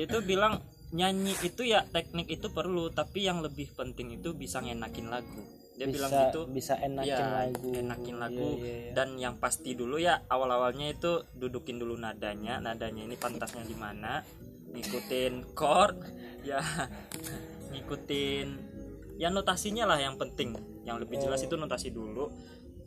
dia 0.00 0.08
tuh 0.08 0.24
bilang 0.24 0.64
nyanyi 0.96 1.36
itu 1.44 1.60
ya 1.68 1.84
teknik 1.84 2.32
itu 2.32 2.48
perlu 2.48 2.88
tapi 2.88 3.28
yang 3.28 3.44
lebih 3.44 3.68
penting 3.76 4.16
itu 4.16 4.32
bisa 4.32 4.64
ngenakin 4.64 5.12
lagu. 5.12 5.44
Dia 5.76 5.84
bisa 5.84 5.92
bilang 5.92 6.12
gitu. 6.24 6.40
bisa 6.48 6.74
enakin 6.80 7.04
ya 7.04 7.36
lagu. 7.44 7.68
enakin 7.76 8.16
lagu. 8.16 8.48
Iya, 8.56 8.64
iya, 8.64 8.76
iya. 8.88 8.92
dan 8.96 9.08
yang 9.20 9.36
pasti 9.36 9.76
dulu 9.76 10.00
ya 10.00 10.24
awal 10.32 10.48
awalnya 10.56 10.88
itu 10.88 11.20
dudukin 11.36 11.76
dulu 11.76 12.00
nadanya. 12.00 12.64
Nadanya 12.64 13.04
ini 13.04 13.20
pantasnya 13.20 13.60
di 13.68 13.76
mana? 13.76 14.24
Ngikutin 14.72 15.52
chord 15.52 16.00
ya. 16.48 16.64
Ngikutin 17.76 18.46
ya 19.20 19.28
notasinya 19.28 19.84
lah 19.84 20.00
yang 20.00 20.16
penting. 20.16 20.56
Yang 20.88 20.96
lebih 21.04 21.16
jelas 21.20 21.44
itu 21.44 21.60
notasi 21.60 21.92
dulu. 21.92 22.32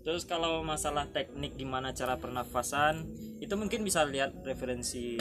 Terus 0.02 0.26
kalau 0.26 0.66
masalah 0.66 1.14
teknik 1.14 1.62
gimana 1.62 1.94
cara 1.94 2.18
pernafasan 2.18 3.06
itu 3.38 3.54
mungkin 3.54 3.86
bisa 3.86 4.02
lihat 4.02 4.34
referensi 4.42 5.16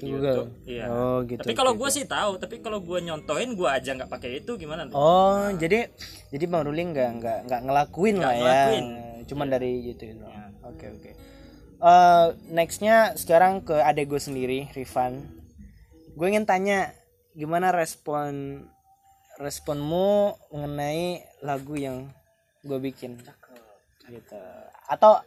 Google. 0.00 0.50
YouTube 0.50 0.50
iya 0.66 0.84
oh 0.90 1.22
gitu 1.24 1.40
tapi 1.40 1.54
kalau 1.54 1.72
gue 1.76 1.88
sih 1.92 2.04
tahu 2.04 2.36
tapi 2.40 2.60
kalau 2.60 2.80
gue 2.80 2.98
nyontoin 3.00 3.52
gue 3.54 3.68
aja 3.68 3.94
nggak 3.94 4.10
pakai 4.10 4.42
itu 4.42 4.56
gimana 4.56 4.88
tuh 4.88 4.96
Oh, 4.96 5.48
jadi 5.56 5.88
jadi 6.32 6.44
Bang 6.50 6.66
Ruli 6.66 6.82
nggak 6.90 7.10
nggak 7.20 7.38
nggak 7.46 7.60
ngelakuin 7.62 8.16
lah 8.18 8.32
ya. 8.34 8.40
ngelakuin. 8.42 8.86
Cuman 9.30 9.46
dari 9.48 9.72
gitu. 9.92 10.02
gitu. 10.10 10.24
Oke 10.66 10.86
oke. 10.90 11.10
Eh, 11.84 12.26
nextnya 12.48 13.12
sekarang 13.14 13.60
ke 13.60 13.76
adek 13.76 14.08
gue 14.08 14.20
sendiri, 14.20 14.58
Rifan. 14.72 15.20
Gue 16.16 16.26
ingin 16.32 16.48
tanya 16.48 16.90
gimana 17.36 17.74
respon 17.74 18.64
responmu 19.36 20.38
mengenai 20.54 21.26
lagu 21.42 21.74
yang 21.74 22.06
gue 22.62 22.78
bikin 22.78 23.18
gitu 24.06 24.38
atau 24.86 25.18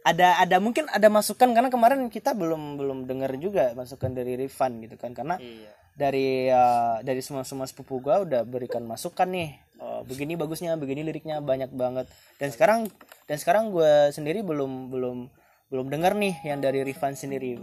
ada 0.00 0.40
ada 0.40 0.56
mungkin 0.58 0.88
ada 0.88 1.12
masukan 1.12 1.52
karena 1.52 1.68
kemarin 1.68 2.08
kita 2.08 2.32
belum 2.32 2.80
belum 2.80 2.98
dengar 3.04 3.36
juga 3.36 3.76
masukan 3.76 4.16
dari 4.16 4.36
Rifan 4.36 4.80
gitu 4.80 4.96
kan. 4.96 5.12
Karena 5.12 5.36
iya. 5.36 5.70
dari 5.92 6.48
uh, 6.48 7.04
dari 7.04 7.20
semua 7.20 7.44
semua 7.44 7.68
sepupu 7.68 8.00
gua 8.00 8.24
udah 8.24 8.42
berikan 8.48 8.84
masukan 8.84 9.28
nih. 9.28 9.50
Uh, 9.80 10.04
begini 10.04 10.36
bagusnya 10.36 10.76
begini 10.76 11.04
liriknya 11.04 11.40
banyak 11.40 11.72
banget. 11.72 12.08
Dan 12.36 12.48
sekarang 12.52 12.88
dan 13.30 13.38
sekarang 13.38 13.70
gue 13.70 14.10
sendiri 14.10 14.42
belum 14.42 14.90
belum 14.90 15.30
belum 15.70 15.86
dengar 15.86 16.18
nih 16.18 16.34
yang 16.42 16.58
dari 16.58 16.82
Rifan 16.82 17.14
sendiri. 17.14 17.62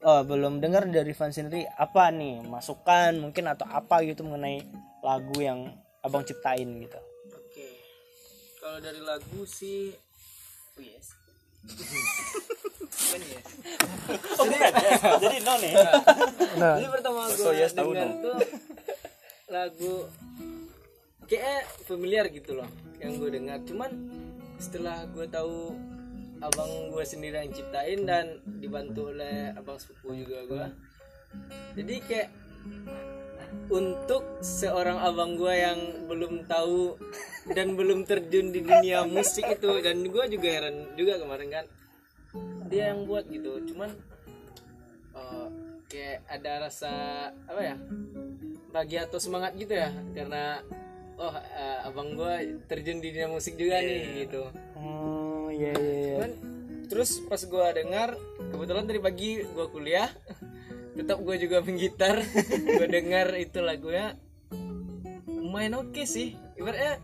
Oh 0.00 0.24
belum 0.24 0.64
dengar 0.64 0.88
dari 0.88 1.12
Rifan 1.12 1.36
sendiri 1.36 1.68
apa 1.76 2.08
nih? 2.08 2.40
Masukan 2.48 3.20
mungkin 3.20 3.52
atau 3.52 3.68
apa 3.68 4.00
gitu 4.08 4.24
mengenai 4.24 4.64
lagu 5.04 5.36
yang 5.36 5.68
abang 6.00 6.24
ciptain 6.24 6.64
gitu. 6.80 6.96
Oke. 7.36 7.68
Kalau 8.56 8.80
dari 8.80 9.04
lagu 9.04 9.44
sih 9.44 9.92
Oh 10.80 10.84
yes. 10.88 11.06
Bukan 13.00 13.20
yes. 13.28 15.00
jadi 15.22 15.36
no 15.44 15.54
nih 15.60 15.72
Jadi 16.56 16.88
pertama 16.88 17.20
gue 17.28 17.52
dengar 17.52 18.10
tuh 18.24 18.38
lagu 19.50 19.94
kayak 21.26 21.62
familiar 21.84 22.24
gitu 22.32 22.56
loh 22.56 22.68
yang 23.02 23.18
gue 23.20 23.30
dengar. 23.34 23.58
Cuman 23.66 23.90
setelah 24.56 25.04
gue 25.10 25.26
tahu 25.28 25.74
abang 26.40 26.72
gue 26.88 27.04
sendiri 27.04 27.44
yang 27.44 27.52
ciptain 27.52 28.00
dan 28.08 28.40
dibantu 28.60 29.12
oleh 29.12 29.52
abang 29.52 29.76
sepupu 29.76 30.16
juga 30.16 30.38
gue. 30.48 30.66
Jadi 31.76 31.94
kayak 32.08 32.28
untuk 33.70 34.42
seorang 34.42 34.98
abang 34.98 35.38
gue 35.38 35.54
yang 35.54 35.80
belum 36.10 36.44
tahu 36.50 36.98
dan 37.54 37.78
belum 37.78 38.02
terjun 38.06 38.50
di 38.50 38.66
dunia 38.66 39.06
musik 39.06 39.46
itu. 39.46 39.70
Dan 39.82 40.06
gue 40.06 40.24
juga 40.30 40.48
heran 40.50 40.94
juga 40.98 41.18
kemarin 41.22 41.48
kan 41.50 41.64
dia 42.70 42.94
yang 42.94 43.06
buat 43.06 43.26
gitu. 43.30 43.62
Cuman 43.70 43.90
eh, 45.14 45.48
kayak 45.90 46.18
ada 46.30 46.70
rasa 46.70 46.92
apa 47.46 47.60
ya 47.62 47.76
bahagia 48.70 49.06
atau 49.06 49.18
semangat 49.22 49.54
gitu 49.58 49.74
ya. 49.74 49.90
Karena 50.14 50.62
oh 51.20 51.34
eh, 51.36 51.86
abang 51.86 52.16
gue 52.16 52.62
terjun 52.66 52.98
di 52.98 53.14
dunia 53.14 53.30
musik 53.30 53.54
juga 53.54 53.78
nih 53.82 54.26
gitu. 54.26 54.48
Oh 54.78 55.46
iya 55.50 55.74
iya 55.76 55.94
iya. 55.94 56.14
Cuman 56.18 56.32
terus 56.90 57.22
pas 57.30 57.38
gue 57.38 57.66
dengar 57.70 58.18
kebetulan 58.50 58.82
tadi 58.82 58.98
pagi 58.98 59.30
gue 59.46 59.66
kuliah 59.70 60.10
tetap 60.96 61.18
gue 61.22 61.36
juga 61.38 61.62
main 61.62 61.76
gitar. 61.78 62.22
Gue 62.78 62.88
dengar 62.90 63.34
itu 63.38 63.62
lagunya. 63.62 64.18
Lumayan 65.26 65.78
oke 65.78 66.02
sih. 66.06 66.34
Ibaratnya 66.58 66.98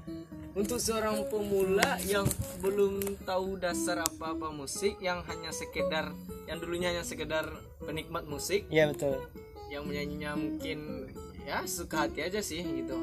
untuk 0.57 0.80
seorang 0.80 1.28
pemula 1.28 2.01
yang 2.09 2.24
belum 2.64 3.20
tahu 3.28 3.61
dasar 3.61 4.01
apa-apa 4.01 4.49
musik 4.57 4.97
yang 5.05 5.20
hanya 5.28 5.53
sekedar 5.53 6.16
yang 6.49 6.57
dulunya 6.57 6.97
hanya 6.97 7.05
sekedar 7.05 7.45
penikmat 7.84 8.24
musik 8.24 8.64
iya 8.72 8.89
betul. 8.89 9.20
yang 9.68 9.84
menyanyinya 9.84 10.32
mungkin 10.32 11.12
ya 11.45 11.61
suka 11.68 12.09
hati 12.09 12.24
aja 12.24 12.41
sih 12.41 12.64
gitu. 12.64 12.97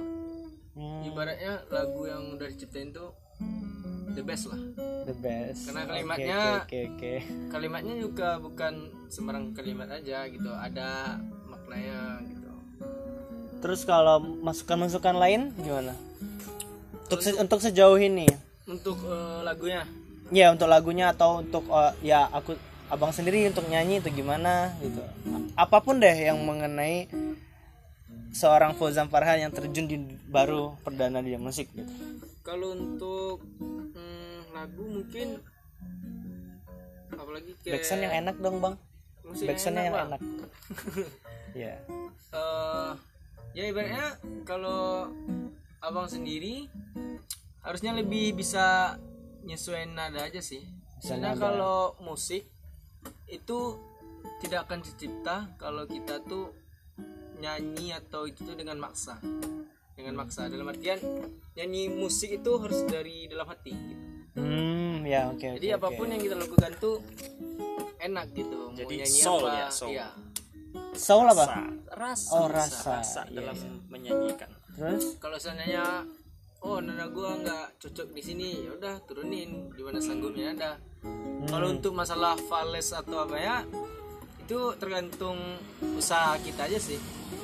Hmm, 0.73 1.05
ibaratnya 1.05 1.61
lagu 1.69 2.09
yang 2.09 2.33
udah 2.33 2.49
diciptain 2.49 2.89
tuh 2.89 3.13
the 4.13 4.23
best 4.23 4.47
lah. 4.47 4.59
The 5.03 5.15
best. 5.17 5.67
Karena 5.67 5.81
kalimatnya- 5.83 6.41
oke 6.63 6.63
oke 6.63 6.79
oke. 6.87 7.13
kalimatnya 7.49 7.95
juga 7.97 8.27
bukan 8.37 8.73
sembarang 9.09 9.51
kalimat 9.51 9.89
aja 9.89 10.25
gitu. 10.25 10.49
Ada 10.49 11.19
maknanya 11.45 12.21
gitu. 12.23 12.51
Terus 13.59 13.81
kalau 13.83 14.19
masukan-masukan 14.19 15.15
lain 15.15 15.41
gimana? 15.57 15.93
Untuk 17.07 17.19
se- 17.19 17.37
untuk 17.37 17.59
sejauh 17.59 17.97
ini. 17.97 18.27
Untuk 18.63 18.97
eh, 19.03 19.39
lagunya? 19.43 19.83
Ya 20.31 20.49
untuk 20.49 20.71
lagunya 20.71 21.11
atau 21.11 21.43
untuk 21.43 21.67
eh, 21.67 21.91
ya 22.01 22.25
aku 22.27 22.55
abang 22.87 23.11
sendiri 23.11 23.47
untuk 23.47 23.65
nyanyi 23.67 23.99
itu 23.99 24.09
gimana 24.13 24.71
gitu. 24.79 25.01
Apa 25.55 25.81
pun 25.81 25.97
deh 25.97 26.13
yang 26.13 26.37
mengenai 26.41 27.07
seorang 28.33 28.73
Fauzan 28.73 29.07
Farhan 29.07 29.45
yang 29.45 29.53
terjun 29.53 29.85
di 29.85 29.97
baru 30.25 30.73
perdana 30.81 31.21
di 31.21 31.37
musik 31.37 31.69
gitu. 31.71 31.89
Kalau 32.43 32.73
untuk 32.73 33.39
hmm, 33.61 34.02
lagu 34.53 34.83
mungkin. 34.85 35.41
Apalagi 37.13 37.51
kayak 37.61 37.73
backsound 37.81 38.01
yang 38.05 38.15
enak 38.25 38.35
dong 38.39 38.57
bang. 38.61 38.75
Musik 39.23 39.45
backsoundnya 39.49 39.83
yang 39.89 39.95
Bang. 39.95 40.07
enak. 40.13 40.21
Ya 41.53 41.77
Eh, 42.33 42.91
ya 43.53 43.63
ibaratnya 43.69 44.17
kalau 44.41 45.05
abang 45.85 46.09
sendiri 46.09 46.65
harusnya 47.61 47.93
lebih 47.93 48.33
bisa 48.33 48.97
nyesuaiin 49.45 49.93
nada 49.93 50.25
aja 50.25 50.41
sih. 50.41 50.65
Karena 51.05 51.37
kalau 51.37 51.93
musik 52.01 52.49
itu 53.29 53.77
tidak 54.41 54.65
akan 54.65 54.81
tercipta 54.81 55.51
kalau 55.61 55.85
kita 55.85 56.25
tuh 56.25 56.49
nyanyi 57.37 57.93
atau 57.93 58.25
itu 58.25 58.41
tuh 58.41 58.57
dengan 58.57 58.81
maksa. 58.81 59.21
Dengan 59.93 60.17
maksa. 60.25 60.49
Dalam 60.49 60.73
artian 60.73 60.97
nyanyi 61.53 61.93
musik 61.93 62.33
itu 62.33 62.51
harus 62.57 62.81
dari 62.89 63.29
dalam 63.29 63.45
hati. 63.45 63.77
gitu. 63.77 64.02
Hmm 64.33 65.05
ya 65.05 65.29
oke 65.29 65.45
oke 65.55 65.59
jadi 65.61 65.69
oke. 65.75 65.79
apa 65.79 65.87
pun 65.93 66.07
yang 66.09 66.21
kita 66.21 66.35
lakukan 66.39 66.71
tuh 66.81 66.97
enak 68.03 68.27
gitu 68.35 68.63
mau 68.73 68.81
Jadi 68.81 68.95
nyanyi 69.05 69.21
soul 69.21 69.43
apa 69.45 69.53
ya, 69.53 69.67
soul. 69.69 69.89
iya. 69.93 70.07
soul 70.97 71.25
apa? 71.29 71.45
Rasa. 71.93 72.29
Oh 72.33 72.47
rasa, 72.49 72.91
rasa. 72.97 73.21
Iya, 73.29 73.37
dalam 73.37 73.55
iya. 73.55 73.71
menyanyikan. 73.93 74.49
Terus? 74.73 75.05
Kalau 75.21 75.37
seandainya 75.37 75.85
oh 76.65 76.81
nada 76.81 77.05
gua 77.13 77.37
nggak 77.37 77.77
cocok 77.77 78.07
di 78.17 78.21
sini 78.25 78.49
ya 78.65 78.71
udah 78.73 78.95
turunin. 79.05 79.69
Di 79.77 79.81
mana 79.85 80.01
sanggupnya 80.01 80.57
ada. 80.57 80.71
Kalau 81.45 81.67
untuk 81.69 81.93
masalah 81.93 82.33
fales 82.49 82.89
atau 82.89 83.29
apa 83.29 83.37
ya 83.37 83.57
itu 84.41 84.59
tergantung 84.81 85.37
usaha 85.93 86.33
kita 86.41 86.65
aja 86.65 86.79
sih. 86.81 86.97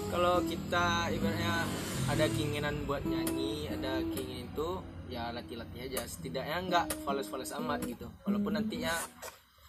Kalau 0.09 0.41
kita 0.41 1.13
ibaratnya 1.13 1.69
ada 2.09 2.25
keinginan 2.33 2.89
buat 2.89 3.05
nyanyi 3.05 3.69
ada 3.69 4.01
keinginan 4.01 4.49
itu 4.49 4.69
ya 5.09 5.33
latih-latih 5.33 5.89
aja 5.89 6.05
setidaknya 6.05 6.57
nggak 6.69 6.85
fales-fales 7.03 7.51
amat 7.57 7.81
gitu 7.89 8.05
walaupun 8.23 8.61
nantinya 8.61 8.93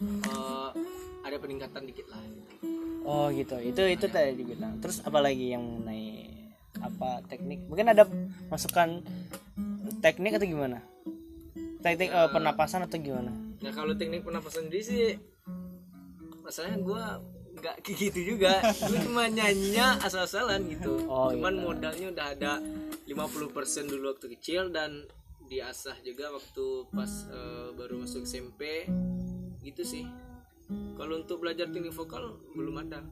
eh, 0.01 0.69
ada 1.21 1.37
peningkatan 1.37 1.85
dikit 1.85 2.09
lah 2.09 2.21
gitu. 2.25 2.53
Oh 3.01 3.33
gitu, 3.33 3.57
itu 3.57 3.81
itu 3.89 4.05
tadi 4.09 4.37
dibilang. 4.37 4.77
Terus 4.77 5.01
apalagi 5.01 5.57
yang 5.57 5.65
mengenai 5.65 6.29
apa 6.81 7.25
teknik? 7.25 7.65
Mungkin 7.65 7.89
ada 7.89 8.05
masukan 8.49 9.01
teknik 10.05 10.37
atau 10.37 10.45
gimana? 10.45 10.85
Teknik 11.81 12.09
eh, 12.13 12.29
pernapasan 12.29 12.85
atau 12.85 12.97
gimana? 13.01 13.33
Nah 13.33 13.71
kalau 13.73 13.97
teknik 13.97 14.21
pernapasan 14.21 14.69
sendiri 14.69 14.85
sih 14.85 15.05
masalahnya 16.41 16.79
gue 16.81 17.03
nggak 17.61 17.75
kayak 17.85 17.97
gitu 18.09 18.19
juga 18.35 18.59
gue 18.63 18.97
cuma 19.07 19.29
nyanyinya 19.29 20.01
asal-asalan 20.01 20.65
gitu 20.71 21.05
Oh, 21.05 21.29
cuman 21.29 21.61
modalnya 21.61 22.09
udah 22.09 22.25
ada 22.33 22.51
50% 23.05 23.91
dulu 23.91 24.15
waktu 24.15 24.27
kecil 24.39 24.73
dan 24.73 25.05
diasah 25.51 25.99
juga 25.99 26.31
waktu 26.31 26.87
pas 26.95 27.11
eh, 27.27 27.67
baru 27.75 27.99
masuk 28.07 28.23
SMP 28.23 28.87
gitu 29.59 29.83
sih. 29.83 30.07
Kalau 30.95 31.19
untuk 31.19 31.43
belajar 31.43 31.67
teknik 31.67 31.91
vokal 31.91 32.39
belum 32.55 32.87
ada. 32.87 33.03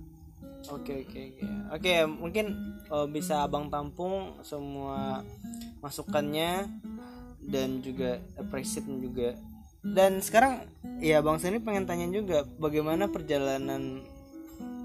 Oke 0.71 1.03
oke 1.03 1.19
oke. 1.35 1.43
Oke 1.75 1.93
mungkin 2.07 2.79
eh, 2.87 3.07
bisa 3.11 3.43
abang 3.43 3.67
tampung 3.67 4.39
semua 4.47 5.19
masukannya 5.83 6.71
dan 7.43 7.83
juga 7.83 8.23
appreciate 8.39 8.87
juga. 8.87 9.35
Dan 9.83 10.23
sekarang 10.23 10.63
ya 11.03 11.19
bang 11.19 11.39
sendiri 11.43 11.59
pengen 11.59 11.87
tanya 11.87 12.07
juga 12.07 12.47
bagaimana 12.55 13.11
perjalanan 13.11 13.99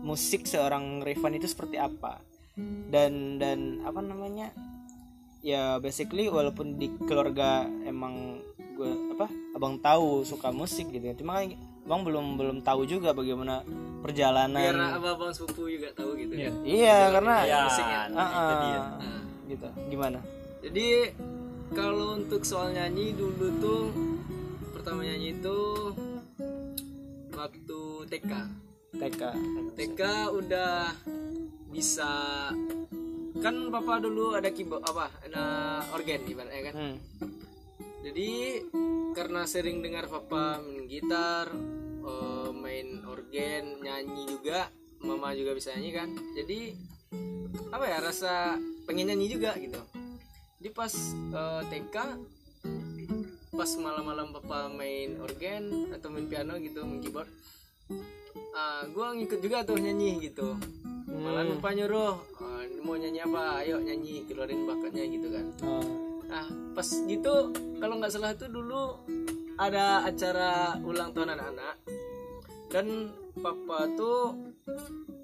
musik 0.03 0.51
seorang 0.51 1.07
Revan 1.07 1.39
itu 1.39 1.47
seperti 1.47 1.79
apa? 1.79 2.19
Dan 2.91 3.39
dan 3.39 3.83
apa 3.87 4.03
namanya 4.03 4.51
ya 5.45 5.77
basically 5.77 6.33
walaupun 6.33 6.81
di 6.81 6.89
keluarga 7.05 7.69
emang 7.85 8.41
gue 8.75 8.91
apa 9.13 9.29
abang 9.53 9.77
tahu 9.79 10.25
suka 10.25 10.49
musik 10.51 10.89
gitu 10.89 11.13
ya 11.13 11.15
cuma 11.15 11.39
kan 11.45 11.53
abang 11.85 12.01
belum 12.01 12.27
belum 12.41 12.57
tahu 12.65 12.89
juga 12.89 13.13
bagaimana 13.13 13.61
perjalanan 14.01 14.57
biar 14.57 14.97
abang-abang 14.97 15.37
sepupu 15.37 15.69
juga 15.69 15.93
tahu 15.93 16.17
gitu 16.17 16.33
kan 16.33 16.53
Iya, 16.65 16.99
karena 17.13 17.35
ya 17.45 17.57
musiknya. 17.69 18.01
Dia 18.09 18.25
ah, 18.25 19.23
gitu. 19.49 19.69
Gimana? 19.93 20.19
Jadi 20.65 20.87
kalau 21.77 22.17
untuk 22.17 22.41
soal 22.45 22.73
nyanyi 22.73 23.13
dulu 23.13 23.47
tuh 23.61 23.83
pertama 24.73 25.05
nyanyi 25.05 25.37
itu 25.37 25.59
waktu 27.37 27.81
TK. 28.09 28.33
TK. 28.97 29.23
TK 29.77 30.01
udah 30.33 30.93
bisa 31.69 32.49
kan 33.43 33.55
papa 33.71 33.99
dulu 33.99 34.39
ada 34.39 34.51
keyboard 34.55 34.87
apa 34.87 35.11
ada 35.27 35.45
organ 35.91 36.23
ibaratnya 36.27 36.63
kan. 36.71 36.75
Hmm. 36.75 36.97
Jadi 38.05 38.61
karena 39.17 39.49
sering 39.49 39.81
dengar 39.81 40.07
papa 40.07 40.61
main 40.61 40.85
gitar, 40.85 41.49
eh, 42.05 42.51
main 42.53 43.01
organ, 43.09 43.81
nyanyi 43.81 44.29
juga, 44.29 44.69
mama 45.01 45.33
juga 45.33 45.57
bisa 45.57 45.73
nyanyi 45.75 45.91
kan. 45.97 46.09
Jadi 46.37 46.61
apa 47.73 47.85
ya 47.89 47.99
rasa 48.05 48.61
pengen 48.85 49.11
nyanyi 49.11 49.27
juga 49.33 49.57
gitu. 49.57 49.81
Di 50.61 50.69
pas 50.69 50.93
eh, 51.33 51.63
TK 51.73 51.97
pas 53.55 53.71
malam-malam 53.79 54.35
papa 54.35 54.67
main 54.67 55.15
organ 55.23 55.95
atau 55.95 56.11
main 56.11 56.27
piano 56.27 56.59
gitu, 56.59 56.83
main 56.83 56.99
keyboard, 56.99 57.31
ah 58.51 58.83
gue 58.91 59.07
ngikut 59.23 59.39
juga 59.39 59.63
tuh 59.63 59.79
nyanyi 59.79 60.27
gitu. 60.27 60.59
Malah 61.15 61.47
papa 61.57 61.69
nyuruh, 61.73 62.15
"Ah, 62.43 62.63
mau 62.83 62.99
nyanyi 62.99 63.21
apa? 63.23 63.63
Ayo 63.63 63.79
nyanyi, 63.79 64.27
keluarin 64.27 64.67
bakatnya 64.67 65.05
gitu 65.07 65.29
kan. 65.31 65.47
Oh. 65.63 65.87
Nah, 66.27 66.47
pas 66.75 66.89
gitu 67.07 67.35
kalau 67.79 67.95
nggak 67.99 68.11
salah 68.11 68.35
itu 68.35 68.51
dulu 68.51 68.99
ada 69.55 70.03
acara 70.03 70.75
ulang 70.83 71.15
tahun 71.15 71.39
anak-anak 71.39 71.77
dan 72.75 72.87
papa 73.39 73.87
tuh 73.95 74.35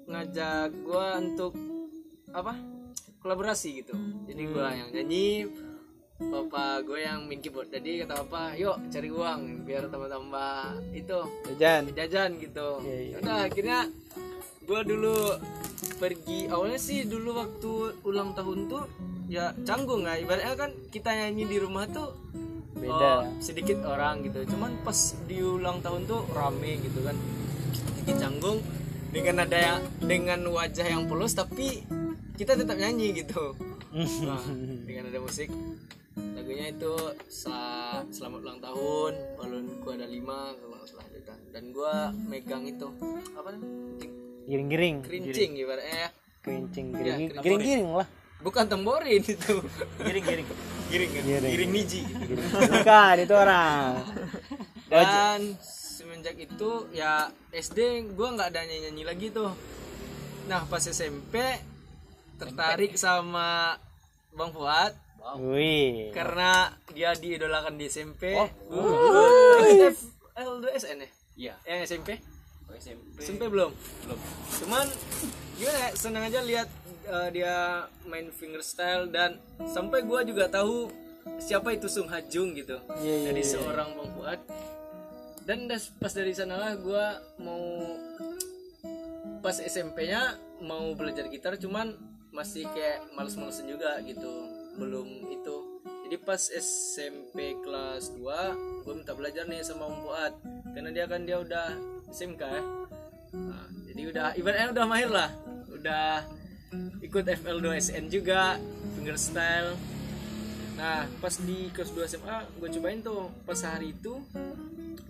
ngajak 0.07 0.71
gua 0.87 1.19
untuk 1.19 1.51
apa 2.31 2.55
kolaborasi 3.19 3.83
gitu 3.83 3.91
jadi 4.23 4.43
gua 4.47 4.71
yang 4.71 4.89
nyanyi 4.95 5.51
papa 6.21 6.79
gue 6.85 7.01
yang 7.01 7.25
main 7.27 7.41
keyboard 7.41 7.73
jadi 7.73 8.05
kata 8.05 8.23
papa 8.23 8.53
yuk 8.55 8.77
cari 8.87 9.09
uang 9.09 9.65
biar 9.65 9.89
tambah-tambah 9.89 10.79
itu 10.93 11.17
Jajan. 11.57 11.81
jajan 11.97 12.29
gitu 12.37 12.69
Iya, 12.85 12.97
iya. 13.03 13.15
udah 13.19 13.37
akhirnya 13.49 13.79
gue 14.61 14.81
dulu 14.85 15.15
pergi 15.97 16.49
awalnya 16.49 16.79
sih 16.81 17.05
dulu 17.05 17.37
waktu 17.37 17.71
ulang 18.05 18.33
tahun 18.33 18.69
tuh 18.69 18.83
ya 19.29 19.53
canggung 19.65 20.05
lah. 20.05 20.17
Ibaratnya 20.17 20.53
kan 20.57 20.71
kita 20.89 21.09
nyanyi 21.13 21.45
di 21.49 21.57
rumah 21.61 21.85
tuh 21.89 22.13
Beda. 22.77 22.91
oh, 22.91 23.19
sedikit 23.41 23.85
orang 23.85 24.25
gitu. 24.25 24.45
Cuman 24.49 24.81
pas 24.81 24.97
di 25.29 25.37
ulang 25.41 25.81
tahun 25.81 26.05
tuh 26.09 26.25
rame 26.33 26.81
gitu 26.81 27.05
kan. 27.05 27.15
Sedikit 27.73 28.17
canggung 28.27 28.59
dengan 29.11 29.45
ada 29.45 29.57
yang 29.57 29.79
dengan 30.01 30.39
wajah 30.49 30.87
yang 30.87 31.05
polos 31.05 31.35
tapi 31.35 31.85
kita 32.37 32.57
tetap 32.57 32.77
nyanyi 32.77 33.21
gitu. 33.21 33.53
Nah, 34.25 34.41
dengan 34.87 35.09
ada 35.13 35.19
musik. 35.21 35.49
Lagunya 36.11 36.75
itu 36.75 36.93
sa- 37.31 38.03
selamat 38.11 38.39
ulang 38.43 38.59
tahun 38.59 39.13
balonku 39.39 39.87
ada 39.95 40.03
lima 40.03 40.51
kalau 40.59 40.75
nggak 40.75 40.89
salah 40.91 41.07
dan 41.51 41.75
gua 41.75 42.15
megang 42.15 42.63
itu 42.63 42.87
apa 43.35 43.55
namanya 43.55 44.20
Giring-giring. 44.43 44.95
kerincing 45.01 45.51
ibaratnya 45.55 45.95
ya 45.97 46.09
Kerincing, 46.41 46.85
Ya, 46.87 46.97
giring, 46.97 47.17
kerincing. 47.29 47.41
giring-giring 47.41 47.87
lah. 47.93 48.07
bukan 48.39 48.65
tamborin 48.65 49.21
itu 49.21 49.53
giring 49.99 50.25
giring 50.25 50.47
giring 50.87 51.09
kan 51.09 51.23
Giring. 51.23 51.51
giring 51.51 51.71
niji 51.71 52.01
Bukan, 52.67 53.15
itu 53.19 53.33
orang. 53.33 54.01
dan 54.87 55.39
semenjak 55.61 56.35
itu 56.35 56.71
ya 56.91 57.29
SD 57.51 57.79
gua 58.11 58.33
nggak 58.33 58.49
ada 58.49 58.61
nyanyi 58.61 58.81
nyanyi 58.87 59.03
lagi 59.05 59.27
tuh 59.29 59.53
nah 60.43 60.65
pas 60.65 60.81
SMP 60.81 61.37
tertarik 62.35 62.97
sama 62.97 63.77
bang 64.31 64.49
Fuad 64.49 64.93
Wih. 65.37 66.09
karena 66.09 66.73
dia 66.89 67.13
diidolakan 67.13 67.77
di 67.77 67.85
SMP 67.85 68.33
Oh. 68.33 68.49
L2SN 70.33 70.97
ya 70.97 71.09
Iya. 71.37 71.53
yang 71.63 71.79
SMP 71.83 72.17
SMP. 72.81 73.21
SMP 73.21 73.43
belum? 73.45 73.71
Belum. 74.05 74.19
Cuman 74.65 74.85
gimana 75.61 75.77
ya 75.77 75.89
senang 75.93 76.25
aja 76.25 76.41
lihat 76.41 76.69
uh, 77.05 77.29
dia 77.29 77.85
main 78.09 78.33
fingerstyle 78.33 79.13
dan 79.13 79.37
sampai 79.69 80.01
gua 80.01 80.25
juga 80.25 80.49
tahu 80.49 80.89
siapa 81.37 81.77
itu 81.77 81.85
Sung 81.85 82.09
Hajung 82.09 82.57
gitu. 82.57 82.81
Iya, 82.97 83.05
iya, 83.05 83.25
dari 83.29 83.45
iya. 83.45 83.51
seorang 83.53 83.93
Bang 83.93 84.09
Fuad 84.17 84.41
dan 85.45 85.69
das- 85.69 85.93
pas 86.01 86.09
dari 86.09 86.33
sanalah 86.33 86.73
gua 86.81 87.21
mau 87.37 87.93
pas 89.45 89.57
SMP-nya 89.57 90.37
mau 90.61 90.93
belajar 90.93 91.25
gitar 91.29 91.57
cuman 91.57 91.97
masih 92.33 92.65
kayak 92.73 93.05
males-malesan 93.13 93.69
juga 93.69 94.01
gitu. 94.01 94.29
Belum 94.81 95.29
itu. 95.29 95.81
Jadi 96.07 96.17
pas 96.27 96.41
SMP 96.41 97.55
kelas 97.63 98.11
2 98.19 98.83
gue 98.83 98.93
minta 98.97 99.15
belajar 99.15 99.47
nih 99.47 99.63
sama 99.63 99.87
Om 99.87 99.97
Fuad 100.03 100.33
karena 100.75 100.89
dia 100.91 101.05
kan 101.07 101.23
dia 101.23 101.37
udah 101.39 101.71
SMK 102.11 102.43
ya 102.43 102.63
Nah, 103.31 103.63
jadi 103.87 104.01
udah 104.11 104.27
ibaratnya 104.35 104.67
udah 104.75 104.85
mahir 104.87 105.09
lah. 105.09 105.29
Udah 105.71 106.27
ikut 107.03 107.23
FL2SN 107.27 108.07
juga 108.07 108.55
fingerstyle 108.95 109.75
nah 110.71 111.03
pas 111.19 111.35
di 111.35 111.67
kelas 111.75 111.91
2 111.93 112.11
SMA 112.15 112.37
gue 112.59 112.69
cobain 112.79 112.99
tuh. 112.99 113.31
Pas 113.47 113.59
hari 113.63 113.95
itu 113.95 114.19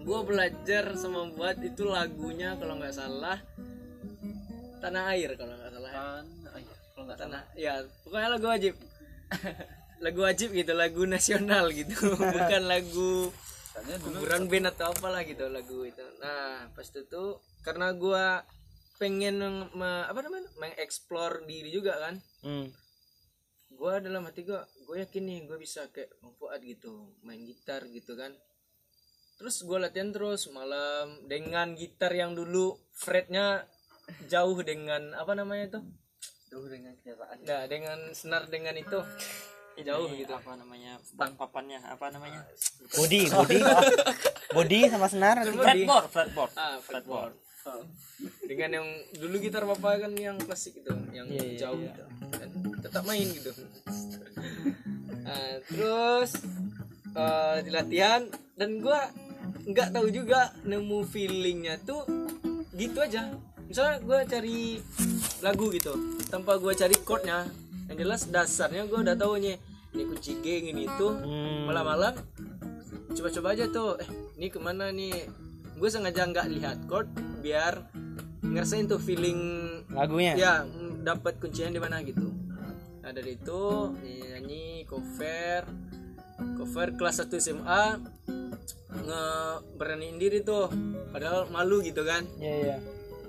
gue 0.01 0.19
belajar 0.25 0.97
sama 0.97 1.29
Fuad 1.33 1.61
itu 1.61 1.85
lagunya 1.85 2.57
kalau 2.57 2.81
nggak 2.81 2.97
salah 2.97 3.37
tanah 4.81 5.13
air 5.13 5.37
kalau 5.37 5.53
nggak 5.53 5.71
salah. 5.73 5.91
Kan, 5.93 6.25
ay, 6.57 6.63
kalau 6.93 7.03
nggak 7.05 7.19
salah. 7.21 7.41
tanah 7.41 7.41
ya 7.57 7.73
pokoknya 8.05 8.29
lagu 8.37 8.47
wajib. 8.49 8.73
Lagu 10.01 10.25
wajib 10.25 10.49
gitu 10.57 10.73
lagu 10.73 11.05
nasional 11.05 11.69
gitu. 11.69 11.93
Bukan 12.33 12.63
lagu 12.65 13.29
Soalnya 13.71 13.97
dulu 14.03 14.19
kuburan 14.19 14.43
band 14.51 14.67
atau 14.75 14.91
apalah 14.91 15.23
gitu 15.23 15.47
lagu 15.47 15.87
itu. 15.87 16.03
Nah 16.19 16.67
pas 16.75 16.83
itu 16.83 17.01
tuh 17.07 17.39
karena 17.63 17.95
gua 17.95 18.43
pengen 18.99 19.39
me- 19.71 20.05
apa 20.05 20.19
namanya 20.21 20.51
mengeksplor 20.59 21.47
diri 21.47 21.71
juga 21.71 21.95
kan. 21.97 22.15
Hmm. 22.43 22.67
gua 23.71 24.03
dalam 24.03 24.27
hati 24.27 24.43
gua 24.43 24.67
gue 24.83 24.99
yakin 24.99 25.23
nih 25.25 25.39
gue 25.47 25.57
bisa 25.57 25.87
kayak 25.95 26.11
Bang 26.19 26.35
Fuad 26.35 26.59
gitu 26.61 27.15
main 27.23 27.39
gitar 27.47 27.87
gitu 27.87 28.19
kan. 28.19 28.35
Terus 29.39 29.63
gua 29.63 29.87
latihan 29.87 30.11
terus 30.11 30.51
malam 30.51 31.23
dengan 31.25 31.73
gitar 31.73 32.11
yang 32.11 32.35
dulu 32.35 32.75
fretnya 32.91 33.63
jauh 34.27 34.59
dengan 34.61 35.15
apa 35.15 35.33
namanya 35.33 35.79
tuh 35.79 35.83
jauh 36.51 36.67
dengan 36.67 36.91
kenyataan. 36.99 37.47
Nah 37.47 37.63
dengan 37.71 37.99
senar 38.11 38.51
dengan 38.51 38.75
itu 38.75 38.99
jauh 39.79 40.07
Ini 40.11 40.27
gitu 40.27 40.33
apa 40.35 40.51
namanya 40.59 40.99
stang 40.99 41.33
papannya 41.39 41.79
apa 41.79 42.11
namanya? 42.11 42.43
Body, 42.91 43.21
body. 43.33 43.59
body 44.51 44.79
sama 44.91 45.07
senar. 45.07 45.41
fretboard 45.47 46.07
fretboard. 46.11 46.51
Ah 46.59 46.77
fretboard. 46.83 47.33
dengan 48.49 48.81
yang 48.81 48.87
dulu 49.21 49.37
gitar 49.37 49.69
bapak 49.69 50.09
kan 50.09 50.11
yang 50.17 50.33
klasik 50.41 50.81
itu 50.81 50.89
yang 51.13 51.29
jauh 51.55 51.77
gitu. 51.77 52.03
Dan 52.33 52.49
tetap 52.81 53.05
main 53.05 53.27
gitu. 53.29 53.53
Nah, 55.21 55.61
terus 55.69 56.41
eh, 57.13 57.57
di 57.61 57.69
latihan 57.69 58.25
dan 58.57 58.81
gua 58.81 59.13
nggak 59.61 59.93
tahu 59.93 60.09
juga 60.09 60.57
nemu 60.65 61.05
feelingnya 61.05 61.77
tuh 61.85 62.01
gitu 62.73 62.97
aja. 62.97 63.29
Misalnya 63.69 64.01
gua 64.03 64.25
cari 64.25 64.81
lagu 65.45 65.69
gitu 65.69 65.93
tanpa 66.33 66.57
gua 66.57 66.73
cari 66.73 66.97
chordnya 67.05 67.45
yang 67.91 68.07
jelas 68.07 68.31
dasarnya 68.31 68.87
gua 68.87 69.03
udah 69.03 69.19
tahu 69.19 69.35
nih 69.43 69.59
ini 69.91 70.03
kunci 70.07 70.39
G 70.39 70.71
ini 70.71 70.87
itu 70.87 71.07
malam-malam. 71.67 72.15
Coba-coba 73.11 73.51
aja 73.51 73.67
tuh 73.67 73.99
eh 73.99 74.07
ini 74.39 74.47
ke 74.47 74.55
mana 74.55 74.87
nih? 74.87 75.27
Gue 75.75 75.89
sengaja 75.91 76.23
nggak 76.23 76.47
lihat 76.47 76.77
chord 76.87 77.11
biar 77.43 77.91
ngerasain 78.39 78.87
tuh 78.87 79.01
feeling 79.01 79.39
Lagunya. 79.91 80.33
ya 80.39 80.53
dapat 81.03 81.43
kuncinya 81.43 81.75
di 81.75 81.81
mana 81.83 81.99
gitu. 82.07 82.31
Nah 83.03 83.11
dari 83.11 83.35
itu 83.35 83.91
nyanyi 83.99 84.87
cover. 84.87 85.67
Cover 86.55 86.87
kelas 86.95 87.27
1 87.27 87.35
SMA 87.43 87.83
nge 88.95 89.23
beraniin 89.75 90.15
diri 90.15 90.39
tuh. 90.39 90.71
Padahal 91.11 91.51
malu 91.51 91.83
gitu 91.83 92.07
kan. 92.07 92.23
Iya, 92.39 92.55
iya. 92.63 92.77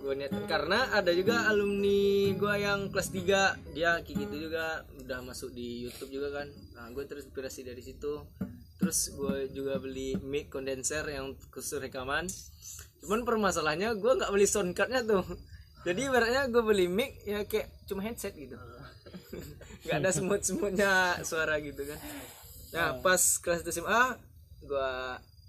Gue 0.03 0.19
niat 0.19 0.35
karena 0.51 0.91
ada 0.91 1.15
juga 1.15 1.47
alumni 1.47 2.35
gue 2.35 2.55
yang 2.59 2.91
kelas 2.91 3.15
3 3.15 3.71
dia 3.71 4.03
kayak 4.03 4.19
gitu 4.27 4.51
juga 4.51 4.83
udah 4.99 5.23
masuk 5.23 5.55
di 5.55 5.87
YouTube 5.87 6.19
juga 6.19 6.43
kan. 6.43 6.51
Nah 6.75 6.91
gue 6.91 7.07
terinspirasi 7.07 7.63
dari 7.63 7.79
situ. 7.79 8.27
Terus 8.83 9.15
gue 9.15 9.47
juga 9.55 9.79
beli 9.79 10.19
mic 10.19 10.51
condenser 10.51 11.07
yang 11.07 11.39
khusus 11.55 11.79
rekaman. 11.79 12.27
Cuman 12.99 13.23
permasalahannya 13.23 13.95
gue 13.95 14.13
nggak 14.19 14.33
beli 14.35 14.47
sound 14.51 14.75
cardnya 14.75 15.07
tuh. 15.07 15.23
Jadi 15.87 16.11
ibaratnya 16.11 16.51
gue 16.51 16.63
beli 16.67 16.91
mic 16.91 17.23
ya 17.23 17.47
kayak 17.47 17.71
cuma 17.87 18.03
headset 18.03 18.35
gitu. 18.35 18.59
Nggak 19.87 19.99
ada 19.99 20.11
semut 20.15 20.43
semutnya 20.47 21.19
suara 21.27 21.59
gitu 21.59 21.83
kan. 21.83 21.99
Nah 22.75 22.89
pas 23.03 23.19
kelas 23.19 23.67
1 23.67 23.83
SMA 23.83 24.03
gue 24.63 24.91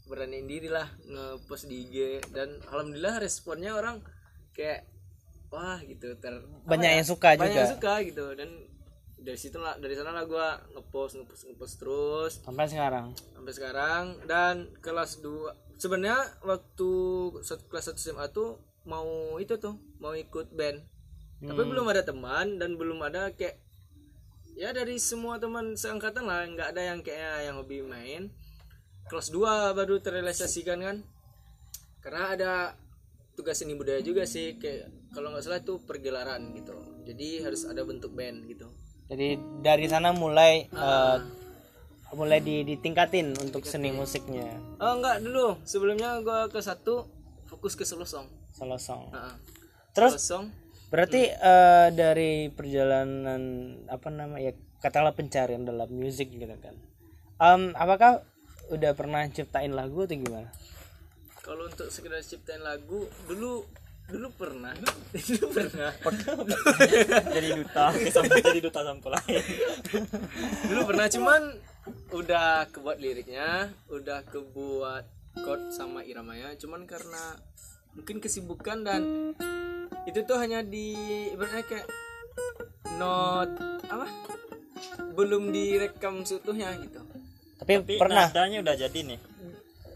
beraniin 0.09 0.45
diri 0.49 0.69
lah 0.69 0.89
ngepost 1.05 1.69
di 1.69 1.85
IG 1.85 1.95
dan 2.33 2.49
alhamdulillah 2.69 3.21
responnya 3.21 3.77
orang 3.77 4.01
kayak 4.53 4.85
wah 5.53 5.77
gitu 5.85 6.17
ter 6.17 6.33
Banyak 6.65 6.91
ya, 6.93 6.97
yang 6.97 7.07
suka 7.07 7.37
banyak 7.37 7.53
juga. 7.53 7.61
yang 7.61 7.73
suka 7.77 7.93
gitu. 8.05 8.25
Dan 8.33 8.49
dari 9.23 9.39
situ 9.39 9.57
lah 9.61 9.77
dari 9.77 9.93
sana 9.95 10.11
lah 10.11 10.25
gue 10.25 10.47
ngepost 10.77 11.21
ngepost 11.21 11.43
ngepost 11.49 11.75
terus. 11.77 12.33
Sampai 12.41 12.65
sekarang. 12.69 13.13
sampai 13.37 13.53
sekarang. 13.53 14.03
Dan 14.25 14.73
kelas 14.81 15.21
2 15.21 15.77
sebenarnya 15.77 16.19
waktu 16.41 16.91
kelas 17.69 17.85
1 17.93 18.01
SMA 18.01 18.25
tuh 18.33 18.57
mau 18.89 19.37
itu 19.37 19.55
tuh 19.61 19.77
mau 20.01 20.17
ikut 20.17 20.51
band. 20.55 20.79
Tapi 21.43 21.61
belum 21.67 21.91
ada 21.91 22.07
teman 22.07 22.55
dan 22.55 22.79
belum 22.79 23.03
ada 23.03 23.35
kayak 23.35 23.59
ya 24.53 24.69
dari 24.71 24.95
semua 25.01 25.41
teman 25.41 25.75
seangkatan 25.75 26.23
lah 26.23 26.45
nggak 26.45 26.71
ada 26.71 26.81
yang 26.93 26.99
kayak 27.03 27.51
yang 27.51 27.55
hobi 27.59 27.83
main. 27.83 28.31
Kelas 29.11 29.29
2 29.29 29.75
baru 29.75 29.99
terrealisasikan 29.99 30.79
kan. 30.79 30.97
Karena 32.03 32.23
ada 32.35 32.53
tugas 33.33 33.57
seni 33.57 33.73
budaya 33.73 33.99
juga 33.99 34.23
sih 34.23 34.55
kayak 34.55 35.11
kalau 35.11 35.29
nggak 35.29 35.41
salah 35.41 35.59
itu 35.59 35.81
pergelaran 35.81 36.53
gitu 36.53 36.73
jadi 37.03 37.43
harus 37.43 37.65
ada 37.65 37.81
bentuk 37.81 38.13
band 38.13 38.45
gitu 38.45 38.69
Jadi 39.03 39.35
dari 39.59 39.85
sana 39.85 40.09
mulai 40.09 40.71
Ah. 40.71 41.19
eh, 41.19 41.19
mulai 42.13 42.39
di, 42.39 42.61
ditingkatin 42.63 43.33
untuk 43.35 43.65
seni 43.65 43.89
musiknya. 43.91 44.47
oh 44.77 44.93
enggak 44.95 45.19
dulu 45.19 45.57
sebelumnya 45.63 46.21
gua 46.21 46.45
ke 46.47 46.61
satu 46.61 47.09
fokus 47.45 47.73
ke 47.73 47.83
solo 47.83 48.05
song 48.05 48.29
Solo 48.49 48.77
song. 48.77 49.09
Nah, 49.09 49.33
Terus 49.91 50.13
solo 50.13 50.23
song 50.23 50.45
berarti 50.87 51.25
eh, 51.25 51.87
dari 51.91 52.47
perjalanan 52.47 53.41
apa 53.89 54.07
nama 54.07 54.37
ya 54.37 54.53
katakanlah 54.77 55.13
pencarian 55.13 55.65
dalam 55.65 55.89
musik 55.89 56.29
gitu 56.29 56.53
kan. 56.59 56.75
Em, 57.39 57.73
apakah 57.73 58.21
udah 58.69 58.93
pernah 58.93 59.25
ciptain 59.27 59.73
lagu 59.73 60.05
atau 60.05 60.13
gimana? 60.13 60.53
Kalau 61.43 61.67
untuk 61.67 61.91
sekedar 61.91 62.23
ciptain 62.23 62.63
lagu 62.63 63.03
dulu 63.27 63.67
dulu 64.07 64.27
pernah. 64.35 64.71
Dulu 65.11 65.45
pernah. 65.51 65.91
Jadi 67.35 67.47
duta 67.59 67.85
sampai 67.91 68.39
jadi 68.39 68.59
duta 68.63 68.81
sampel 68.83 69.11
lain 69.11 69.43
dulu 70.71 70.81
pernah 70.93 71.07
cuman 71.11 71.41
udah 72.15 72.69
kebuat 72.71 72.97
liriknya 73.01 73.73
udah 73.91 74.23
kebuat 74.29 75.03
chord 75.41 75.73
sama 75.73 76.05
iramanya 76.05 76.55
cuman 76.55 76.85
karena 76.85 77.35
mungkin 77.97 78.21
kesibukan 78.23 78.85
dan 78.85 79.33
itu 80.07 80.19
tuh 80.23 80.37
hanya 80.39 80.63
di 80.63 80.95
ibaratnya 81.33 81.63
kayak 81.67 81.87
not 82.99 83.49
apa? 83.89 84.07
Belum 85.15 85.51
direkam 85.51 86.27
seutuhnya 86.27 86.75
gitu. 86.81 86.99
Tapi, 87.59 87.71
tapi 87.79 87.95
pernah. 87.99 88.27
nadanya 88.27 88.59
udah 88.59 88.75
jadi 88.75 88.99
nih 89.15 89.32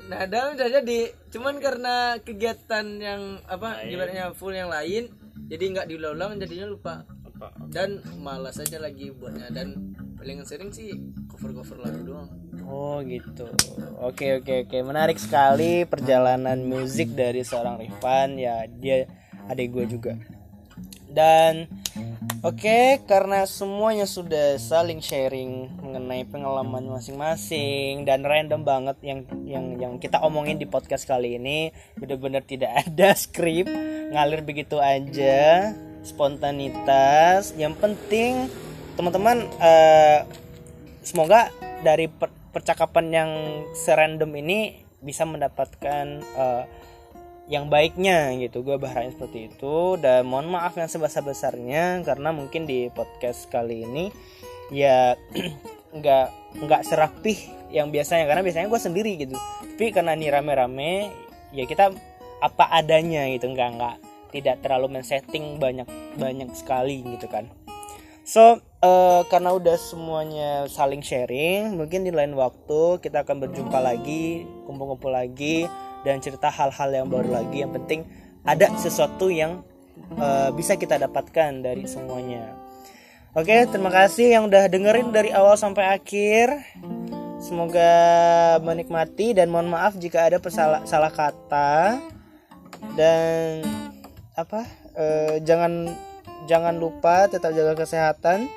Nah, 0.08 0.24
ada 0.24 0.56
udah 0.56 0.68
jadi, 0.72 1.12
cuman 1.36 1.60
karena 1.60 2.16
kegiatan 2.24 2.86
yang 2.98 3.44
apa, 3.44 3.84
ibaratnya 3.84 4.32
full 4.32 4.56
yang 4.56 4.72
lain, 4.72 5.12
jadi 5.52 5.64
nggak 5.76 5.88
diulang-ulang, 5.92 6.40
jadinya 6.40 6.68
lupa. 6.68 7.04
apa 7.38 7.54
Dan 7.70 8.02
malas 8.18 8.58
aja 8.58 8.82
lagi 8.82 9.14
buatnya 9.14 9.54
dan 9.54 9.94
paling 10.18 10.42
sering 10.48 10.74
sih 10.74 10.90
cover-cover 11.30 11.78
lagu 11.86 12.02
doang. 12.02 12.30
Oh 12.66 13.00
gitu. 13.06 13.46
Oke 14.02 14.42
oke 14.42 14.66
oke. 14.66 14.78
Menarik 14.82 15.22
sekali 15.22 15.86
perjalanan 15.86 16.66
musik 16.66 17.14
dari 17.14 17.46
seorang 17.46 17.78
Rifan. 17.78 18.42
Ya 18.42 18.66
dia 18.66 19.06
adik 19.48 19.72
gue 19.72 19.86
juga. 19.86 20.18
Dan 21.08 21.70
oke 22.48 23.04
karena 23.04 23.44
semuanya 23.44 24.08
sudah 24.08 24.56
saling 24.56 25.04
sharing 25.04 25.68
mengenai 25.84 26.24
pengalaman 26.24 26.88
masing-masing 26.88 28.08
dan 28.08 28.24
random 28.24 28.64
banget 28.64 28.98
yang 29.04 29.20
yang 29.44 29.66
yang 29.76 29.94
kita 30.00 30.24
omongin 30.24 30.56
di 30.56 30.64
podcast 30.64 31.04
kali 31.04 31.36
ini 31.36 31.76
benar-benar 32.00 32.48
tidak 32.48 32.72
ada 32.88 33.12
skrip 33.20 33.68
ngalir 34.12 34.42
begitu 34.48 34.80
aja 34.80 35.76
spontanitas. 36.08 37.52
Yang 37.60 37.76
penting 37.84 38.48
teman-teman 38.96 39.44
eh, 39.60 40.24
semoga 41.04 41.52
dari 41.84 42.08
per- 42.08 42.34
percakapan 42.56 43.06
yang 43.12 43.32
serandom 43.76 44.32
ini 44.40 44.88
bisa 45.04 45.28
mendapatkan 45.28 46.24
eh, 46.24 46.64
yang 47.48 47.72
baiknya 47.72 48.36
gitu. 48.38 48.62
Gue 48.62 48.76
berharap 48.76 49.12
seperti 49.16 49.52
itu. 49.52 49.96
Dan 49.98 50.28
mohon 50.28 50.52
maaf 50.52 50.76
yang 50.76 50.92
sebesar 50.92 51.24
besarnya 51.24 52.04
karena 52.04 52.36
mungkin 52.36 52.68
di 52.68 52.92
podcast 52.92 53.48
kali 53.48 53.88
ini 53.88 54.06
ya 54.70 55.16
nggak 55.98 56.28
nggak 56.68 56.82
serapih 56.84 57.40
yang 57.72 57.90
biasanya. 57.90 58.28
Karena 58.28 58.44
biasanya 58.44 58.68
gue 58.68 58.82
sendiri 58.84 59.12
gitu. 59.16 59.36
Tapi 59.36 59.96
karena 59.96 60.14
ini 60.14 60.28
rame-rame 60.28 60.92
ya 61.56 61.64
kita 61.64 61.96
apa 62.44 62.66
adanya 62.76 63.26
gitu. 63.32 63.48
Nggak 63.50 63.70
nggak 63.80 63.96
tidak 64.36 64.60
terlalu 64.60 65.00
men-setting 65.00 65.56
banyak 65.58 65.88
banyak 66.20 66.52
sekali 66.52 67.02
gitu 67.16 67.32
kan. 67.32 67.48
So 68.28 68.60
eh, 68.84 69.22
karena 69.32 69.56
udah 69.56 69.80
semuanya 69.80 70.68
saling 70.68 71.00
sharing, 71.00 71.80
mungkin 71.80 72.04
di 72.04 72.12
lain 72.12 72.36
waktu 72.36 73.00
kita 73.00 73.24
akan 73.24 73.48
berjumpa 73.48 73.80
lagi, 73.80 74.44
kumpul-kumpul 74.68 75.16
lagi 75.16 75.87
dan 76.08 76.24
cerita 76.24 76.48
hal-hal 76.48 76.90
yang 77.04 77.08
baru 77.12 77.44
lagi. 77.44 77.68
Yang 77.68 77.84
penting 77.84 78.00
ada 78.48 78.72
sesuatu 78.80 79.28
yang 79.28 79.60
eh, 80.16 80.50
bisa 80.56 80.80
kita 80.80 80.96
dapatkan 80.96 81.60
dari 81.60 81.84
semuanya. 81.84 82.56
Oke, 83.36 83.68
terima 83.68 83.92
kasih 83.92 84.40
yang 84.40 84.48
udah 84.48 84.72
dengerin 84.72 85.12
dari 85.12 85.36
awal 85.36 85.60
sampai 85.60 86.00
akhir. 86.00 86.64
Semoga 87.44 87.92
menikmati 88.64 89.36
dan 89.36 89.52
mohon 89.52 89.70
maaf 89.70 89.94
jika 90.00 90.26
ada 90.26 90.42
pesalah 90.42 90.88
salah 90.90 91.14
kata 91.14 92.02
dan 92.98 93.62
apa 94.34 94.66
eh, 94.98 95.38
jangan 95.46 95.86
jangan 96.50 96.82
lupa 96.82 97.30
tetap 97.30 97.54
jaga 97.54 97.78
kesehatan 97.78 98.50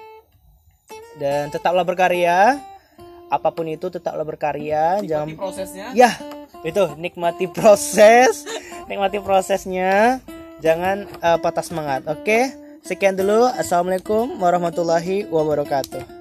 dan 1.20 1.52
tetaplah 1.52 1.84
berkarya 1.84 2.56
apa 3.28 3.48
pun 3.52 3.68
itu 3.68 3.92
tetaplah 3.92 4.24
berkarya 4.24 5.04
jangan 5.04 5.36
prosesnya 5.36 5.92
ya 5.92 6.39
itu 6.62 6.82
nikmati 7.00 7.48
proses. 7.50 8.44
Nikmati 8.86 9.18
prosesnya. 9.22 10.20
Jangan 10.60 11.08
eh, 11.08 11.38
patah 11.40 11.64
semangat. 11.64 12.04
Oke 12.10 12.52
sekian 12.84 13.16
dulu. 13.16 13.48
Assalamualaikum 13.56 14.40
warahmatullahi 14.40 15.28
wabarakatuh 15.28 16.19